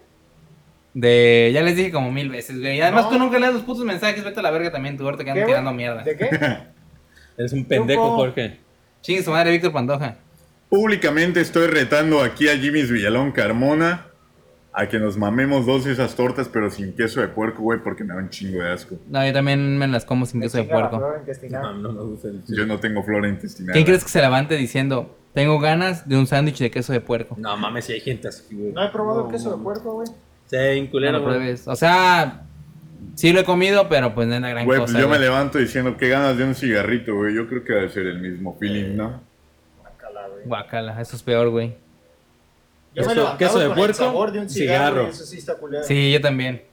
De, 0.94 1.50
ya 1.52 1.64
les 1.64 1.76
dije 1.76 1.92
como 1.92 2.12
mil 2.12 2.30
veces, 2.30 2.60
güey. 2.60 2.78
Y 2.78 2.82
además 2.82 3.06
No. 3.06 3.10
tú 3.10 3.18
nunca 3.18 3.40
lees 3.40 3.54
los 3.54 3.64
putos 3.64 3.86
mensajes, 3.86 4.24
vete 4.24 4.40
a 4.40 4.44
la 4.44 4.52
verga 4.52 4.72
también, 4.72 4.98
tú 4.98 5.04
ahorita 5.06 5.24
que 5.24 5.34
¿Qué, 5.34 5.40
andas 5.40 5.48
tirando 5.48 5.74
mierda. 5.74 6.04
¿De 6.04 6.16
qué? 6.16 6.30
Eres 7.40 7.54
un 7.54 7.66
pendejo. 7.66 8.16
Jorge. 8.18 8.60
Chingue 9.02 9.24
su 9.24 9.32
madre, 9.32 9.50
Víctor 9.52 9.72
Pantoja. 9.72 10.18
Públicamente 10.70 11.40
estoy 11.40 11.68
retando 11.68 12.22
aquí 12.22 12.50
a 12.50 12.58
Jimmy's 12.58 12.92
Villalón 12.92 13.32
Carmona 13.32 14.08
a 14.74 14.88
que 14.88 15.00
nos 15.00 15.18
mamemos 15.18 15.66
dos 15.66 15.86
de 15.86 15.94
esas 15.94 16.16
tortas, 16.16 16.50
pero 16.52 16.70
sin 16.70 16.94
queso 16.94 17.20
de 17.20 17.30
puerco, 17.30 17.64
güey, 17.64 17.80
porque 17.82 18.04
me 18.04 18.14
da 18.14 18.20
un 18.20 18.30
chingo 18.30 18.62
de 18.62 18.70
asco. 18.70 19.00
No, 19.08 19.26
yo 19.26 19.34
también 19.34 19.76
me 19.78 19.88
las 19.88 20.06
como 20.06 20.28
sin 20.28 20.40
queso 20.40 20.58
de 20.58 20.66
puerco. 20.66 21.00
No, 21.00 21.74
no 21.74 22.18
el 22.24 22.44
Yo 22.48 22.66
no 22.68 22.80
tengo 22.80 23.02
flora 23.04 23.28
intestinal. 23.28 23.74
¿Quién 23.74 23.86
crees 23.86 24.04
que 24.04 24.10
se 24.10 24.22
levante 24.22 24.56
diciendo, 24.56 25.18
tengo 25.34 25.60
ganas 25.60 26.08
de 26.08 26.16
un 26.16 26.28
sándwich 26.28 26.60
de 26.60 26.70
queso 26.70 26.94
de 26.94 27.02
puerco? 27.02 27.36
No 27.40 27.58
mames, 27.58 27.86
si 27.86 27.94
hay 27.94 28.02
gente 28.02 28.28
así, 28.28 28.44
güey. 28.54 28.72
¿No 28.72 28.84
he 28.86 28.90
probado 28.90 29.26
el 29.26 29.32
queso 29.32 29.58
de 29.58 29.64
puerco, 29.64 29.94
güey? 29.94 30.08
Sí, 30.46 30.56
hay 30.58 30.80
un 30.80 30.86
No 30.86 30.92
culero, 30.92 31.20
lo 31.20 31.24
güey. 31.26 31.56
O 31.66 31.76
sea, 31.76 32.44
sí 33.16 33.34
lo 33.34 33.40
he 33.40 33.46
comido, 33.46 33.90
pero 33.90 34.14
pues 34.14 34.28
no 34.28 34.36
es 34.36 34.42
la 34.42 34.50
gran 34.50 34.66
Güey, 34.66 34.78
pues 34.80 34.92
cosa. 34.92 35.02
yo 35.02 35.10
me 35.10 35.18
levanto 35.18 35.58
diciendo 35.58 35.98
qué 35.98 36.10
ganas 36.10 36.38
de 36.38 36.44
un 36.44 36.54
cigarrito, 36.54 37.16
güey. 37.16 37.34
Yo 37.34 37.48
creo 37.48 37.64
que 37.64 37.74
debe 37.74 37.90
ser 37.90 38.06
el 38.06 38.20
mismo 38.22 38.56
feeling, 38.60 38.96
¿no? 38.96 39.24
Guácala, 40.48 41.00
eso 41.02 41.16
es 41.16 41.24
peor, 41.24 41.50
güey. 41.50 41.76
Yo 42.96 43.04
me 43.04 43.14
Queso- 43.38 43.60
de 43.60 43.66
con 43.68 43.76
puerco, 43.76 43.86
el 43.92 43.94
sabor 43.96 44.32
de 44.32 44.40
un 44.40 44.50
cigarro. 44.50 45.08
Eso 45.08 45.24
sí 45.26 45.38
está 45.38 45.56
culero. 45.56 45.84
Sí, 45.84 46.12
yo 46.12 46.20
también. 46.22 46.64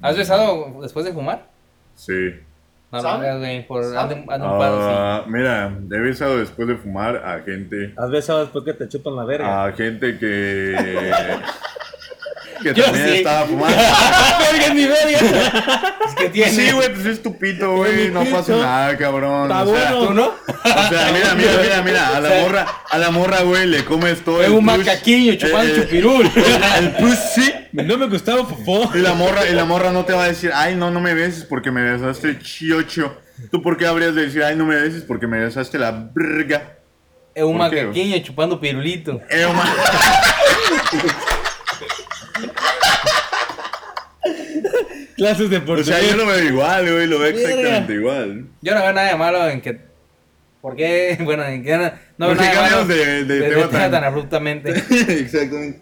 ¿Has 0.00 0.16
besado 0.16 0.78
después 0.82 1.04
de 1.04 1.12
fumar? 1.12 1.46
Sí. 1.94 2.34
No 2.92 3.00
güey, 3.38 3.66
por 3.66 3.82
¿Sabe? 3.84 3.96
hazle 3.98 4.14
un 4.16 4.26
paro, 4.26 4.76
sí. 4.76 4.94
Ah, 4.94 5.24
mira, 5.26 5.74
he 5.90 5.98
besado 5.98 6.36
después 6.38 6.68
de 6.68 6.76
fumar 6.76 7.16
a 7.16 7.40
gente. 7.40 7.94
¿Has 7.96 8.10
besado 8.10 8.40
después 8.40 8.64
que 8.64 8.74
te 8.74 8.88
chupan 8.88 9.16
la 9.16 9.24
verga? 9.24 9.64
A 9.64 9.72
gente 9.72 10.18
que. 10.18 10.76
Que 12.62 12.74
Yo 12.74 12.84
también 12.84 13.08
sí. 13.08 13.14
estaba 13.16 13.46
fumando. 13.46 13.76
verga 14.52 14.74
ni 14.74 14.84
verga! 14.86 15.96
Es 16.08 16.14
que 16.14 16.28
tiene. 16.30 16.50
Sí, 16.52 16.70
güey, 16.72 16.92
pues 16.94 17.06
es 17.06 17.22
tu 17.22 17.36
pito, 17.38 17.76
güey. 17.76 18.10
No 18.10 18.24
pasa 18.24 18.56
nada, 18.56 18.96
cabrón. 18.96 19.50
Está 19.50 19.62
O 19.64 19.74
sea, 19.76 19.92
bueno. 19.92 20.06
¿Tú 20.08 20.14
no? 20.14 20.26
o 20.28 20.88
sea, 20.88 21.10
mira, 21.12 21.34
mira, 21.34 21.52
mira, 21.62 21.82
mira. 21.82 22.16
A 22.16 22.20
la 22.20 22.28
morra, 22.42 22.66
a 22.90 22.98
la 22.98 23.10
morra, 23.10 23.40
güey, 23.42 23.66
le 23.66 23.84
comes 23.84 24.20
todo 24.24 24.40
Es 24.40 24.48
el 24.48 24.52
un 24.54 24.64
push, 24.66 24.78
macaquillo 24.78 25.34
chupando 25.34 25.72
eh, 25.74 25.80
chupirul. 25.82 26.30
El 26.78 26.90
pussy. 26.92 27.52
No 27.72 27.96
me 27.98 28.06
gustaba 28.06 28.46
popó. 28.46 28.90
Y 28.94 28.98
la 28.98 29.14
morra, 29.14 29.46
y 29.48 29.52
la 29.54 29.64
morra 29.64 29.90
no 29.92 30.04
te 30.04 30.12
va 30.12 30.24
a 30.24 30.28
decir, 30.28 30.50
ay, 30.54 30.74
no, 30.76 30.90
no 30.90 31.00
me 31.00 31.14
beses 31.14 31.44
porque 31.44 31.70
me 31.70 31.82
besaste 31.82 32.38
chiocho. 32.38 33.16
¿Tú 33.50 33.62
por 33.62 33.76
qué 33.76 33.86
habrías 33.86 34.14
de 34.14 34.26
decir, 34.26 34.42
ay, 34.44 34.54
no 34.56 34.64
me 34.66 34.76
beses 34.76 35.02
porque 35.02 35.26
me 35.26 35.40
besaste 35.40 35.78
la 35.78 35.90
verga? 36.14 36.76
Es 37.34 37.42
un 37.42 37.56
¿Por 37.56 37.70
qué, 37.70 37.82
macaquillo 37.82 38.18
chupando 38.22 38.60
pirulito. 38.60 39.20
Eh, 39.30 39.46
ma- 39.52 39.64
Clases 45.16 45.50
de 45.50 45.56
o 45.58 45.64
portugués. 45.64 45.86
sea, 45.86 46.00
yo 46.10 46.16
lo 46.16 46.26
veo 46.26 46.42
igual, 46.44 46.90
güey, 46.92 47.06
lo 47.06 47.18
veo 47.18 47.28
exactamente 47.36 47.94
igual. 47.94 48.46
Yo 48.60 48.74
no 48.74 48.80
veo 48.82 48.92
nada 48.92 49.08
de 49.08 49.16
malo 49.16 49.48
en 49.48 49.60
que. 49.60 49.78
¿Por 50.60 50.76
qué? 50.76 51.18
Bueno, 51.24 51.44
en 51.44 51.62
que 51.62 51.76
no, 51.76 51.90
no 52.18 52.26
veo 52.28 52.36
¿Por 52.36 52.36
qué 52.38 52.44
nada 52.44 52.52
de 52.52 52.56
malo 52.70 52.76
cambiamos 52.86 52.88
de- 52.88 53.24
de 53.24 53.40
tema 53.48 53.54
tema 53.68 53.70
tan- 53.70 53.90
tan 53.90 54.04
abruptamente. 54.04 54.70
Exactamente. 55.08 55.80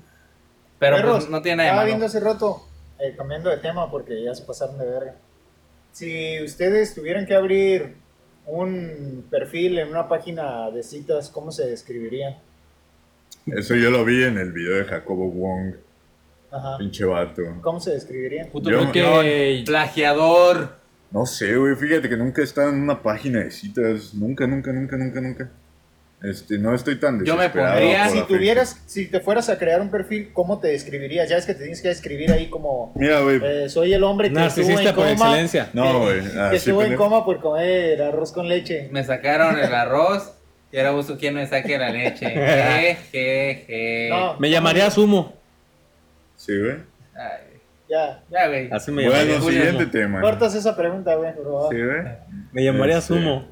Pero 0.79 0.97
Perros, 0.97 1.17
pues, 1.19 1.31
no 1.31 1.43
tiene 1.43 1.57
nada 1.59 1.69
Estaba 1.69 1.83
de 1.83 1.87
viendo 1.89 2.07
malo. 2.07 2.19
hace 2.19 2.21
rato, 2.25 2.67
eh, 2.99 3.15
cambiando 3.17 3.51
de 3.51 3.59
tema 3.59 3.91
porque 3.91 4.23
ya 4.25 4.35
se 4.35 4.45
pasaron 4.45 4.79
de 4.79 4.87
verga. 4.87 5.15
Si 5.93 6.43
ustedes 6.43 6.95
tuvieran 6.95 7.27
que 7.27 7.35
abrir 7.35 7.97
un 8.47 9.27
perfil 9.31 9.79
en 9.79 9.89
una 9.91 10.09
página 10.09 10.71
de 10.71 10.83
citas, 10.83 11.29
¿cómo 11.29 11.53
se 11.53 11.67
describirían? 11.67 12.37
Eso 13.47 13.75
yo 13.75 13.91
lo 13.91 14.05
vi 14.05 14.23
en 14.25 14.39
el 14.39 14.53
video 14.53 14.77
de 14.77 14.85
Jacobo 14.85 15.31
Wong, 15.31 15.75
Ajá. 16.53 16.79
pinche 16.79 17.05
vato. 17.05 17.43
¿Cómo 17.61 17.79
se 17.81 17.93
describirían? 17.93 18.49
Puto 18.49 18.71
Yo- 18.71 18.91
que- 18.93 19.63
plagiador. 19.67 20.79
No 21.13 21.27
sé, 21.27 21.57
güey, 21.57 21.75
fíjate 21.77 22.09
que 22.09 22.17
nunca 22.17 22.41
he 22.41 22.45
estado 22.45 22.69
en 22.71 22.77
una 22.83 23.03
página 23.03 23.41
de 23.41 23.51
citas. 23.51 24.15
Nunca, 24.15 24.47
nunca, 24.47 24.73
nunca, 24.73 24.97
nunca, 24.97 25.21
nunca. 25.21 25.51
Este, 26.23 26.59
no 26.59 26.75
estoy 26.75 27.01
tan 27.01 27.25
Yo 27.25 27.35
me 27.35 27.49
pondría- 27.49 28.07
Si 28.09 28.17
fecha. 28.17 28.27
tuvieras, 28.27 28.83
si 28.87 29.07
te 29.07 29.21
fueras 29.21 29.49
a 29.49 29.59
crear 29.59 29.81
un 29.81 29.91
perfil, 29.91 30.31
¿cómo 30.35 30.61
te 30.61 30.69
describirías? 30.69 31.29
Ya 31.31 31.39
es 31.39 31.47
que 31.47 31.55
te 31.55 31.61
tienes 31.61 31.81
que 31.81 31.89
describir 31.89 32.31
ahí 32.31 32.51
como 32.51 32.93
Mira, 32.95 33.21
güey. 33.23 33.41
eh, 33.43 33.69
soy 33.71 33.95
el 33.95 34.05
hombre 34.05 34.29
que 34.31 34.35
estuvo 34.35 34.67
Narcisista 34.69 34.91
en 34.91 34.95
por 34.95 35.05
coma, 35.07 35.15
excelencia. 35.27 35.71
No, 35.73 36.01
güey. 36.01 36.21
que 36.51 36.57
estuvo 36.57 36.83
en 36.83 36.95
coma 36.97 37.25
por 37.25 37.41
comer 37.41 38.03
arroz 38.03 38.33
con 38.33 38.49
leche. 38.49 38.89
Me 38.93 39.03
sacaron 39.03 39.59
el 39.59 39.75
arroz 39.75 40.33
y 40.71 40.77
ahora 40.77 40.91
busco 40.91 41.17
quién 41.17 41.35
me 41.35 41.47
saque 41.47 41.79
la 41.79 41.91
leche. 41.91 42.27
Je, 42.27 42.97
je, 43.13 43.65
je. 43.67 44.09
No. 44.11 44.39
Me 44.39 44.51
llamaría 44.51 44.91
Sumo. 44.91 45.40
Sí, 46.41 46.59
güey. 46.59 46.77
Ay, 47.15 47.59
Ya, 47.89 48.23
ya, 48.31 48.49
güey. 48.49 48.71
Así 48.73 48.91
me 48.93 49.03
llamaría. 49.03 49.39
Bueno, 49.39 49.59
siguiente 49.63 49.87
tema. 49.87 50.21
cortas 50.23 50.55
esa 50.55 50.75
pregunta, 50.77 51.15
güey, 51.17 51.35
por 51.35 51.45
favor. 51.45 51.75
Sí, 51.75 51.81
güey. 51.83 52.03
Me 52.53 52.65
llamaría 52.65 52.99
Este, 52.99 53.15
Sumo. 53.15 53.47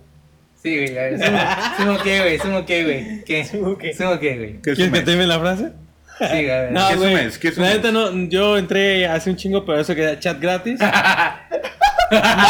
Sí, 0.62 0.88
güey. 0.88 1.18
¿Sumo, 1.18 1.38
¿Sumo 1.76 1.98
qué, 2.02 2.20
güey? 2.20 2.38
¿Sumo 2.38 2.64
qué, 2.66 2.84
güey? 2.84 3.24
¿Qué? 3.24 3.44
¿Sumo 3.44 3.76
qué? 3.76 3.92
¿Sumo 3.94 4.18
qué, 4.18 4.36
güey? 4.38 4.52
¿Qué 4.62 4.70
es 4.70 4.76
¿Quieres 4.76 4.78
un 4.78 4.84
que 4.86 4.90
mes? 4.92 5.04
te 5.04 5.10
dime 5.10 5.26
la 5.26 5.38
frase? 5.38 5.72
Sí. 6.18 6.46
No, 6.70 6.88
¿Qué 6.88 6.96
güey. 6.96 7.14
mes? 7.14 7.38
¿Qué 7.38 7.52
La 7.56 7.68
neta 7.74 7.92
no, 7.92 8.10
yo 8.28 8.56
entré 8.58 9.06
hace 9.06 9.28
un 9.30 9.36
chingo, 9.36 9.64
pero 9.66 9.80
eso 9.80 9.94
que 9.94 10.16
chat 10.18 10.40
gratis. 10.40 10.80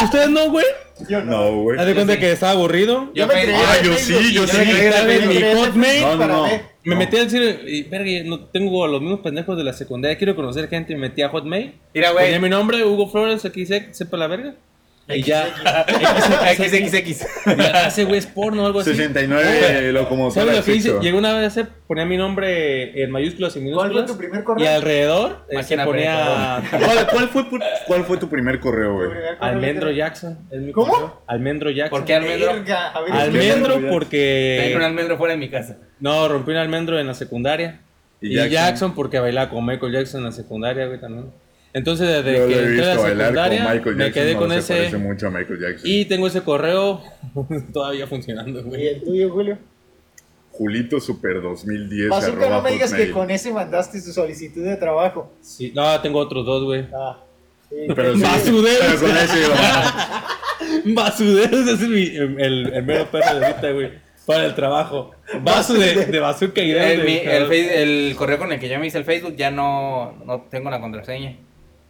¿Ustedes 0.04 0.30
no, 0.30 0.50
güey? 0.50 0.64
Yo 1.08 1.22
No, 1.22 1.62
güey. 1.62 1.78
Haz 1.78 1.86
de 1.86 1.94
cuenta 1.94 2.18
que 2.18 2.32
estaba 2.32 2.52
aburrido. 2.52 3.10
Yo 3.14 3.26
me- 3.26 3.34
creé 3.34 3.54
Ah, 3.54 3.76
yo 3.82 3.94
sí, 3.94 4.32
yo 4.32 4.46
sí. 4.46 4.56
me 4.56 4.64
creé 4.64 5.26
mi 5.26 5.42
Hotmail. 5.60 6.00
No, 6.02 6.16
no, 6.16 6.26
no. 6.26 6.46
Me 6.88 6.94
No. 6.94 7.00
metí 7.00 7.18
al 7.18 7.28
cine 7.28 7.58
y, 7.66 7.82
verga, 7.82 8.10
no 8.24 8.46
tengo 8.46 8.82
a 8.82 8.88
los 8.88 9.02
mismos 9.02 9.20
pendejos 9.20 9.56
de 9.58 9.62
la 9.64 9.74
secundaria. 9.74 10.16
Quiero 10.16 10.34
conocer 10.34 10.68
gente. 10.68 10.94
Me 10.94 11.00
metí 11.00 11.20
a 11.20 11.28
Hotmail. 11.28 11.74
Mira, 11.94 12.12
Ponía 12.12 12.28
güey. 12.30 12.40
mi 12.40 12.48
nombre, 12.48 12.82
Hugo 12.84 13.08
Flores, 13.08 13.44
aquí 13.44 13.66
se, 13.66 13.92
sepa 13.92 14.16
la 14.16 14.26
verga. 14.26 14.54
Y 15.08 15.22
ya. 15.22 15.46
XXX. 16.56 17.26
Ese 17.86 18.04
güey 18.06 18.18
es 18.18 18.26
porno 18.26 18.62
o 18.64 18.66
algo 18.66 18.80
así. 18.80 18.90
69 18.90 19.92
locomotora. 19.92 20.44
¿Sabes 20.44 20.58
lo 20.58 20.64
que 20.64 20.74
hice? 20.76 20.88
sexo. 20.88 21.00
Llegó 21.02 21.18
una 21.18 21.32
vez 21.32 21.44
a 21.44 21.46
hacer, 21.46 21.68
ponía 21.86 22.04
mi 22.04 22.16
nombre 22.16 23.02
en 23.02 23.10
mayúsculas 23.10 23.56
y 23.56 23.60
¿Cuál 23.60 23.74
fue 23.74 23.88
minúsculas. 23.88 24.06
tu 24.10 24.18
primer 24.18 24.40
Y 24.40 24.44
correo? 24.44 24.70
alrededor 24.74 25.46
eh, 25.48 25.62
se 25.62 25.78
ponía 25.78 26.62
¿Cuál, 26.70 27.06
cuál 27.10 27.28
fue, 27.28 27.44
tu- 27.44 27.58
¿Cuál 27.86 28.04
fue 28.04 28.16
tu 28.18 28.28
primer 28.28 28.60
correo, 28.60 28.94
güey? 28.96 29.10
Almendro. 29.40 29.90
Jackson. 29.90 30.38
Es 30.50 30.60
mi 30.60 30.72
¿Cómo? 30.72 30.92
correo. 30.92 31.22
Almendro 31.26 31.70
Jackson. 31.70 31.98
¿Por 31.98 32.06
qué 32.06 32.14
almendro? 32.14 32.50
Almendro 32.50 33.18
Almendro 33.20 33.72
Tengo 33.74 33.86
un 33.86 33.92
porque. 33.92 34.76
almendro 34.82 35.16
fuera 35.16 35.32
de 35.32 35.38
mi 35.38 35.48
casa. 35.48 35.78
No, 36.00 36.28
rompí 36.28 36.50
un 36.50 36.58
almendro 36.58 36.98
en 36.98 37.06
la 37.06 37.14
secundaria. 37.14 37.80
Y, 38.20 38.34
Jackson? 38.34 38.94
porque 38.94 39.20
bailaba 39.20 39.48
con 39.48 39.64
Michael 39.64 39.92
Jackson 39.92 40.20
en 40.20 40.26
la 40.26 40.32
secundaria, 40.32 40.86
güey, 40.86 41.00
también. 41.00 41.30
Entonces, 41.72 42.08
desde 42.08 42.38
Yo 42.38 42.48
que 42.48 42.58
entré 42.62 42.90
a 42.90 42.94
la 42.94 43.00
secundaria, 43.02 43.64
con 43.64 43.74
Michael 43.76 43.96
me 43.96 44.04
Jackson, 44.04 44.22
quedé 44.22 44.34
no, 44.34 44.40
con 44.40 44.50
se 44.62 44.86
ese. 44.86 44.96
mucho 44.98 45.26
a 45.26 45.30
Michael 45.30 45.60
Jackson. 45.60 45.80
Y 45.90 46.04
tengo 46.06 46.26
ese 46.26 46.42
correo 46.42 47.02
todavía 47.72 48.06
funcionando, 48.06 48.60
¿Y 48.60 48.62
güey. 48.62 48.86
el 48.88 49.02
tuyo, 49.02 49.30
Julio? 49.30 49.58
Julito 50.50 50.98
Super 50.98 51.40
2010 51.40 52.08
Bazooka, 52.08 52.48
no 52.50 52.62
me 52.62 52.72
digas 52.72 52.92
que 52.92 53.10
con 53.12 53.30
ese 53.30 53.52
mandaste 53.52 54.00
su 54.00 54.12
solicitud 54.12 54.64
de 54.64 54.76
trabajo. 54.76 55.32
Sí, 55.40 55.70
no, 55.74 56.00
tengo 56.00 56.18
otros 56.18 56.44
dos, 56.44 56.64
güey. 56.64 56.86
Ah, 56.92 57.18
sí. 57.68 57.76
Pero 57.94 58.14
sí, 58.16 58.22
Basuderos. 58.22 58.86
pero 58.88 59.00
con 59.00 59.16
ese 59.16 59.38
iba. 59.44 60.24
Basuderos 60.86 61.60
ese 61.68 61.72
es 61.84 61.88
mi, 61.88 62.06
el, 62.42 62.72
el 62.74 62.82
mero 62.82 63.06
perro 63.10 63.38
de 63.38 63.46
ahorita, 63.46 63.70
güey. 63.70 63.90
Para 64.26 64.44
el 64.46 64.54
trabajo. 64.54 65.12
Basu 65.42 65.74
de, 65.74 66.06
de 66.06 66.18
bazooka 66.18 66.60
y 66.60 66.72
El, 66.72 67.22
grande. 67.24 67.82
el 67.82 68.14
correo 68.16 68.38
con 68.38 68.52
el 68.52 68.58
que 68.58 68.68
yo 68.68 68.78
me 68.78 68.86
hice 68.86 68.98
el 68.98 69.04
Facebook 69.04 69.36
ya 69.36 69.50
no, 69.50 70.12
no 70.26 70.46
tengo 70.50 70.70
la 70.70 70.80
contraseña. 70.80 71.36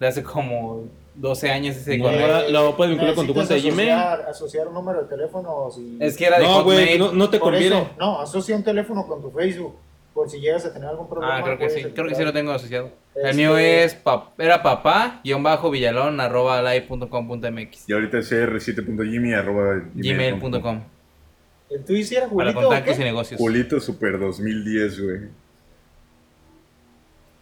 De 0.01 0.07
hace 0.07 0.22
como 0.22 0.84
12 1.14 1.51
años 1.51 1.76
ese 1.76 1.99
No, 1.99 2.05
correo. 2.05 2.49
lo 2.51 2.76
puedes 2.76 2.90
vincular 2.92 3.14
con 3.14 3.26
tu 3.26 3.34
cuenta 3.34 3.55
de 3.55 3.61
Gmail. 3.61 3.90
asociar- 3.90 4.28
Asociar 4.28 4.68
un 4.68 4.74
número 4.74 5.03
de 5.03 5.09
teléfono. 5.09 5.70
Si... 5.74 5.96
Es 6.01 6.16
que 6.16 6.26
era 6.26 6.38
de 6.38 6.44
No, 6.44 6.62
güey, 6.64 6.78
Hotmail. 6.78 6.99
no, 7.01 7.12
no 7.12 7.30
te 7.30 7.38
Por 7.38 7.53
conviene. 7.53 7.76
eso, 7.76 7.90
no, 7.99 8.20
asocia 8.20 8.55
un 8.57 8.62
teléfono 8.64 9.07
con 9.07 9.20
tu 9.22 9.30
Facebook. 9.30 9.74
Por 10.14 10.28
si 10.28 10.40
llegas 10.40 10.64
a 10.64 10.72
tener 10.72 10.88
algún 10.88 11.09
problema. 11.09 11.38
Ah, 11.38 11.42
creo 11.44 11.59
que 11.59 11.70
sí. 11.70 11.82
Creo 11.94 12.07
que 12.09 12.14
sí 12.14 12.24
lo 12.24 12.32
tengo 12.32 12.51
asociado. 12.53 12.90
Este- 13.14 13.30
El 13.30 13.36
mío 13.36 13.57
es 13.59 13.96
pap- 14.05 14.30
era 14.38 14.62
papá 14.62 15.20
guion 15.24 15.42
bajo 15.42 15.70
villalón 15.70 16.20
arroba 16.20 16.61
live.com.mx 16.62 17.88
Y 17.88 17.92
ahorita 17.92 18.18
es 18.18 18.30
cr7.jimmy 18.32 19.34
arroba 19.34 19.82
gmail.com 19.94 20.82
¿El 21.70 21.84
tuyo 21.84 22.05
sí 22.05 22.14
era 22.16 22.28
para 22.28 22.51
o 22.51 22.55
contactos 22.55 22.99
y 22.99 23.03
negocios. 23.05 23.38
Julito 23.40 23.78
Super 23.80 24.18
2010, 24.18 25.01
güey. 25.03 25.18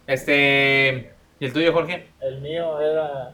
Este. 0.05 1.11
¿Y 1.39 1.45
el 1.45 1.53
tuyo, 1.53 1.73
Jorge? 1.73 2.07
El 2.19 2.41
mío 2.41 2.79
era 2.81 3.33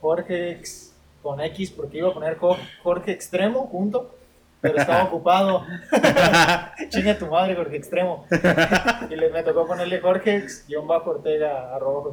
Jorge 0.00 0.50
X 0.52 0.94
con 1.22 1.40
X 1.40 1.70
porque 1.70 1.98
iba 1.98 2.08
a 2.10 2.14
poner 2.14 2.36
Jo- 2.36 2.58
Jorge 2.82 3.12
Extremo 3.12 3.66
junto, 3.68 4.14
pero 4.60 4.78
estaba 4.78 5.04
ocupado. 5.08 5.64
Chinga 6.88 7.16
tu 7.18 7.26
madre, 7.26 7.54
Jorge 7.56 7.76
Extremo. 7.76 8.26
Y 9.10 9.16
le, 9.16 9.30
me 9.30 9.42
tocó 9.42 9.66
ponerle 9.66 10.00
Jorge 10.00 10.36
X 10.38 10.64
guion 10.68 10.86
bajo 10.86 11.10
Ortega 11.10 11.74
arroba. 11.74 12.10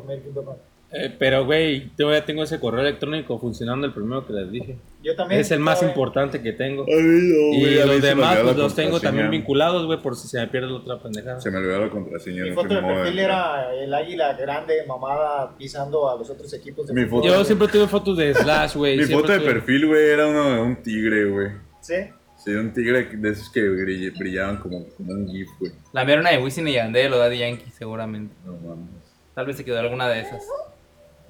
Eh, 0.91 1.13
pero, 1.19 1.45
güey, 1.45 1.91
yo 1.99 2.11
ya 2.11 2.25
tengo 2.25 2.41
ese 2.43 2.59
correo 2.59 2.81
electrónico 2.81 3.37
funcionando, 3.37 3.85
el 3.85 3.93
primero 3.93 4.25
que 4.25 4.33
les 4.33 4.49
dije. 4.51 4.75
Yo 5.03 5.15
también. 5.15 5.39
Es 5.39 5.51
el 5.51 5.59
más 5.59 5.83
importante 5.83 6.41
que 6.41 6.51
tengo. 6.53 6.83
Ay, 6.87 6.95
no, 6.95 7.53
Y 7.53 7.59
güey, 7.59 7.75
mí 7.75 7.85
los 7.85 8.01
demás, 8.01 8.39
pues 8.41 8.55
los 8.57 8.73
tengo 8.75 8.99
también 8.99 9.29
vinculados, 9.29 9.85
güey, 9.85 10.01
por 10.01 10.15
si 10.15 10.27
se 10.27 10.39
me 10.39 10.47
pierde 10.47 10.67
la 10.67 10.77
otra 10.77 10.97
pendejada. 10.99 11.39
Se 11.39 11.51
me 11.51 11.57
olvidó 11.59 11.79
la 11.79 11.89
contraseña. 11.91 12.41
Mi 12.43 12.49
no 12.49 12.55
foto 12.55 12.73
de 12.73 12.81
perfil 12.81 13.19
era 13.19 13.71
el 13.75 13.93
águila 13.93 14.33
grande, 14.33 14.83
mamada, 14.87 15.55
pisando 15.57 16.09
a 16.09 16.17
los 16.17 16.27
otros 16.29 16.51
equipos 16.53 16.87
de 16.87 16.93
Mi 16.95 17.05
foto- 17.05 17.27
Yo 17.27 17.45
siempre 17.45 17.67
tuve 17.67 17.87
fotos 17.87 18.17
de 18.17 18.33
Slash, 18.33 18.75
güey. 18.75 18.97
Mi 18.97 19.05
foto 19.05 19.31
de 19.31 19.39
tuve- 19.39 19.45
perfil, 19.53 19.85
güey, 19.87 20.09
era 20.09 20.25
uno 20.27 20.55
de 20.55 20.59
un 20.61 20.75
tigre, 20.81 21.25
güey. 21.25 21.47
¿Sí? 21.81 21.95
Sí, 22.43 22.51
un 22.55 22.73
tigre 22.73 23.03
de 23.15 23.29
esos 23.29 23.49
que 23.51 23.61
brill- 23.61 24.17
brillaban 24.17 24.57
como, 24.57 24.87
como 24.97 25.11
un 25.11 25.27
GIF, 25.29 25.49
güey. 25.59 25.71
La 25.93 26.03
mía 26.03 26.13
era 26.13 26.21
una 26.21 26.31
de 26.31 26.39
Wisin 26.39 26.67
y 26.67 26.73
Yandel 26.73 27.13
o 27.13 27.17
Daddy 27.19 27.37
Yankee, 27.37 27.69
seguramente. 27.69 28.33
No 28.43 28.53
mames. 28.53 28.89
Tal 29.35 29.45
vez 29.45 29.55
se 29.55 29.63
quedó 29.63 29.77
alguna 29.79 30.09
de 30.09 30.21
esas. 30.21 30.41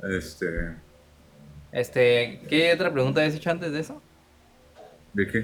Este. 0.04 0.48
Este, 1.72 2.40
¿qué 2.50 2.74
otra 2.74 2.92
pregunta 2.92 3.22
habías 3.22 3.36
hecho 3.36 3.52
antes 3.52 3.72
de 3.72 3.80
eso? 3.80 4.02
¿De 5.14 5.28
qué? 5.28 5.40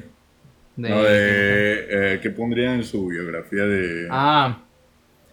De- 0.76 0.90
No, 0.90 1.04
de. 1.04 2.14
Eh, 2.16 2.20
¿Qué 2.22 2.30
pondría 2.32 2.74
en 2.74 2.84
su 2.84 3.08
biografía 3.08 3.64
de. 3.66 4.08
Ah, 4.10 4.60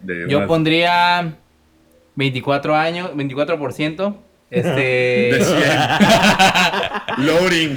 de 0.01 0.27
yo 0.29 0.39
una- 0.39 0.47
pondría 0.47 1.35
24 2.16 2.75
años, 2.77 3.11
24%. 3.14 4.16
Este. 4.53 4.68
de 5.33 5.41
100. 7.16 7.27
Loading. 7.27 7.75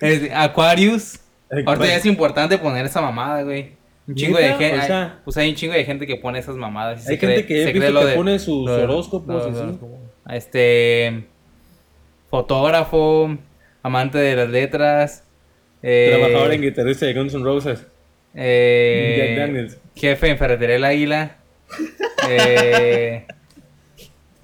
es- 0.00 0.30
Aquarius. 0.34 1.18
Ahorita 1.50 1.86
ya 1.86 1.96
es 1.96 2.04
importante 2.06 2.58
poner 2.58 2.84
esa 2.84 3.00
mamada, 3.00 3.42
güey. 3.42 3.72
Un 4.06 4.14
chingo 4.14 4.36
de 4.36 4.52
gente. 4.54 4.78
O 4.80 4.82
sea- 4.82 5.20
pues 5.24 5.36
hay 5.38 5.48
un 5.48 5.54
chingo 5.54 5.72
de 5.72 5.84
gente 5.86 6.06
que 6.06 6.16
pone 6.16 6.38
esas 6.40 6.56
mamadas. 6.56 7.06
y 7.06 7.10
Hay 7.12 7.16
se 7.16 7.26
gente 7.26 7.36
cree- 7.36 7.46
que 7.46 7.62
he 7.62 7.66
se 7.66 7.72
visto 7.72 7.80
cree 7.86 7.92
lo 7.94 8.00
que 8.00 8.06
de- 8.06 8.14
pone 8.16 8.38
sus 8.38 8.68
horóscopos. 8.68 9.44
Este. 10.28 11.24
Fotógrafo. 12.30 13.36
Amante 13.82 14.18
de 14.18 14.36
las 14.36 14.48
letras. 14.48 15.24
eh, 15.82 16.14
Trabajador 16.16 16.52
en 16.52 16.62
guitarrista 16.62 17.06
de 17.06 17.14
Guns 17.14 17.34
N' 17.34 17.44
Roses. 17.44 17.86
eh, 18.34 19.16
Jack 19.36 19.38
Daniels. 19.46 19.78
Jefe 19.96 20.28
en 20.30 20.38
Ferretería 20.38 20.76
El 20.76 20.84
Águila. 20.84 21.36
eh, 22.28 23.26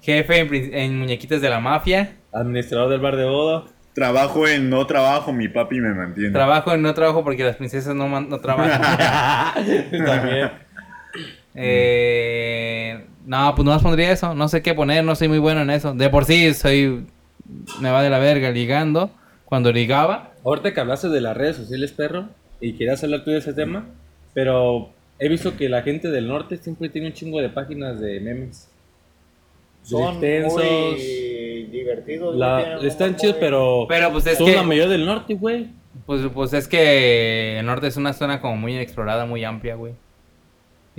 jefe 0.01 0.39
en, 0.39 0.99
Muñequitas 0.99 1.41
de 1.41 1.49
la 1.49 1.59
Mafia. 1.59 2.15
Administrador 2.33 2.89
del 2.89 2.99
bar 2.99 3.15
de 3.15 3.25
boda. 3.25 3.65
Trabajo 3.93 4.47
en 4.47 4.69
no 4.69 4.85
trabajo, 4.85 5.33
mi 5.33 5.47
papi 5.47 5.79
me 5.79 5.93
mantiene. 5.93 6.31
Trabajo 6.31 6.73
en 6.73 6.81
no 6.81 6.93
trabajo 6.93 7.23
porque 7.23 7.43
las 7.43 7.55
princesas 7.55 7.95
no, 7.95 8.07
man- 8.07 8.29
no 8.29 8.39
trabajan. 8.39 8.81
También. 10.05 10.51
Eh, 11.55 13.05
no, 13.29 13.53
pues 13.55 13.63
no 13.65 13.71
más 13.71 13.83
pondría 13.83 14.11
eso. 14.11 14.33
No 14.33 14.47
sé 14.47 14.61
qué 14.61 14.73
poner, 14.73 15.03
no 15.03 15.15
soy 15.15 15.27
muy 15.27 15.37
bueno 15.39 15.61
en 15.61 15.69
eso. 15.69 15.93
De 15.93 16.09
por 16.09 16.25
sí 16.25 16.53
soy. 16.53 17.05
Me 17.79 17.91
va 17.91 18.01
de 18.03 18.09
la 18.09 18.19
verga 18.19 18.51
ligando. 18.51 19.11
Cuando 19.45 19.71
ligaba. 19.71 20.33
Ahorita 20.43 20.73
que 20.73 20.79
hablaste 20.79 21.09
de 21.09 21.21
las 21.21 21.35
redes 21.35 21.55
sociales, 21.57 21.91
perro, 21.91 22.29
y 22.61 22.73
querías 22.73 23.03
hablar 23.03 23.23
tú 23.23 23.31
de 23.31 23.37
ese 23.39 23.53
tema, 23.53 23.85
pero 24.33 24.89
he 25.17 25.27
visto 25.27 25.57
que 25.57 25.69
la 25.69 25.81
gente 25.81 26.09
del 26.09 26.27
norte 26.27 26.57
siempre 26.57 26.89
tiene 26.89 27.07
un 27.07 27.13
chingo 27.13 27.39
de 27.41 27.49
páginas 27.49 27.99
de 27.99 28.19
memes. 28.19 28.69
Son 29.83 30.15
muy 30.19 31.67
divertidos. 31.71 32.35
güey, 32.35 32.39
La- 32.39 32.77
están 32.81 33.15
chidos, 33.15 33.35
muy- 33.35 33.39
pero, 33.41 33.85
Pero 33.89 34.11
pues 34.11 34.27
es 34.27 34.37
son 34.37 34.47
que. 34.47 34.55
la 34.55 34.63
mayoría 34.63 34.89
del 34.91 35.05
norte, 35.05 35.33
güey. 35.33 35.67
Pues, 36.05 36.21
pues 36.33 36.53
es 36.53 36.67
que 36.67 37.57
el 37.59 37.65
norte 37.65 37.87
es 37.87 37.97
una 37.97 38.13
zona 38.13 38.39
como 38.41 38.55
muy 38.57 38.73
inexplorada, 38.73 39.25
muy 39.25 39.43
amplia, 39.43 39.75
güey. 39.75 39.93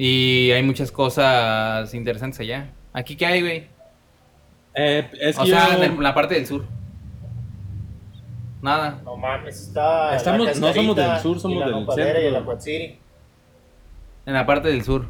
Y 0.03 0.51
hay 0.53 0.62
muchas 0.62 0.90
cosas 0.90 1.92
interesantes 1.92 2.40
allá. 2.40 2.70
¿Aquí 2.94 3.16
qué 3.16 3.26
hay, 3.26 3.40
güey? 3.42 3.66
Eh, 4.74 5.07
es 5.20 5.36
que 5.36 5.42
O 5.42 5.46
sea, 5.46 5.76
yo- 5.76 5.84
en 5.84 6.03
la 6.03 6.14
parte 6.14 6.36
del 6.36 6.46
sur. 6.46 6.64
Nada. 8.62 9.01
No 9.05 9.14
mames, 9.16 9.61
está. 9.61 10.16
Estamos- 10.16 10.46
la 10.46 10.55
no 10.55 10.72
somos 10.72 10.96
del 10.96 11.18
sur, 11.18 11.38
somos 11.38 11.57
y 11.57 11.61
la 11.61 11.66
del 11.66 11.86
centro. 11.86 12.20
Y 12.22 12.24
el 12.26 12.36
Acuatziri. 12.36 12.98
En 14.24 14.32
la 14.32 14.46
parte 14.46 14.68
del 14.68 14.82
sur. 14.84 15.07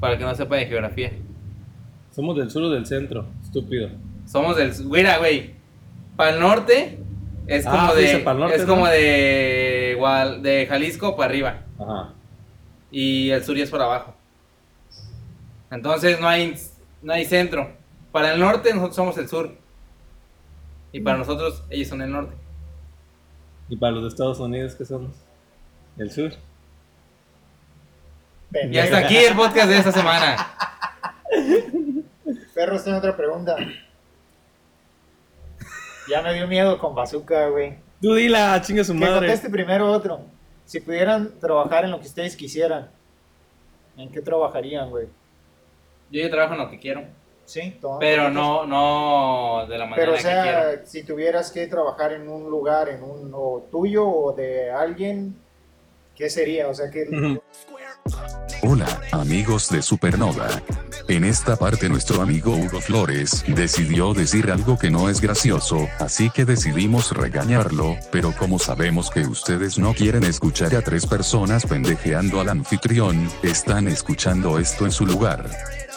Para 0.00 0.14
el 0.14 0.18
que 0.18 0.24
no 0.24 0.34
sepa 0.34 0.56
de 0.56 0.66
geografía. 0.66 1.12
somos 2.10 2.36
del 2.36 2.50
sur 2.50 2.64
o 2.64 2.70
del 2.70 2.86
centro, 2.86 3.26
estúpido. 3.44 3.90
Somos 4.26 4.56
del 4.56 4.74
sur. 4.74 4.86
Mira, 4.86 5.18
güey. 5.18 5.54
Para 6.16 6.32
el 6.34 6.40
norte 6.40 6.98
es 7.46 7.64
Ah, 7.64 7.70
como 7.70 7.92
fuiste 7.92 8.16
de. 8.16 8.24
pa'l 8.24 8.38
norte, 8.40 8.56
es 8.56 8.62
¿no? 8.66 8.74
como 8.74 8.86
de. 8.88 9.96
De 10.42 10.66
Jalisco 10.68 11.16
para 11.16 11.28
arriba. 11.30 11.58
Ajá. 11.78 12.14
Y 12.90 13.30
el 13.30 13.44
sur 13.44 13.56
ya 13.56 13.64
es 13.64 13.70
para 13.70 13.84
abajo. 13.84 14.14
Entonces 15.70 16.20
no 16.20 16.28
hay, 16.28 16.56
no 17.02 17.12
hay 17.12 17.24
centro. 17.24 17.70
Para 18.12 18.34
el 18.34 18.40
norte 18.40 18.72
nosotros 18.74 18.96
somos 18.96 19.18
el 19.18 19.28
sur. 19.28 19.54
Y 20.92 21.00
para 21.00 21.18
nosotros 21.18 21.62
ellos 21.70 21.88
son 21.88 22.02
el 22.02 22.10
norte. 22.10 22.34
Y 23.68 23.76
para 23.76 23.92
los 23.92 24.02
de 24.02 24.08
Estados 24.08 24.40
Unidos, 24.40 24.74
¿qué 24.74 24.84
somos? 24.84 25.12
El 25.96 26.10
sur. 26.10 26.32
Y 28.68 28.78
hasta 28.78 28.98
aquí 28.98 29.16
el 29.16 29.36
podcast 29.36 29.68
de 29.68 29.78
esta 29.78 29.92
semana. 29.92 30.36
Perros, 32.52 32.82
tengo 32.82 32.98
otra 32.98 33.16
pregunta. 33.16 33.56
Ya 36.08 36.22
me 36.22 36.34
dio 36.34 36.48
miedo 36.48 36.76
con 36.78 36.94
bazooka, 36.94 37.46
güey. 37.48 37.76
Tú 38.02 38.14
dila, 38.14 38.60
chinga 38.62 38.82
su 38.82 38.92
Que 38.94 38.98
madre. 38.98 39.14
conteste 39.28 39.48
primero 39.50 39.92
otro. 39.92 40.22
Si 40.70 40.78
pudieran 40.78 41.32
trabajar 41.40 41.84
en 41.84 41.90
lo 41.90 41.98
que 41.98 42.06
ustedes 42.06 42.36
quisieran, 42.36 42.88
¿en 43.96 44.08
qué 44.08 44.22
trabajarían, 44.22 44.88
güey? 44.88 45.08
Yo 46.12 46.20
ya 46.22 46.30
trabajo 46.30 46.54
en 46.54 46.60
lo 46.60 46.70
que 46.70 46.78
quiero. 46.78 47.02
Sí, 47.44 47.76
toma 47.80 47.98
Pero 47.98 48.30
no, 48.30 48.64
no 48.66 49.66
de 49.66 49.76
la 49.76 49.86
manera 49.86 49.96
Pero, 49.96 50.12
o 50.12 50.14
que 50.14 50.22
quiero. 50.22 50.36
sea, 50.36 50.86
si 50.86 51.02
tuvieras 51.02 51.50
que 51.50 51.66
trabajar 51.66 52.12
en 52.12 52.28
un 52.28 52.48
lugar, 52.48 52.88
en 52.88 53.02
un 53.02 53.32
o 53.34 53.66
tuyo 53.68 54.08
o 54.08 54.32
de 54.32 54.70
alguien, 54.70 55.34
¿qué 56.14 56.30
sería? 56.30 56.68
O 56.68 56.74
sea, 56.74 56.88
que. 56.88 57.04
Hola, 58.62 58.86
amigos 59.10 59.70
de 59.70 59.82
Supernova. 59.82 60.46
En 61.10 61.24
esta 61.24 61.56
parte 61.56 61.88
nuestro 61.88 62.22
amigo 62.22 62.54
Hugo 62.54 62.80
Flores 62.80 63.44
decidió 63.48 64.14
decir 64.14 64.48
algo 64.48 64.78
que 64.78 64.92
no 64.92 65.08
es 65.08 65.20
gracioso, 65.20 65.88
así 65.98 66.30
que 66.30 66.44
decidimos 66.44 67.10
regañarlo, 67.10 67.96
pero 68.12 68.30
como 68.30 68.60
sabemos 68.60 69.10
que 69.10 69.22
ustedes 69.22 69.76
no 69.76 69.92
quieren 69.92 70.22
escuchar 70.22 70.72
a 70.76 70.82
tres 70.82 71.06
personas 71.06 71.66
pendejeando 71.66 72.40
al 72.40 72.48
anfitrión, 72.48 73.28
están 73.42 73.88
escuchando 73.88 74.60
esto 74.60 74.84
en 74.84 74.92
su 74.92 75.04
lugar. 75.04 75.50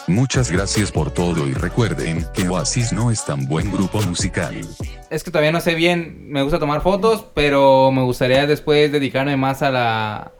Muchas 0.08 0.50
gracias 0.50 0.90
por 0.90 1.12
todo 1.12 1.46
y 1.46 1.54
recuerden 1.54 2.26
que 2.34 2.48
Oasis 2.48 2.92
no 2.92 3.12
es 3.12 3.24
tan 3.24 3.46
buen 3.46 3.70
grupo 3.70 4.02
musical. 4.02 4.62
Es 5.10 5.22
que 5.22 5.30
todavía 5.30 5.52
no 5.52 5.60
sé 5.60 5.76
bien. 5.76 6.28
Me 6.28 6.42
gusta 6.42 6.58
tomar 6.58 6.80
fotos, 6.80 7.24
pero 7.34 7.92
me 7.92 8.02
gustaría 8.02 8.48
después 8.48 8.90
dedicarme 8.90 9.36
más 9.36 9.62
a 9.62 9.70
la. 9.70 10.32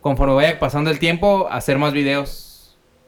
Conforme 0.00 0.34
vaya 0.34 0.60
pasando 0.60 0.90
el 0.90 1.00
tiempo, 1.00 1.48
hacer 1.50 1.76
más 1.78 1.92
videos. 1.92 2.51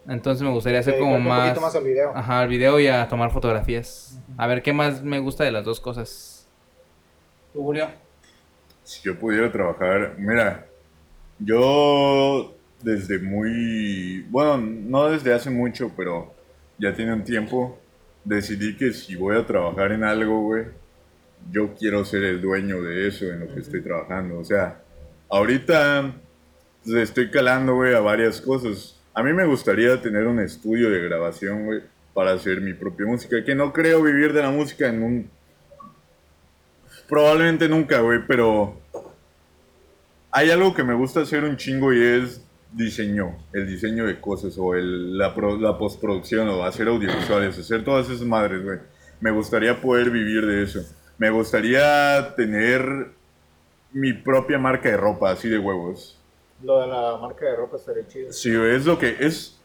Entonces 0.08 0.42
me 0.42 0.50
gustaría 0.50 0.80
hacer 0.80 0.98
como 0.98 1.16
un 1.16 1.24
más... 1.24 1.48
poquito 1.48 1.60
más 1.60 1.74
al 1.74 1.84
video. 1.84 2.12
Ajá, 2.14 2.40
al 2.40 2.48
video 2.48 2.78
y 2.80 2.86
a 2.88 3.08
tomar 3.08 3.30
fotografías. 3.30 4.20
A 4.36 4.46
ver 4.46 4.62
qué 4.62 4.72
más 4.72 5.02
me 5.02 5.18
gusta 5.18 5.44
de 5.44 5.52
las 5.52 5.64
dos 5.64 5.80
cosas. 5.80 6.48
¿Tú, 7.52 7.62
Julio? 7.62 7.88
Si 8.82 9.02
yo 9.02 9.18
pudiera 9.18 9.50
trabajar, 9.50 10.14
mira, 10.18 10.66
yo 11.38 12.54
desde 12.82 13.18
muy, 13.18 14.26
bueno, 14.28 14.58
no 14.58 15.08
desde 15.08 15.32
hace 15.32 15.48
mucho, 15.48 15.90
pero 15.96 16.34
ya 16.78 16.92
tiene 16.92 17.14
un 17.14 17.24
tiempo, 17.24 17.78
decidí 18.24 18.76
que 18.76 18.92
si 18.92 19.16
voy 19.16 19.36
a 19.36 19.46
trabajar 19.46 19.92
en 19.92 20.04
algo, 20.04 20.42
güey, 20.42 20.66
yo 21.50 21.74
quiero 21.74 22.04
ser 22.04 22.24
el 22.24 22.40
dueño 22.40 22.82
de 22.82 23.08
eso 23.08 23.26
en 23.26 23.40
lo 23.40 23.54
que 23.54 23.60
estoy 23.60 23.82
trabajando. 23.82 24.38
O 24.38 24.44
sea, 24.44 24.82
ahorita 25.28 26.14
pues, 26.82 26.96
estoy 26.96 27.30
calando, 27.30 27.74
güey, 27.74 27.94
a 27.94 28.00
varias 28.00 28.40
cosas. 28.40 28.93
A 29.14 29.22
mí 29.22 29.32
me 29.32 29.44
gustaría 29.46 30.00
tener 30.02 30.26
un 30.26 30.40
estudio 30.40 30.90
de 30.90 31.00
grabación, 31.02 31.66
güey, 31.66 31.82
para 32.12 32.32
hacer 32.32 32.60
mi 32.60 32.74
propia 32.74 33.06
música, 33.06 33.44
que 33.44 33.54
no 33.54 33.72
creo 33.72 34.02
vivir 34.02 34.32
de 34.32 34.42
la 34.42 34.50
música 34.50 34.88
en 34.88 35.02
un 35.02 35.30
Probablemente 37.08 37.68
nunca, 37.68 38.00
güey, 38.00 38.20
pero 38.26 38.80
hay 40.30 40.50
algo 40.50 40.74
que 40.74 40.82
me 40.82 40.94
gusta 40.94 41.20
hacer 41.20 41.44
un 41.44 41.56
chingo 41.56 41.92
y 41.92 42.02
es 42.02 42.42
diseño, 42.72 43.36
el 43.52 43.66
diseño 43.66 44.06
de 44.06 44.20
cosas 44.20 44.56
o 44.58 44.74
el, 44.74 45.16
la, 45.18 45.34
pro- 45.34 45.58
la 45.58 45.76
postproducción 45.78 46.48
o 46.48 46.64
hacer 46.64 46.88
audiovisuales, 46.88 47.58
hacer 47.58 47.84
todas 47.84 48.08
esas 48.08 48.26
madres, 48.26 48.64
güey. 48.64 48.78
Me 49.20 49.30
gustaría 49.30 49.80
poder 49.80 50.10
vivir 50.10 50.46
de 50.46 50.62
eso. 50.62 50.80
Me 51.18 51.30
gustaría 51.30 52.34
tener 52.36 53.10
mi 53.92 54.12
propia 54.12 54.58
marca 54.58 54.88
de 54.88 54.96
ropa, 54.96 55.30
así 55.30 55.48
de 55.48 55.58
huevos. 55.58 56.18
Lo 56.64 56.80
de 56.80 56.86
la 56.88 57.16
marca 57.20 57.44
de 57.46 57.56
ropa 57.56 57.76
estaría 57.76 58.06
chido. 58.08 58.32
Sí, 58.32 58.50
es 58.50 58.86
lo 58.86 58.98
que 58.98 59.16
es. 59.20 59.60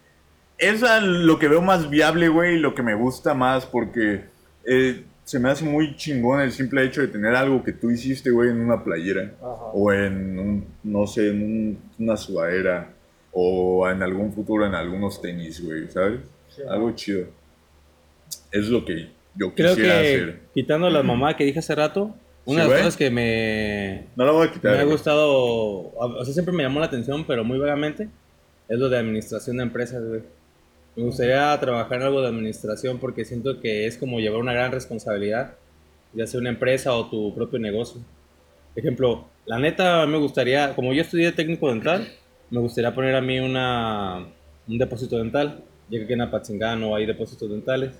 Es 0.57 0.83
a 0.83 0.99
lo 0.99 1.39
que 1.39 1.47
veo 1.47 1.61
más 1.61 1.89
viable, 1.89 2.27
güey, 2.27 2.55
y 2.55 2.59
lo 2.59 2.75
que 2.75 2.83
me 2.83 2.93
gusta 2.93 3.33
más, 3.33 3.65
porque 3.65 4.25
eh, 4.65 5.03
se 5.23 5.39
me 5.39 5.49
hace 5.49 5.63
muy 5.63 5.95
chingón 5.95 6.41
el 6.41 6.51
simple 6.51 6.83
hecho 6.83 6.99
de 7.01 7.07
tener 7.07 7.33
algo 7.35 7.63
que 7.63 7.71
tú 7.71 7.89
hiciste, 7.89 8.29
güey, 8.29 8.49
en 8.49 8.59
una 8.59 8.83
playera, 8.83 9.31
Ajá. 9.41 9.65
o 9.73 9.93
en, 9.93 10.37
un, 10.37 10.65
no 10.83 11.07
sé, 11.07 11.29
en 11.29 11.41
un- 11.43 11.79
una 11.99 12.17
sudadera, 12.17 12.89
o 13.31 13.87
en 13.89 14.03
algún 14.03 14.33
futuro 14.33 14.65
en 14.65 14.73
algunos 14.75 15.21
tenis, 15.21 15.63
güey, 15.63 15.87
¿sabes? 15.89 16.19
Sí. 16.49 16.63
Algo 16.69 16.91
chido. 16.91 17.27
Es 18.51 18.67
lo 18.67 18.83
que 18.83 19.09
yo 19.35 19.53
Creo 19.55 19.75
quisiera 19.75 20.01
que, 20.01 20.07
hacer. 20.15 20.39
quitando 20.53 20.89
las 20.89 21.05
mamadas 21.05 21.35
que 21.37 21.45
dije 21.45 21.59
hace 21.59 21.75
rato, 21.75 22.13
una 22.49 22.63
Sí, 22.63 22.69
de 22.69 22.73
las 22.75 22.83
cosas 22.83 22.97
que 22.97 23.09
me, 23.09 24.05
No 24.15 24.25
lo 24.25 24.33
voy 24.33 24.47
a 24.47 24.51
quitar. 24.51 24.75
me 24.75 24.79
ha 24.81 24.85
gustado, 24.85 25.29
o 25.95 26.25
sea, 26.25 26.33
siempre 26.33 26.53
me 26.53 26.63
llamó 26.63 26.79
la 26.79 26.87
atención, 26.87 27.25
pero 27.25 27.43
muy 27.43 27.57
vagamente, 27.59 28.09
es 28.67 28.79
lo 28.79 28.89
de 28.89 28.97
administración 28.97 29.57
de 29.57 29.63
empresas, 29.63 30.03
güey. 30.03 30.21
Me 30.95 31.03
gustaría 31.03 31.57
trabajar 31.59 31.97
en 31.99 32.03
algo 32.07 32.21
de 32.21 32.27
administración 32.27 32.97
porque 32.99 33.23
siento 33.23 33.59
que 33.61 33.85
es 33.85 33.97
como 33.97 34.19
llevar 34.19 34.39
una 34.41 34.53
gran 34.53 34.71
responsabilidad, 34.71 35.53
ya 36.13 36.27
sea 36.27 36.39
una 36.39 36.49
empresa 36.49 36.93
o 36.93 37.09
tu 37.09 37.33
propio 37.35 37.59
negocio. 37.59 38.01
Ejemplo, 38.75 39.25
la 39.45 39.59
neta 39.59 40.05
me 40.05 40.17
gustaría, 40.17 40.75
como 40.75 40.93
yo 40.93 41.01
estudié 41.01 41.31
técnico 41.31 41.69
dental, 41.69 42.07
me 42.49 42.59
gustaría 42.59 42.93
poner 42.93 43.15
a 43.15 43.21
mí 43.21 43.39
una, 43.39 44.25
un 44.67 44.77
depósito 44.77 45.17
dental, 45.17 45.63
ya 45.89 45.99
que 45.99 46.03
aquí 46.05 46.13
en 46.13 46.21
Apatzingán 46.21 46.79
no 46.81 46.95
hay 46.95 47.05
depósitos 47.05 47.49
dentales. 47.49 47.93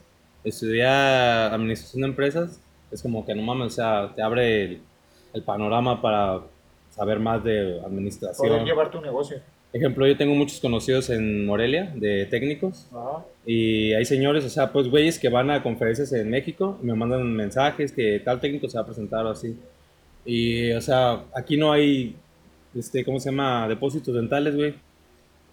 Estudiar 0.44 1.54
administración 1.54 2.02
de 2.02 2.08
empresas 2.08 2.60
es 2.92 3.02
como 3.02 3.26
que 3.26 3.36
no 3.36 3.42
mames, 3.42 3.68
o 3.68 3.76
sea, 3.76 4.12
te 4.16 4.22
abre 4.22 4.64
el, 4.64 4.82
el 5.34 5.44
panorama 5.44 6.02
para 6.02 6.42
saber 6.90 7.20
más 7.20 7.44
de 7.44 7.80
administración. 7.82 8.48
Poder 8.48 8.66
llevar 8.66 8.92
tu 8.92 9.02
negocio. 9.02 9.38
Ejemplo, 9.72 10.08
yo 10.08 10.18
tengo 10.18 10.34
muchos 10.34 10.60
conocidos 10.60 11.12
en 11.12 11.46
Morelia 11.46 11.94
de 11.96 12.26
técnicos 12.26 12.88
Ajá. 12.92 13.24
y 13.46 13.94
hay 13.94 14.04
señores, 14.04 14.44
o 14.44 14.50
sea, 14.50 14.72
pues 14.72 14.90
güeyes 14.90 15.20
que 15.20 15.30
van 15.30 15.52
a 15.52 15.62
conferencias 15.62 16.12
en 16.14 16.28
México 16.30 16.80
y 16.82 16.88
me 16.88 16.96
mandan 16.96 17.32
mensajes 17.36 17.92
que 17.92 18.20
tal 18.20 18.40
técnico 18.40 18.68
se 18.68 18.78
va 18.78 18.84
a 18.84 18.86
presentar 18.88 19.26
o 19.28 19.30
así. 19.30 19.56
Y, 20.26 20.72
o 20.72 20.82
sea, 20.82 21.24
aquí 21.36 21.56
no 21.56 21.72
hay, 21.72 22.16
este, 22.74 23.06
¿cómo 23.06 23.20
se 23.20 23.30
llama? 23.30 23.68
Depósitos 23.68 24.14
dentales, 24.16 24.56
güey. 24.56 24.74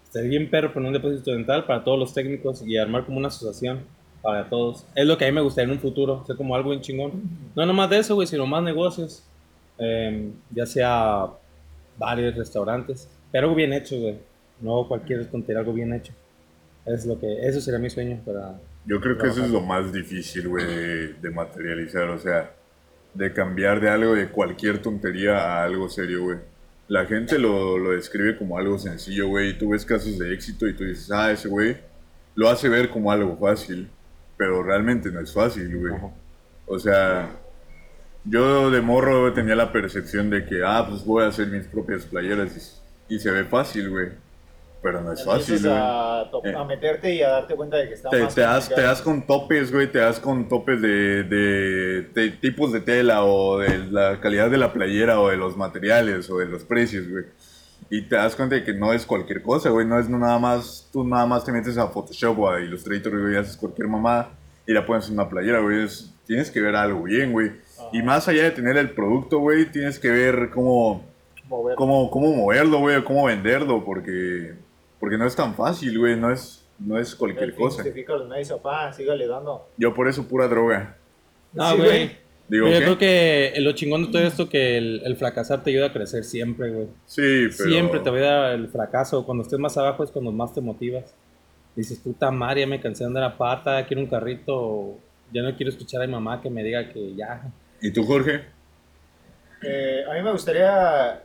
Estaría 0.05 0.31
bien 0.31 0.49
perro 0.49 0.73
poner 0.73 0.89
un 0.89 0.95
depósito 0.95 1.33
dental 1.33 1.67
para 1.67 1.85
todos 1.85 1.99
los 1.99 2.15
técnicos 2.15 2.67
y 2.67 2.79
armar 2.79 3.05
como 3.05 3.19
una 3.19 3.29
asociación 3.29 3.85
para 4.27 4.49
todos. 4.49 4.85
Es 4.97 5.07
lo 5.07 5.17
que 5.17 5.25
a 5.25 5.29
mí 5.29 5.35
me 5.35 5.41
gustaría 5.41 5.71
en 5.71 5.77
un 5.77 5.81
futuro, 5.81 6.15
o 6.15 6.27
sea, 6.27 6.35
como 6.35 6.57
algo 6.57 6.71
bien 6.71 6.83
chingón. 6.83 7.13
No 7.55 7.65
nomás 7.65 7.89
de 7.89 7.99
eso, 7.99 8.17
güey, 8.17 8.27
sino 8.27 8.45
más 8.45 8.61
negocios. 8.61 9.23
Em, 9.79 10.33
ya 10.51 10.67
sea 10.67 11.27
bares, 11.97 12.35
restaurantes, 12.35 13.09
pero 13.31 13.45
algo 13.45 13.55
bien 13.55 13.73
hecho, 13.73 13.97
güey. 13.97 14.19
No 14.61 14.89
cualquier 14.89 15.31
tontería, 15.31 15.61
algo 15.61 15.73
bien 15.73 15.93
hecho. 15.93 16.13
Es 16.85 17.07
lo 17.07 17.21
que, 17.21 17.47
eso 17.47 17.61
sería 17.61 17.79
mi 17.79 17.89
sueño 17.89 18.21
para... 18.27 18.59
Yo 18.85 19.01
creo 19.01 19.17
que 19.17 19.29
eso 19.29 19.45
es 19.45 19.51
lo 19.51 19.61
más 19.61 19.93
difícil, 19.93 20.49
güey, 20.49 20.67
de, 20.67 21.13
de 21.15 21.31
materializar, 21.31 22.11
o 22.11 22.19
sea, 22.19 22.51
de 23.15 23.33
cambiar 23.33 23.81
de 23.81 23.91
algo, 23.91 24.15
de 24.15 24.29
cualquier 24.29 24.83
tontería 24.83 25.39
a 25.39 25.65
algo 25.65 25.89
serio, 25.89 26.25
güey. 26.25 26.39
La 26.89 27.07
gente 27.07 27.39
lo, 27.39 27.79
lo 27.79 27.93
describe 27.93 28.37
como 28.37 28.59
algo 28.59 28.77
sencillo, 28.77 29.29
güey, 29.29 29.51
y 29.51 29.59
tú 29.59 29.69
ves 29.69 29.85
casos 29.85 30.19
de 30.19 30.35
éxito 30.35 30.67
y 30.67 30.75
tú 30.75 30.83
dices, 30.83 31.13
ah, 31.13 31.31
ese 31.31 31.49
güey 31.49 31.77
lo 32.35 32.49
hace 32.49 32.69
ver 32.69 32.91
como 32.91 33.11
algo 33.11 33.37
fácil, 33.37 33.89
pero 34.37 34.63
realmente 34.63 35.11
no 35.11 35.21
es 35.21 35.33
fácil, 35.33 35.77
güey. 35.79 35.95
Ajá. 35.95 36.11
O 36.67 36.79
sea, 36.79 37.29
yo 38.25 38.71
de 38.71 38.81
morro 38.81 39.33
tenía 39.33 39.55
la 39.55 39.73
percepción 39.73 40.31
de 40.31 40.45
que, 40.45 40.63
ah, 40.65 40.85
pues 40.89 41.05
voy 41.05 41.25
a 41.25 41.29
hacer 41.29 41.47
mis 41.49 41.67
propias 41.67 42.05
playeras 42.05 42.81
y, 43.09 43.15
y 43.15 43.19
se 43.19 43.31
ve 43.31 43.45
fácil, 43.45 43.89
güey. 43.91 44.09
Pero 44.83 45.01
no 45.01 45.13
es 45.13 45.25
fácil, 45.25 45.61
güey. 45.61 45.73
a, 45.75 46.29
to- 46.31 46.43
Eh. 46.45 46.55
a 46.55 46.65
meterte 46.65 47.15
y 47.15 47.23
a 47.23 47.31
darte 47.31 47.55
cuenta 47.57 47.77
de 47.79 47.89
que 47.89 47.95
está 47.95 48.11
Te, 48.11 48.23
más 48.23 48.35
te 48.35 48.41
das, 48.43 48.69
te 48.69 48.83
das 48.83 49.01
con 49.03 49.27
topes, 49.27 49.73
güey, 49.73 49.91
te 49.91 49.99
das 49.99 50.21
con 50.21 50.49
topes 50.49 50.81
de, 50.83 51.23
de- 51.25 52.03
de 52.15 52.31
tipos 52.33 52.73
de 52.73 52.81
tela 52.81 53.25
o 53.25 53.59
de 53.59 53.79
la 53.91 54.21
calidad 54.21 54.51
de 54.51 54.59
la 54.59 54.73
playera 54.73 55.21
o 55.21 55.29
de 55.31 55.37
los 55.37 55.57
materiales 55.57 56.29
o 56.31 56.39
de 56.39 56.47
los 56.47 56.63
precios, 56.65 57.09
güey. 57.09 57.25
Y 57.91 58.03
te 58.03 58.17
das 58.17 58.35
cuenta 58.35 58.57
de 58.57 58.65
que 58.65 58.73
no 58.75 58.93
es 58.93 59.07
cualquier 59.07 59.43
cosa, 59.43 59.71
güey, 59.71 59.87
no 59.87 59.99
es 59.99 60.09
nada 60.09 60.39
más, 60.39 60.89
tú 60.93 61.05
nada 61.05 61.25
más 61.27 61.45
te 61.45 61.53
metes 61.53 61.79
a 61.79 61.87
Photoshop 61.89 62.39
o 62.39 62.51
a 62.51 62.61
Illustrator, 62.61 63.21
güey, 63.21 63.35
y 63.35 63.37
haces 63.37 63.57
cualquier 63.57 63.89
mamada 63.89 64.31
y 64.67 64.73
la 64.73 64.85
pones 64.85 65.07
en 65.09 65.15
una 65.15 65.29
playera, 65.29 65.61
güey. 65.61 65.85
Es- 65.85 66.13
tienes 66.27 66.51
que 66.51 66.61
ver 66.61 66.75
algo 66.75 67.05
bien, 67.05 67.31
güey. 67.33 67.53
Y 67.93 68.03
más 68.03 68.27
allá 68.27 68.43
de 68.45 68.51
tener 68.51 68.77
el 68.77 68.91
producto, 68.91 69.39
güey, 69.39 69.71
tienes 69.71 69.99
que 70.01 70.11
ver 70.11 70.51
cómo, 70.53 71.05
Mover. 71.49 71.77
cómo, 71.77 72.11
cómo 72.11 72.33
moverlo, 72.35 72.81
güey, 72.81 73.05
cómo 73.05 73.27
venderlo, 73.27 73.85
porque, 73.85 74.55
porque 74.99 75.17
no 75.17 75.25
es 75.27 75.37
tan 75.37 75.55
fácil, 75.55 75.97
güey, 75.99 76.17
no 76.17 76.33
es, 76.33 76.65
no 76.81 76.99
es 76.99 77.15
cualquier 77.15 77.45
El 77.45 77.53
fin 77.53 77.63
cosa. 77.65 77.77
justifica 77.85 78.15
los 78.15 78.29
medios, 78.29 78.49
papá, 78.49 78.93
sígale 78.93 79.29
dando. 79.29 79.69
Yo 79.77 79.95
por 79.95 80.09
eso 80.09 80.27
pura 80.27 80.49
droga. 80.49 80.97
No, 81.53 81.71
Sí, 81.71 81.77
güey. 81.77 82.17
Digo, 82.49 82.69
yo 82.69 82.73
¿qué? 82.73 82.85
creo 82.85 82.99
que 82.99 83.55
lo 83.59 83.73
chingón 83.73 84.07
de 84.07 84.13
todo 84.13 84.23
esto 84.23 84.49
que 84.49 84.79
el, 84.79 85.03
el 85.05 85.17
fracasar 85.17 85.65
te 85.65 85.71
ayuda 85.71 85.87
a 85.87 85.93
crecer 85.93 86.25
siempre, 86.25 86.71
güey. 86.71 86.87
Sí, 87.07 87.49
pero... 87.57 87.71
Siempre 87.71 88.01
te 88.01 88.11
va 88.11 88.17
a 88.19 88.21
dar 88.21 88.55
el 88.55 88.69
fracaso. 88.69 89.25
Cuando 89.25 89.43
estés 89.43 89.59
más 89.59 89.77
abajo 89.77 90.05
es 90.05 90.11
cuando 90.11 90.31
más 90.31 90.55
te 90.55 90.61
motivas. 90.61 91.15
Dices, 91.75 91.99
puta 91.99 92.31
madre, 92.31 92.61
ya 92.61 92.67
me 92.67 92.81
cansé 92.81 93.05
de 93.05 93.09
andar 93.09 93.25
a 93.25 93.37
pata, 93.37 93.85
quiero 93.87 94.03
un 94.03 94.09
carrito. 94.09 94.97
Ya 95.33 95.43
no 95.43 95.55
quiero 95.57 95.71
escuchar 95.71 96.03
a 96.03 96.07
mi 96.07 96.13
mamá 96.13 96.41
que 96.41 96.49
me 96.49 96.63
diga 96.63 96.89
que 96.89 97.15
ya. 97.15 97.43
¿Y 97.83 97.91
tú, 97.91 98.05
Jorge? 98.05 98.43
Eh, 99.63 100.05
a 100.09 100.15
mí 100.15 100.23
me 100.23 100.31
gustaría 100.31 101.23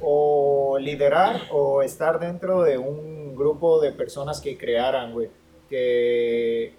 o 0.00 0.78
liderar 0.80 1.42
o 1.52 1.82
estar 1.82 2.18
dentro 2.18 2.62
de 2.62 2.76
un 2.76 3.36
grupo 3.36 3.80
de 3.80 3.92
personas 3.92 4.40
que 4.40 4.58
crearan, 4.58 5.12
güey. 5.12 5.28
Que, 5.70 6.74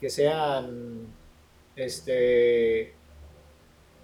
que 0.00 0.08
sean, 0.08 1.06
este, 1.76 2.94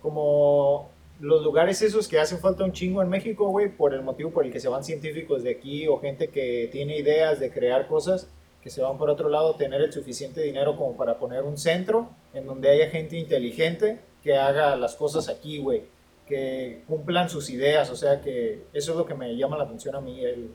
como 0.03 0.91
los 1.21 1.43
lugares 1.43 1.83
esos 1.83 2.09
que 2.09 2.19
hacen 2.19 2.39
falta 2.39 2.65
un 2.65 2.73
chingo 2.73 3.03
en 3.03 3.09
México, 3.09 3.49
güey, 3.49 3.69
por 3.69 3.93
el 3.93 4.03
motivo 4.03 4.31
por 4.31 4.47
el 4.47 4.53
que 4.53 4.61
se 4.61 4.69
van 4.69 4.85
científicos 4.85 5.43
de 5.43 5.51
aquí 5.51 5.87
o 5.87 5.99
gente 5.99 6.29
que 6.29 6.69
tiene 6.73 6.97
ideas 6.97 7.39
de 7.41 7.51
crear 7.51 7.87
cosas 7.89 8.29
que 8.63 8.71
se 8.71 8.83
van 8.83 8.99
por 8.99 9.09
otro 9.11 9.29
lado, 9.29 9.55
tener 9.57 9.81
el 9.81 9.93
suficiente 9.93 10.43
dinero 10.43 10.77
como 10.77 10.97
para 10.97 11.19
poner 11.19 11.43
un 11.45 11.57
centro 11.57 12.11
en 12.35 12.47
donde 12.47 12.71
haya 12.71 12.91
gente 12.91 13.17
inteligente 13.17 14.01
que 14.23 14.37
haga 14.37 14.77
las 14.77 14.97
cosas 14.97 15.29
aquí, 15.29 15.59
güey, 15.59 15.85
que 16.27 16.83
cumplan 16.87 17.29
sus 17.31 17.51
ideas, 17.51 17.91
o 17.91 17.97
sea 17.97 18.21
que 18.21 18.65
eso 18.73 18.93
es 18.93 18.99
lo 18.99 19.07
que 19.07 19.15
me 19.15 19.35
llama 19.37 19.57
la 19.57 19.65
atención 19.65 19.95
a 19.97 20.01
mí, 20.01 20.25
el 20.25 20.51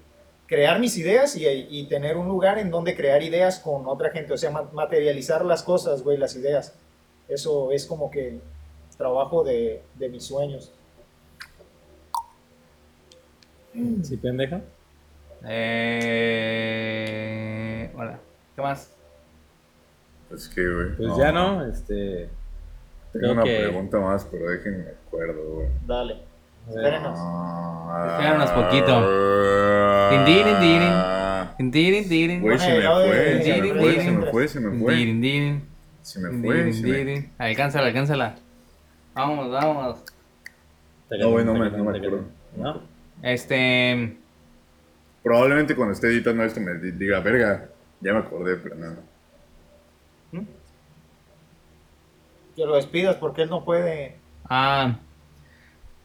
crear 0.48 0.80
mis 0.80 0.96
ideas 0.98 1.36
y, 1.36 1.48
y 1.48 1.88
tener 1.88 2.18
un 2.18 2.28
lugar 2.28 2.60
en 2.60 2.70
donde 2.70 2.96
crear 2.96 3.24
ideas 3.24 3.60
con 3.60 3.88
otra 3.88 4.12
gente, 4.12 4.34
o 4.34 4.38
sea, 4.38 4.52
ma- 4.52 4.70
materializar 4.74 5.43
las 5.43 5.64
cosas, 5.64 6.04
güey, 6.04 6.18
las 6.18 6.36
ideas. 6.36 6.76
Eso 7.28 7.72
es 7.72 7.88
como 7.88 8.12
que 8.12 8.39
trabajo 8.98 9.43
de, 9.43 9.82
de 9.96 10.10
mis 10.10 10.24
sueños. 10.24 10.72
¿Sí, 14.04 14.16
pendeja? 14.18 14.62
Eh... 16.26 17.91
Hola. 17.96 18.20
¿Qué 18.56 18.62
más? 18.62 18.91
Pues 20.30 20.48
que, 20.48 20.62
güey. 20.68 20.96
Pues 20.96 21.18
ya 21.18 21.32
no, 21.32 21.66
este. 21.66 22.30
Tengo 23.12 23.32
una 23.34 23.43
que- 23.43 23.60
pregunta 23.60 24.00
más, 24.00 24.26
pero 24.30 24.50
déjenme 24.50 24.78
me 24.80 24.89
acuerdo, 24.91 25.41
güey. 25.56 25.68
Dale, 25.86 26.18
espérenos. 26.68 27.18
Ah, 27.22 28.08
Espéranos 28.18 28.52
poquito. 28.52 29.02
Güey, 32.41 32.58
se 32.60 32.74
me 32.74 32.82
fue, 32.82 33.28
se 33.43 33.50
me 33.50 33.54
dirin, 33.54 33.76
fue, 33.78 33.89
dirin. 33.89 34.04
se 34.06 34.12
me 34.12 34.32
fue, 34.32 34.48
se 34.48 34.60
me 34.60 34.80
fue. 34.80 34.96
Dirin, 34.96 35.22
dirin. 35.22 35.68
Se 36.02 36.20
me 36.20 36.30
fue. 36.41 37.30
Alcánzala, 37.38 37.88
alcánzala. 37.88 38.36
Vamos, 39.16 39.49
vamos. 39.51 40.03
No, 41.09 41.30
güey, 41.32 41.45
no 41.45 41.53
me- 41.53 41.70
no 41.72 41.84
me 41.86 41.97
acuerdo. 41.97 42.26
¿No? 42.57 42.82
Este. 43.24 44.18
Probablemente 45.24 45.76
cuando 45.76 45.93
esté 45.93 46.07
editando 46.07 46.43
esto 46.43 46.59
me 46.59 46.76
di- 46.76 46.91
diga, 46.91 47.20
verga, 47.22 47.70
ya 48.01 48.13
me 48.13 48.20
acordé, 48.20 48.57
pero 48.57 48.76
no. 48.76 48.95
Que 52.55 52.66
lo 52.66 52.76
despidas 52.76 53.16
porque 53.18 53.41
él 53.43 53.49
no 53.49 53.66
puede. 53.66 54.16
Ah. 54.49 54.97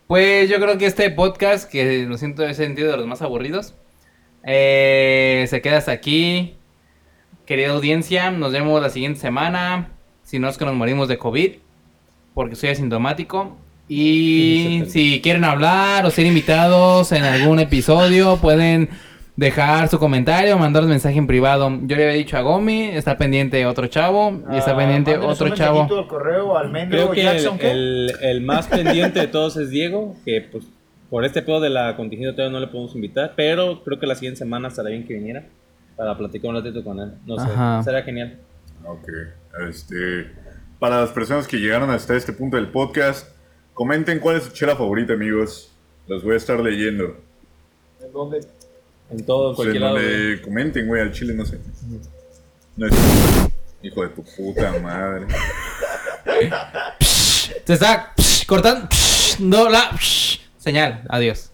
Pues 0.08 0.48
yo 0.48 0.58
creo 0.58 0.78
que 0.78 0.86
este 0.86 1.10
podcast, 1.10 1.70
que 1.70 2.04
lo 2.06 2.16
siento, 2.16 2.42
es 2.44 2.56
sentido 2.56 2.90
de 2.90 2.96
los 2.96 3.06
más 3.06 3.22
aburridos, 3.22 3.74
eh, 4.42 5.44
se 5.48 5.60
queda 5.62 5.78
hasta 5.78 5.92
aquí. 5.92 6.56
Querida 7.46 7.70
audiencia, 7.72 8.30
nos 8.32 8.52
vemos 8.52 8.80
la 8.82 8.90
siguiente 8.90 9.20
semana. 9.20 9.90
Si 10.24 10.38
no 10.40 10.48
es 10.48 10.58
que 10.58 10.64
nos 10.64 10.74
morimos 10.74 11.06
de 11.08 11.18
COVID, 11.18 11.56
porque 12.34 12.54
soy 12.56 12.70
asintomático. 12.70 13.56
Y 13.88 14.84
si 14.88 15.20
quieren 15.20 15.44
hablar 15.44 16.06
o 16.06 16.10
ser 16.10 16.24
invitados 16.26 17.10
en 17.12 17.24
algún 17.24 17.58
episodio, 17.58 18.36
pueden 18.36 18.88
dejar 19.36 19.88
su 19.88 19.98
comentario, 19.98 20.56
mandar 20.58 20.82
un 20.84 20.90
mensaje 20.90 21.18
en 21.18 21.26
privado. 21.26 21.70
Yo 21.86 21.96
le 21.96 22.04
había 22.04 22.16
dicho 22.16 22.36
a 22.36 22.42
Gomi, 22.42 22.82
está 22.84 23.16
pendiente 23.16 23.64
otro 23.66 23.86
chavo, 23.88 24.42
y 24.52 24.56
está 24.58 24.72
Ah, 24.72 24.76
pendiente 24.76 25.16
otro 25.18 25.46
un 25.46 25.54
chavo. 25.54 25.88
al 25.98 26.06
correo 26.06 26.56
al 26.56 26.70
Creo 26.88 27.10
que 27.10 27.20
el, 27.22 27.26
Jackson, 27.26 27.58
¿qué? 27.58 27.70
el- 27.70 28.12
el 28.22 28.40
más 28.42 28.66
pendiente 28.68 29.18
de 29.20 29.26
todos 29.26 29.56
es 29.56 29.70
Diego, 29.70 30.14
que 30.24 30.40
pues 30.52 30.64
por 31.08 31.24
este 31.24 31.42
pedo 31.42 31.58
de 31.60 31.70
la 31.70 31.96
contingencia 31.96 32.32
todavía 32.36 32.52
no 32.52 32.60
le 32.64 32.68
podemos 32.70 32.94
invitar, 32.94 33.32
pero 33.34 33.82
creo 33.82 33.98
que 33.98 34.06
la 34.06 34.14
siguiente 34.14 34.38
semana 34.38 34.68
estará 34.68 34.90
bien 34.90 35.04
que 35.06 35.14
viniera 35.14 35.44
para 35.96 36.16
platicar 36.16 36.50
un 36.50 36.56
ratito 36.56 36.84
con 36.84 37.00
él. 37.00 37.10
No 37.26 37.36
sé, 37.38 37.50
Ajá. 37.50 37.82
será 37.82 38.02
genial. 38.02 38.36
Ok, 38.86 39.08
este... 39.68 40.32
Para 40.80 41.00
las 41.02 41.10
personas 41.10 41.46
que 41.46 41.58
llegaron 41.58 41.90
hasta 41.90 42.16
este 42.16 42.32
punto 42.32 42.56
del 42.56 42.68
podcast, 42.70 43.28
comenten 43.74 44.18
cuál 44.18 44.36
es 44.38 44.44
su 44.44 44.50
chela 44.52 44.74
favorita, 44.74 45.12
amigos. 45.12 45.70
Los 46.08 46.24
voy 46.24 46.34
a 46.34 46.36
estar 46.38 46.58
leyendo. 46.58 47.16
¿En 48.02 48.12
dónde? 48.12 48.40
En 49.10 49.24
todo, 49.26 49.50
en 49.50 49.56
Pues 49.56 49.66
cualquier 49.68 49.82
lado. 49.82 49.94
güey. 49.96 50.06
donde 50.28 50.42
comenten, 50.42 50.86
güey, 50.88 51.02
al 51.02 51.12
chile, 51.12 51.34
no 51.34 51.44
sé. 51.44 51.58
No 52.76 52.86
es... 52.86 52.94
Hijo 53.82 54.02
de 54.02 54.08
tu 54.08 54.22
puta 54.24 54.72
madre. 54.82 55.26
Se 57.00 57.72
está 57.74 58.12
cortando. 58.46 58.88
No 59.38 59.68
la 59.68 59.90
señal. 60.58 61.02
Adiós. 61.08 61.49